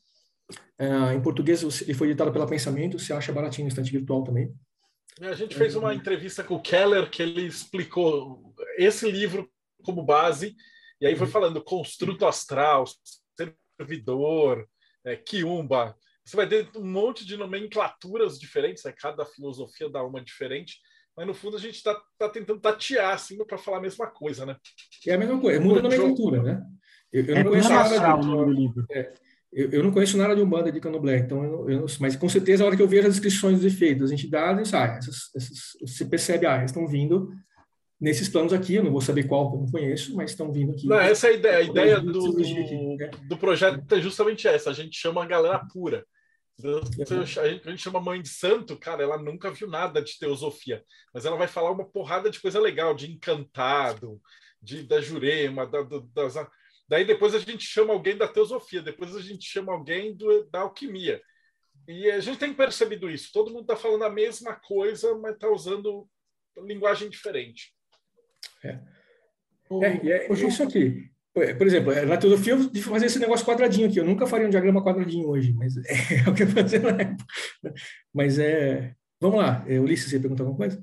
[0.78, 4.52] É, em português, ele foi editado pela Pensamento, você acha baratinho no estante virtual também.
[5.22, 9.50] A gente fez uma entrevista com o Keller que ele explicou esse livro
[9.84, 10.56] como base,
[11.02, 11.32] e aí foi uhum.
[11.32, 12.86] falando construto astral,
[13.80, 14.68] servidor,
[15.06, 15.96] é, quiumba.
[16.26, 20.78] Você vai ter um monte de nomenclaturas diferentes, é, cada filosofia dá uma diferente,
[21.16, 24.46] mas no fundo a gente está tá tentando tatear assim para falar a mesma coisa,
[24.46, 24.56] né?
[25.08, 26.62] É a mesma coisa, muda a nomenclatura, né?
[27.12, 28.86] Eu, eu não é conheço nada do livro.
[28.92, 29.14] É,
[29.52, 32.64] eu, eu, não conheço nada de Umbanda de Candomblé, então eu, eu, mas com certeza
[32.64, 36.06] a hora que eu vejo as descrições dos efeitos das entidades, ah, essas, essas, você
[36.06, 37.32] percebe, ah, elas estão vindo
[38.00, 40.88] nesses planos aqui, eu não vou saber qual, eu não conheço, mas estão vindo aqui.
[40.88, 43.12] Não, essa é a ideia, a ideia do, do, né?
[43.24, 46.06] do, projeto é justamente essa, a gente chama a galera pura.
[46.62, 51.38] A gente chama mãe de santo, cara, ela nunca viu nada de teosofia, mas ela
[51.38, 54.22] vai falar uma porrada de coisa legal, de encantado,
[54.62, 55.82] de, da jurema, da,
[56.14, 56.36] das,
[56.88, 60.62] Daí depois a gente chama alguém da teosofia, depois a gente chama alguém do, da
[60.62, 61.22] alquimia.
[61.88, 63.32] E a gente tem percebido isso.
[63.32, 66.10] Todo mundo está falando a mesma coisa, mas está usando
[66.58, 67.74] linguagem diferente.
[68.64, 68.80] É.
[69.84, 71.10] É, é, isso aqui.
[71.34, 74.00] Por exemplo, na teosofia eu de fazer esse negócio quadradinho aqui.
[74.00, 75.84] Eu nunca faria um diagrama quadradinho hoje, mas é,
[76.26, 77.26] é o que eu fazia na época.
[78.14, 80.82] Mas é, Vamos lá, é, Ulisses, você perguntar alguma coisa?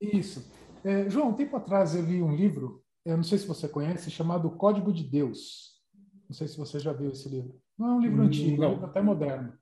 [0.00, 0.50] Isso.
[0.82, 4.10] É, João, um tempo atrás eu li um livro, eu não sei se você conhece,
[4.10, 5.80] chamado Código de Deus.
[6.28, 7.60] Não sei se você já viu esse livro.
[7.78, 9.52] Não é um livro hum, antigo, é um livro até moderno.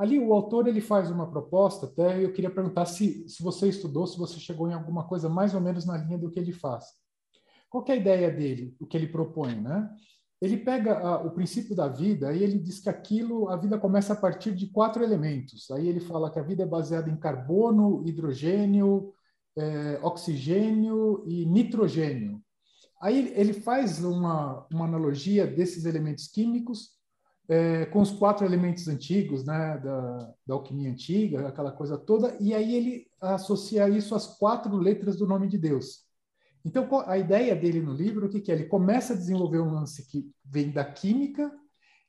[0.00, 4.06] Ali o autor ele faz uma proposta, até eu queria perguntar se, se você estudou,
[4.06, 6.86] se você chegou em alguma coisa mais ou menos na linha do que ele faz.
[7.68, 9.90] Qual é a ideia dele, o que ele propõe, né?
[10.40, 14.14] Ele pega a, o princípio da vida e ele diz que aquilo, a vida começa
[14.14, 15.70] a partir de quatro elementos.
[15.70, 19.12] Aí ele fala que a vida é baseada em carbono, hidrogênio,
[19.54, 22.42] é, oxigênio e nitrogênio.
[23.02, 26.98] Aí ele faz uma, uma analogia desses elementos químicos
[27.50, 32.54] é, com os quatro elementos antigos, né, da, da alquimia antiga, aquela coisa toda, e
[32.54, 36.04] aí ele associa isso às quatro letras do nome de Deus.
[36.64, 38.54] Então, a ideia dele no livro, o que, que é?
[38.54, 41.50] Ele começa a desenvolver um lance que vem da química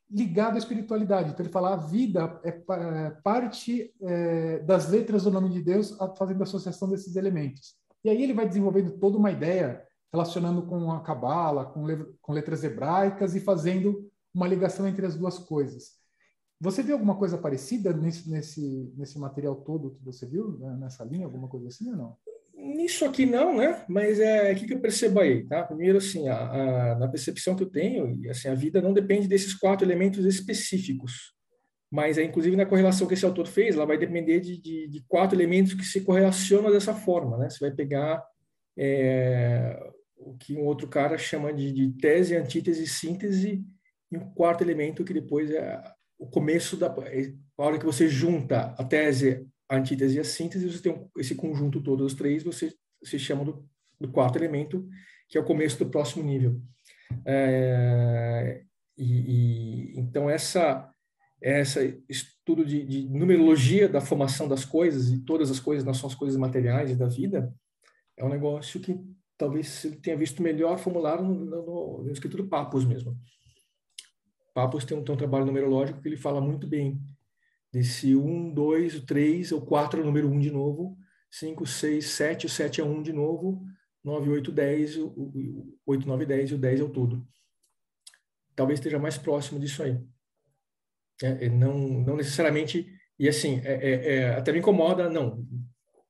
[0.08, 1.30] ligado à espiritualidade.
[1.30, 5.96] Então, ele fala a vida é, é parte é, das letras do nome de Deus,
[6.16, 7.74] fazendo associação desses elementos.
[8.04, 9.82] E aí ele vai desenvolvendo toda uma ideia
[10.12, 11.84] relacionando com a cabala, com,
[12.20, 16.00] com letras hebraicas e fazendo uma ligação entre as duas coisas.
[16.60, 20.76] Você viu alguma coisa parecida nesse, nesse, nesse material todo que você viu, né?
[20.80, 22.16] nessa linha, alguma coisa assim ou não?
[22.54, 23.84] Nisso aqui não, né?
[23.88, 25.64] Mas é o que, que eu percebo aí, tá?
[25.64, 29.54] Primeiro, assim, a, a, na percepção que eu tenho, assim, a vida não depende desses
[29.54, 31.34] quatro elementos específicos.
[31.90, 35.04] Mas, é, inclusive, na correlação que esse autor fez, ela vai depender de, de, de
[35.08, 37.50] quatro elementos que se correlacionam dessa forma, né?
[37.50, 38.24] Você vai pegar
[38.78, 39.78] é,
[40.16, 43.64] o que um outro cara chama de, de tese, antítese, síntese,
[44.12, 45.82] e um quarto elemento que depois é
[46.18, 50.24] o começo da é a hora que você junta a tese, a antítese e a
[50.24, 52.72] síntese, você tem esse conjunto todo, os três, você
[53.02, 53.68] se chama do,
[54.00, 54.88] do, quarto elemento,
[55.28, 56.60] que é o começo do próximo nível.
[57.24, 58.62] É,
[58.96, 60.88] e, e, então essa
[61.40, 66.08] essa estudo de, de, numerologia da formação das coisas e todas as coisas não são
[66.08, 67.52] as coisas materiais da vida
[68.16, 68.96] é um negócio que
[69.36, 73.18] talvez tenha visto melhor formulado no, no, no escrito do Papos mesmo.
[74.54, 77.00] Papos tem um, tem um trabalho numerológico que ele fala muito bem
[77.72, 80.96] desse 1, 2, o 3, o 4 é o número 1 de novo,
[81.30, 83.64] 5, 6, 7, o 7 é 1 de novo,
[84.04, 87.26] 9, 8, 10, o, o 8, 9, 10 e o 10 é o todo.
[88.54, 89.98] Talvez esteja mais próximo disso aí.
[91.22, 92.86] É, é, não, não necessariamente,
[93.18, 95.46] e assim, é, é, é até me incomoda, não,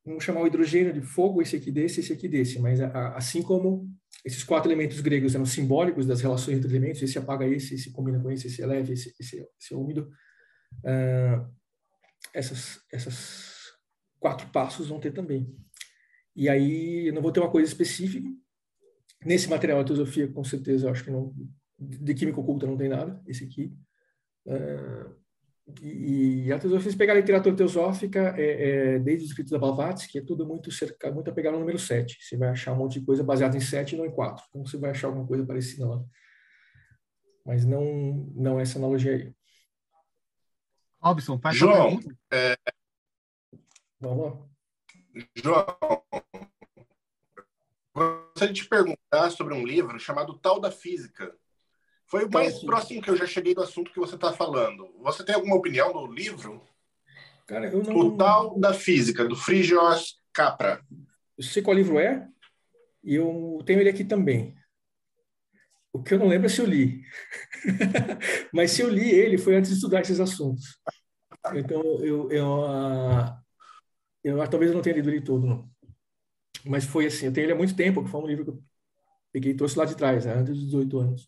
[0.05, 3.43] vamos chamar o hidrogênio de fogo, esse aqui desse, esse aqui desse, mas a, assim
[3.43, 3.89] como
[4.25, 8.21] esses quatro elementos gregos eram simbólicos das relações entre elementos, esse apaga esse, esse combina
[8.21, 10.11] com esse, esse leve, esse, esse, esse úmido,
[10.85, 11.53] uh,
[12.33, 13.73] essas, essas
[14.21, 15.53] quatro passos vão ter também.
[16.37, 18.29] E aí eu não vou ter uma coisa específica,
[19.25, 21.35] nesse material de filosofia, com certeza, eu acho que não,
[21.79, 23.77] de química oculta não tem nada, esse aqui,
[24.47, 25.22] uh,
[25.81, 29.59] e, e a teosofia, se pegar a literatura teosófica, é, é, desde os escritos da
[29.59, 32.19] Blavatsky, é tudo muito cercado, muito apegado ao número 7.
[32.21, 34.45] Você vai achar um monte de coisa baseada em 7 e não em 4.
[34.49, 36.03] Então você vai achar alguma coisa parecida lá.
[37.45, 39.35] Mas não, não essa analogia aí.
[41.01, 41.99] Robson, faz João,
[42.33, 42.57] é...
[44.01, 44.53] Vamos lá.
[45.35, 45.67] João,
[47.95, 51.37] gostaria de te perguntar sobre um livro chamado Tal da Física,
[52.13, 54.95] foi o mais então, próximo que eu já cheguei do assunto que você está falando.
[55.01, 56.63] Você tem alguma opinião do livro?
[57.47, 58.11] Cara, eu não...
[58.11, 60.85] Total da Física, do Frigios Capra.
[61.39, 62.29] Eu sei qual livro é,
[63.03, 64.55] e eu tenho ele aqui também.
[65.91, 67.03] O que eu não lembro é se eu li.
[68.53, 70.79] Mas se eu li ele, foi antes de estudar esses assuntos.
[71.55, 73.35] Então, eu, eu, uh,
[74.23, 75.67] eu, talvez eu não tenha lido ele todo, não.
[76.63, 78.63] Mas foi assim, eu tenho ele há muito tempo, foi um livro que eu
[79.33, 81.27] peguei e trouxe lá de trás, né, antes dos 18 anos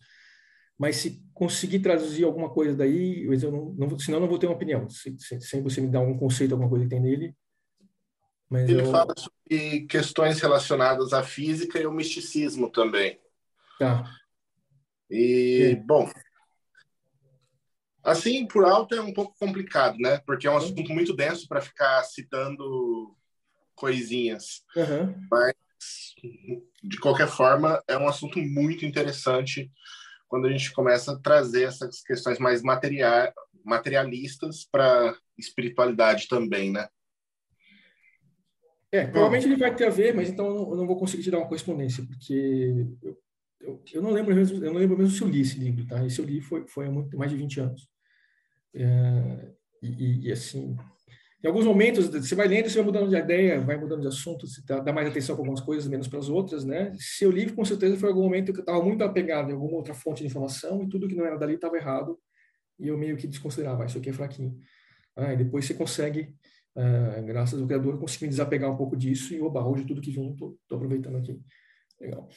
[0.78, 4.46] mas se conseguir traduzir alguma coisa daí, eu não, não, senão eu não vou ter
[4.46, 7.34] uma opinião, se, se, sem você me dar algum conceito, alguma coisa que tem nele.
[8.48, 8.90] Mas Ele eu...
[8.90, 13.20] fala sobre questões relacionadas à física e ao misticismo também.
[13.78, 14.05] Tá.
[15.10, 15.76] E, é.
[15.76, 16.10] bom,
[18.02, 20.18] assim, por alto é um pouco complicado, né?
[20.26, 23.16] Porque é um assunto muito denso para ficar citando
[23.74, 24.62] coisinhas.
[24.76, 25.26] Uhum.
[25.30, 25.55] Mas,
[26.82, 29.70] de qualquer forma, é um assunto muito interessante
[30.28, 33.32] quando a gente começa a trazer essas questões mais material,
[33.64, 36.88] materialistas para espiritualidade também, né?
[38.92, 41.38] É, provavelmente ele vai ter a ver, mas então eu não vou conseguir te dar
[41.38, 43.18] uma correspondência, porque eu,
[43.60, 46.05] eu, eu, não lembro mesmo, eu não lembro mesmo se eu li esse livro, tá?
[46.06, 47.88] Esse eu li foi, foi há muito mais de 20 anos.
[48.72, 49.52] É,
[49.82, 50.76] e, e, assim,
[51.44, 54.46] em alguns momentos, você vai lendo, você vai mudando de ideia, vai mudando de assunto,
[54.46, 56.90] você dá, mais atenção para algumas coisas, menos para as outras, né?
[56.98, 59.92] Seu livro, com certeza, foi algum momento que eu estava muito apegado em alguma outra
[59.92, 62.18] fonte de informação e tudo que não era dali estava errado
[62.80, 64.58] e eu meio que desconsiderava, ah, isso aqui é fraquinho.
[65.14, 66.34] Ah, depois você consegue
[66.76, 70.10] Uh, graças ao Criador, consegui me desapegar um pouco disso e, oba, hoje tudo que
[70.10, 71.40] vem, estou aproveitando aqui.
[72.00, 72.28] Legal.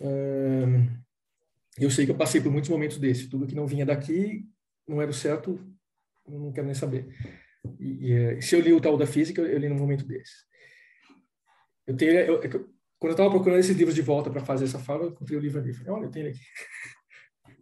[0.00, 0.90] Uh,
[1.78, 3.28] eu sei que eu passei por muitos momentos desse.
[3.28, 4.44] Tudo que não vinha daqui
[4.86, 5.60] não era o certo,
[6.26, 7.08] não quero nem saber.
[7.78, 10.06] E, e eh, se eu li o tal da física, eu, eu li num momento
[10.06, 10.46] desse.
[11.86, 12.50] Eu tenho, eu, eu,
[12.98, 15.40] quando eu estava procurando esses livros de volta para fazer essa fala, eu encontrei o
[15.40, 15.72] livro ali.
[15.72, 16.44] Falei, olha, eu tenho ele aqui.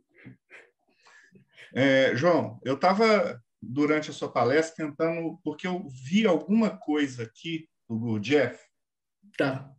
[1.74, 7.68] É, João, eu estava durante a sua palestra tentando, porque eu vi alguma coisa aqui
[7.86, 8.58] do Jeff.
[9.36, 9.70] Tá.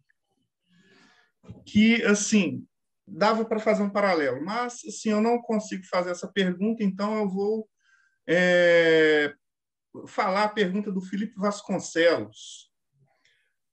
[1.65, 2.67] Que, assim,
[3.07, 7.27] dava para fazer um paralelo, mas, assim, eu não consigo fazer essa pergunta, então eu
[7.27, 7.67] vou
[8.27, 9.33] é,
[10.05, 12.71] falar a pergunta do Felipe Vasconcelos.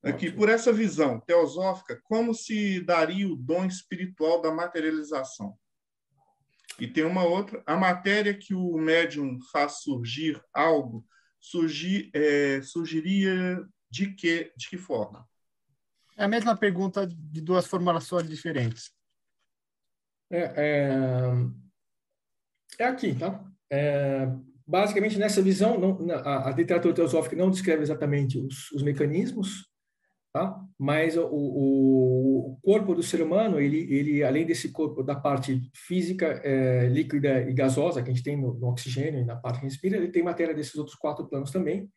[0.02, 5.58] Aqui, por essa visão teosófica, como se daria o dom espiritual da materialização?
[6.78, 11.06] E tem uma outra, a matéria que o médium faz surgir algo,
[11.40, 15.26] surgir, é, surgiria de que, de que forma?
[16.16, 18.92] É a mesma pergunta de duas formulações diferentes.
[20.30, 21.30] É, é,
[22.78, 23.44] é aqui, tá?
[23.70, 24.26] É,
[24.66, 29.68] basicamente, nessa visão, não, a, a literatura teosófica não descreve exatamente os, os mecanismos,
[30.34, 30.60] Tá?
[30.76, 36.26] Mas o, o, corpo do ser humano, ele, ele além desse corpo da parte física,
[36.42, 39.66] é, líquida e gasosa que a gente tem no, no, oxigênio e na parte que
[39.66, 41.88] respira, ele tem matéria desses outros quatro planos também.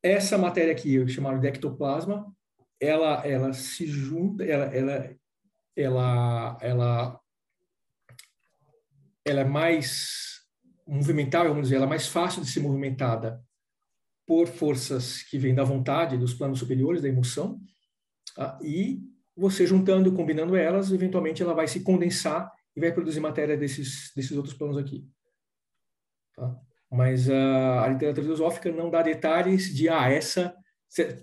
[0.00, 2.32] Essa matéria aqui, chamada de ectoplasma,
[2.80, 5.16] ela, ela se junta, ela, ela,
[5.76, 7.20] ela, ela,
[9.24, 10.41] ela é mais
[10.86, 13.42] movimentável, vamos dizer, ela é mais fácil de ser movimentada
[14.26, 17.60] por forças que vêm da vontade, dos planos superiores, da emoção,
[18.34, 18.58] tá?
[18.62, 19.00] e
[19.36, 24.36] você juntando combinando elas, eventualmente ela vai se condensar e vai produzir matéria desses, desses
[24.36, 25.06] outros planos aqui.
[26.34, 26.56] Tá?
[26.90, 30.54] Mas uh, a literatura filosófica não dá detalhes de, ah, essa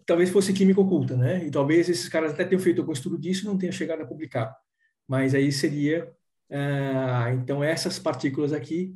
[0.06, 1.45] talvez fosse química oculta, né?
[1.45, 4.06] E talvez esses caras até tenham feito algum estudo disso e não tenham chegado a
[4.06, 4.56] publicar.
[5.07, 6.11] Mas aí seria,
[6.49, 8.95] uh, então, essas partículas aqui,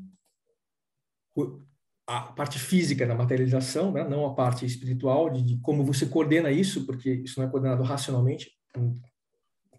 [2.05, 4.03] a parte física da materialização, né?
[4.03, 7.81] não a parte espiritual de, de, como você coordena isso, porque isso não é coordenado
[7.83, 8.51] racionalmente.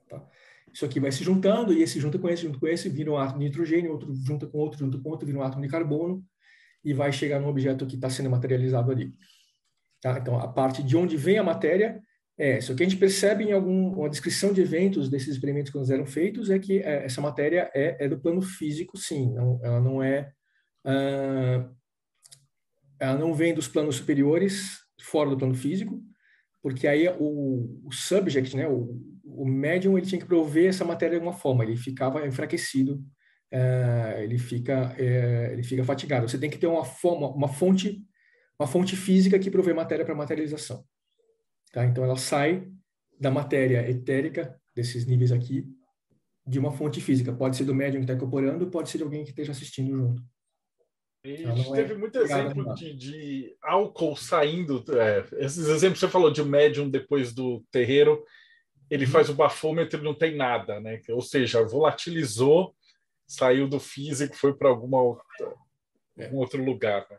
[0.08, 0.26] Tá?
[0.72, 3.16] Isso aqui vai se juntando e esse junta com esse, junto com esse, vira um
[3.16, 6.24] átomo de nitrogênio, outro junta com outro, junto com outro, vira um átomo de carbono
[6.82, 9.12] e vai chegar no objeto que está sendo materializado ali.
[10.00, 10.18] Tá?
[10.18, 12.02] Então, a parte de onde vem a matéria
[12.36, 12.72] é isso.
[12.72, 16.50] O que a gente percebe em alguma descrição de eventos desses experimentos que eram feitos
[16.50, 19.32] é que é, essa matéria é, é, do plano físico, sim.
[19.32, 20.32] Não, ela não é
[22.98, 26.02] ela não vem dos planos superiores, fora do plano físico,
[26.62, 31.18] porque aí o, o subject, né, o, o médium, ele tinha que prover essa matéria
[31.18, 33.04] de alguma forma, ele ficava enfraquecido,
[33.50, 36.28] é, ele fica é, ele fica fatigado.
[36.28, 38.02] Você tem que ter uma forma, uma fonte,
[38.58, 40.84] uma fonte física que provê matéria para materialização.
[41.72, 41.84] Tá?
[41.84, 42.66] Então ela sai
[43.20, 45.66] da matéria etérica desses níveis aqui
[46.46, 47.32] de uma fonte física.
[47.32, 50.22] Pode ser do médium que está incorporando, pode ser de alguém que esteja assistindo junto.
[51.24, 54.84] E a gente é teve muito exemplo de, de, álcool saindo.
[54.94, 58.22] É, esses exemplos que você falou de um médium depois do terreiro,
[58.90, 59.10] ele uhum.
[59.10, 61.00] faz o bafômetro e não tem nada, né?
[61.08, 62.74] Ou seja, volatilizou,
[63.26, 65.54] saiu do físico, foi para alguma outra,
[66.18, 66.26] é.
[66.26, 67.06] algum outro lugar.
[67.10, 67.16] Né?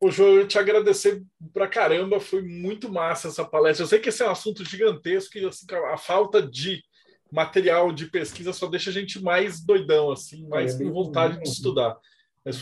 [0.00, 1.22] Ô, João, eu te agradecer
[1.52, 3.84] pra caramba, foi muito massa essa palestra.
[3.84, 6.82] Eu sei que esse é um assunto gigantesco e assim, a falta de
[7.30, 11.48] material de pesquisa só deixa a gente mais doidão, assim, mais é, com vontade de
[11.48, 11.96] estudar.
[12.44, 12.58] Mas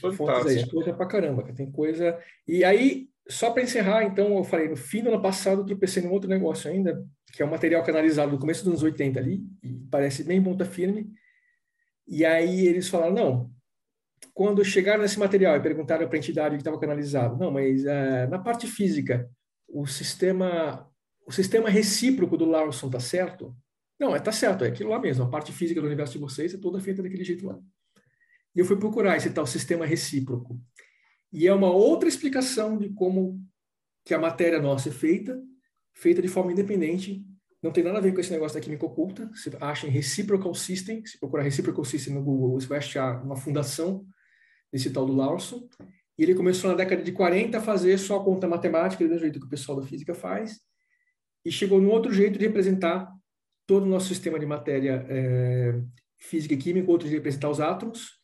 [0.00, 0.48] foi fantástico.
[0.48, 2.18] Aí, coisa pra caramba, tem coisa.
[2.46, 6.02] E aí, só para encerrar, então, eu falei, no fim do ano passado, eu tropecei
[6.02, 7.02] num outro negócio ainda,
[7.32, 10.64] que é um material canalizado no começo dos anos 80 ali, e parece bem ponta
[10.64, 11.10] firme.
[12.06, 13.50] E aí eles falaram, não,
[14.34, 18.28] quando chegaram nesse material e perguntaram para a entidade que estava canalizado, não, mas uh,
[18.28, 19.28] na parte física,
[19.66, 20.88] o sistema
[21.26, 23.56] o sistema recíproco do Larson está certo?
[23.98, 25.24] Não, é tá certo, é aquilo lá mesmo.
[25.24, 27.58] A parte física do universo de vocês é toda feita daquele jeito lá.
[28.54, 30.60] E eu fui procurar esse tal sistema recíproco.
[31.32, 33.40] E é uma outra explicação de como
[34.04, 35.40] que a matéria nossa é feita,
[35.92, 37.24] feita de forma independente.
[37.62, 39.28] Não tem nada a ver com esse negócio da química oculta.
[39.34, 43.36] Você acha em Reciprocal System, se procurar Reciprocal System no Google, você vai achar uma
[43.36, 44.06] fundação
[44.72, 45.68] desse tal do Larson.
[46.16, 49.40] E ele começou na década de 40 a fazer só a conta matemática, do jeito
[49.40, 50.60] que o pessoal da física faz,
[51.44, 53.12] e chegou num outro jeito de representar
[53.66, 55.80] todo o nosso sistema de matéria é,
[56.16, 58.20] física e química, outro de representar os átomos,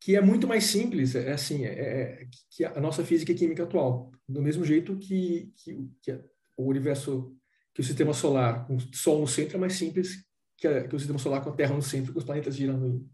[0.00, 3.64] que é muito mais simples, é assim, é, é, que a nossa física e química
[3.64, 6.12] atual, do mesmo jeito que, que, que
[6.56, 7.36] o universo,
[7.74, 10.24] que o sistema solar, com o Sol no centro é mais simples
[10.56, 13.08] que, a, que, o sistema solar com a Terra no centro, com os planetas girando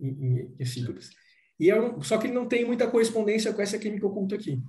[0.00, 1.10] em, em, em, círculos.
[1.58, 4.62] E é um, só que ele não tem muita correspondência com essa química oculta aqui.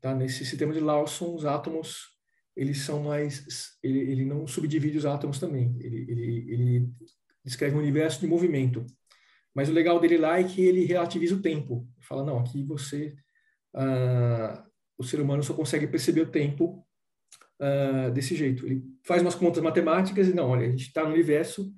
[0.00, 0.14] Tá?
[0.14, 2.12] Nesse sistema de Lawson, os átomos
[2.54, 5.74] eles são mais ele, ele não subdivide os átomos também.
[5.80, 6.88] Ele, ele, ele
[7.44, 8.84] descreve um universo de movimento.
[9.54, 11.86] Mas o legal dele lá é que ele relativiza o tempo.
[12.00, 13.14] Fala não, aqui você
[13.74, 14.64] ah,
[14.98, 16.86] o ser humano só consegue perceber o tempo
[17.60, 18.64] uh, desse jeito.
[18.66, 21.72] Ele faz umas contas matemáticas e não, olha, a gente está no universo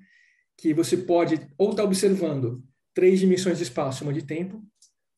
[0.57, 4.63] que você pode ou estar tá observando três dimensões de espaço e uma de tempo,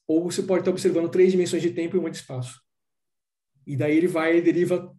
[0.07, 2.61] ou você pode estar tá observando três dimensões de tempo e uma de espaço.
[3.65, 4.95] E daí ele vai e deriva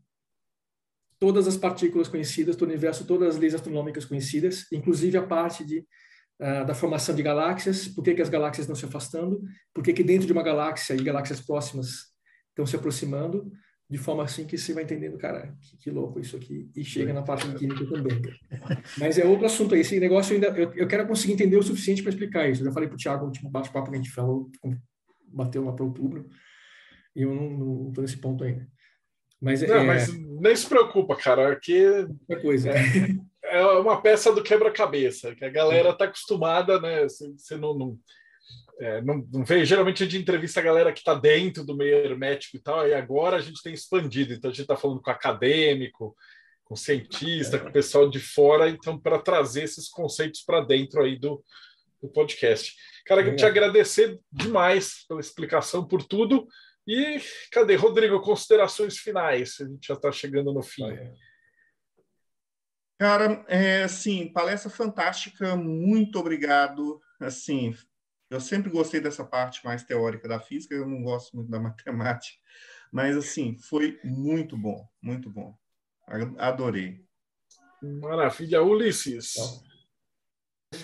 [1.19, 5.85] todas as partículas conhecidas do universo, todas as leis astronômicas conhecidas, inclusive a parte de,
[6.41, 9.43] uh, da formação de galáxias, por que, que as galáxias estão se afastando,
[9.75, 12.07] por que, que dentro de uma galáxia e galáxias próximas
[12.51, 13.51] estão se aproximando,
[13.91, 17.13] de forma assim que você vai entendendo, cara, que, que louco isso aqui, e chega
[17.13, 18.21] na parte de química também.
[18.99, 22.03] Mas é outro assunto aí, esse negócio ainda, eu, eu quero conseguir entender o suficiente
[22.03, 22.61] para explicar isso.
[22.61, 24.51] Eu já falei para o Thiago, no último bate-papo que a gente falou,
[25.27, 26.29] bateu lá para outubro,
[27.17, 28.69] e eu não estou nesse ponto ainda.
[29.41, 31.79] Mas, não, é, mas nem se preocupa, cara, aqui
[32.29, 32.71] é, coisa.
[32.71, 32.75] é,
[33.51, 37.05] é uma peça do quebra-cabeça, que a galera está acostumada, né?
[37.05, 37.99] Você, não, não
[38.81, 41.97] é, não, não vê, geralmente a gente entrevista a galera que está dentro do meio
[41.97, 45.11] hermético e tal, e agora a gente tem expandido, então a gente está falando com
[45.11, 46.17] acadêmico,
[46.65, 51.43] com cientista, com pessoal de fora, então para trazer esses conceitos para dentro aí do,
[52.01, 52.75] do podcast.
[53.05, 56.47] Cara, eu te agradecer demais pela explicação, por tudo.
[56.87, 57.19] E
[57.51, 59.57] cadê, Rodrigo, considerações finais?
[59.61, 60.85] A gente já está chegando no fim.
[62.99, 67.01] Cara, é, assim, palestra fantástica, muito obrigado.
[67.21, 67.73] Assim,
[68.29, 72.37] eu sempre gostei dessa parte mais teórica da física, eu não gosto muito da matemática,
[72.93, 75.57] mas assim, foi muito bom, muito bom.
[76.39, 77.05] Adorei.
[77.83, 79.35] Maravilha, Ulisses.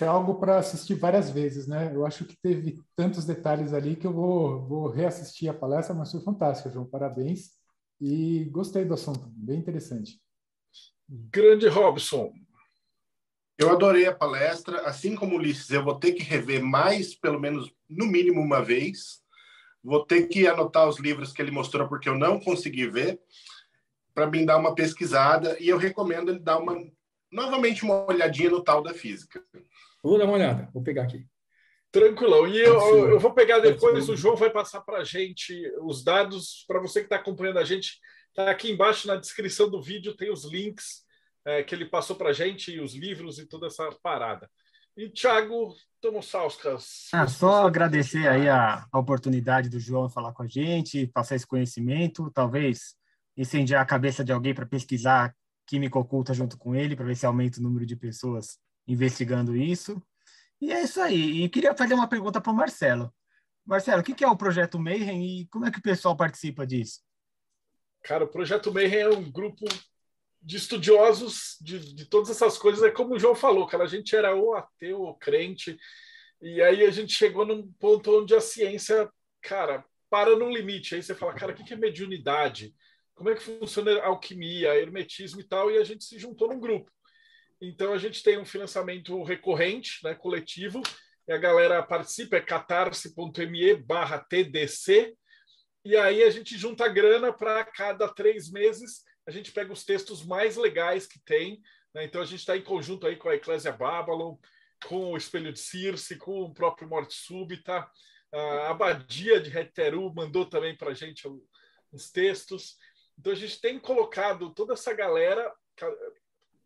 [0.01, 1.93] É algo para assistir várias vezes, né?
[1.93, 6.11] Eu acho que teve tantos detalhes ali que eu vou, vou reassistir a palestra, mas
[6.11, 6.85] foi fantástica, João.
[6.85, 7.51] Parabéns.
[7.99, 10.19] E gostei do assunto, bem interessante.
[11.07, 12.33] Grande Robson.
[13.57, 17.39] Eu adorei a palestra, assim como o Ulisses, eu vou ter que rever mais, pelo
[17.39, 19.21] menos no mínimo uma vez.
[19.83, 23.19] Vou ter que anotar os livros que ele mostrou porque eu não consegui ver,
[24.13, 26.75] para mim dar uma pesquisada e eu recomendo ele dar uma
[27.31, 29.43] novamente uma olhadinha no tal da física.
[30.01, 31.25] Vou dar uma olhada, vou pegar aqui.
[31.91, 32.47] Tranquilão.
[32.47, 36.65] E eu, eu vou pegar depois, o João vai passar para a gente os dados,
[36.67, 37.99] para você que está acompanhando a gente,
[38.37, 41.05] está aqui embaixo na descrição do vídeo, tem os links
[41.45, 44.49] é, que ele passou para gente, os livros e toda essa parada.
[44.97, 47.07] E, Thiago Tomosauskas.
[47.13, 51.47] Ah, só agradecer aí a, a, oportunidade do João falar com a gente, passar esse
[51.47, 52.95] conhecimento, talvez
[53.37, 55.33] incendiar a cabeça de alguém para pesquisar
[55.65, 58.57] química oculta junto com ele, para ver se aumenta o número de pessoas
[58.87, 60.01] investigando isso.
[60.61, 61.43] E é isso aí.
[61.43, 63.13] E queria fazer uma pergunta para o Marcelo.
[63.65, 66.99] Marcelo, o que é o Projeto Mayhem e como é que o pessoal participa disso?
[68.05, 69.65] Cara, o Projeto Mayhem é um grupo
[70.39, 72.83] de estudiosos de, de todas essas coisas.
[72.83, 75.75] É como o João falou, cara, a gente era ou ateu ou crente,
[76.39, 79.11] e aí a gente chegou num ponto onde a ciência,
[79.41, 80.93] cara, para num limite.
[80.93, 82.75] Aí você fala, cara, o que é mediunidade?
[83.15, 85.71] Como é que funciona a alquimia, a hermetismo e tal?
[85.71, 86.91] E a gente se juntou num grupo.
[87.59, 90.79] Então a gente tem um financiamento recorrente, né, coletivo,
[91.27, 95.15] e a galera participa, é catarse.me barra TDC,
[95.85, 100.23] e aí a gente junta grana para cada três meses a gente pega os textos
[100.23, 101.61] mais legais que tem.
[101.93, 102.05] Né?
[102.05, 104.37] Então a gente está em conjunto aí com a Eclésia Babylon,
[104.87, 107.89] com o Espelho de Circe, com o próprio Morte Súbita.
[108.31, 111.27] A Abadia de Heteru mandou também para a gente
[111.91, 112.77] os textos.
[113.17, 115.51] Então a gente tem colocado toda essa galera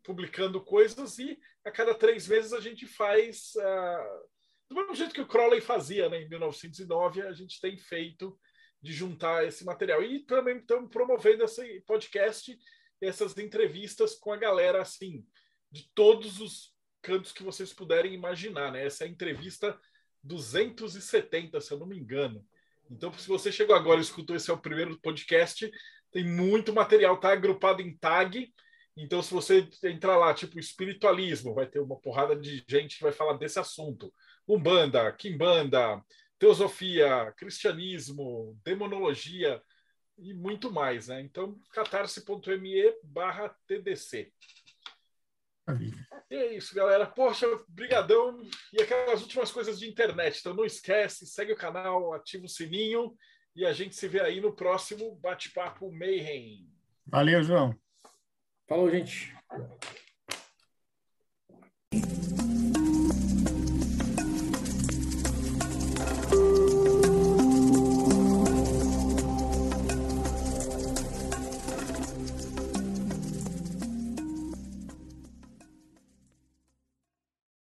[0.02, 4.28] publicando coisas e a cada três meses a gente faz uh,
[4.68, 8.36] do mesmo jeito que o Crowley fazia né, em 1909 a gente tem feito
[8.82, 10.02] de juntar esse material.
[10.02, 12.58] E também estamos promovendo esse podcast,
[13.00, 15.24] essas entrevistas com a galera, assim,
[15.70, 18.84] de todos os cantos que vocês puderem imaginar, né?
[18.84, 19.78] Essa é a entrevista
[20.22, 22.44] 270, se eu não me engano.
[22.90, 25.70] Então, se você chegou agora e escutou esse é o primeiro podcast,
[26.10, 28.52] tem muito material, tá agrupado em tag.
[28.96, 33.12] Então, se você entrar lá, tipo espiritualismo, vai ter uma porrada de gente que vai
[33.12, 34.12] falar desse assunto.
[34.46, 36.02] Umbanda, Kimbanda,
[36.40, 39.62] teosofia, cristianismo, demonologia
[40.18, 41.20] e muito mais, né?
[41.20, 44.32] Então, catarse.me barra TDC.
[46.30, 47.06] E é isso, galera.
[47.06, 48.40] Poxa, brigadão.
[48.72, 50.40] E aquelas últimas coisas de internet.
[50.40, 53.14] Então não esquece, segue o canal, ativa o sininho
[53.54, 56.66] e a gente se vê aí no próximo Bate-Papo Mayhem.
[57.06, 57.78] Valeu, João.
[58.66, 59.36] Falou, gente.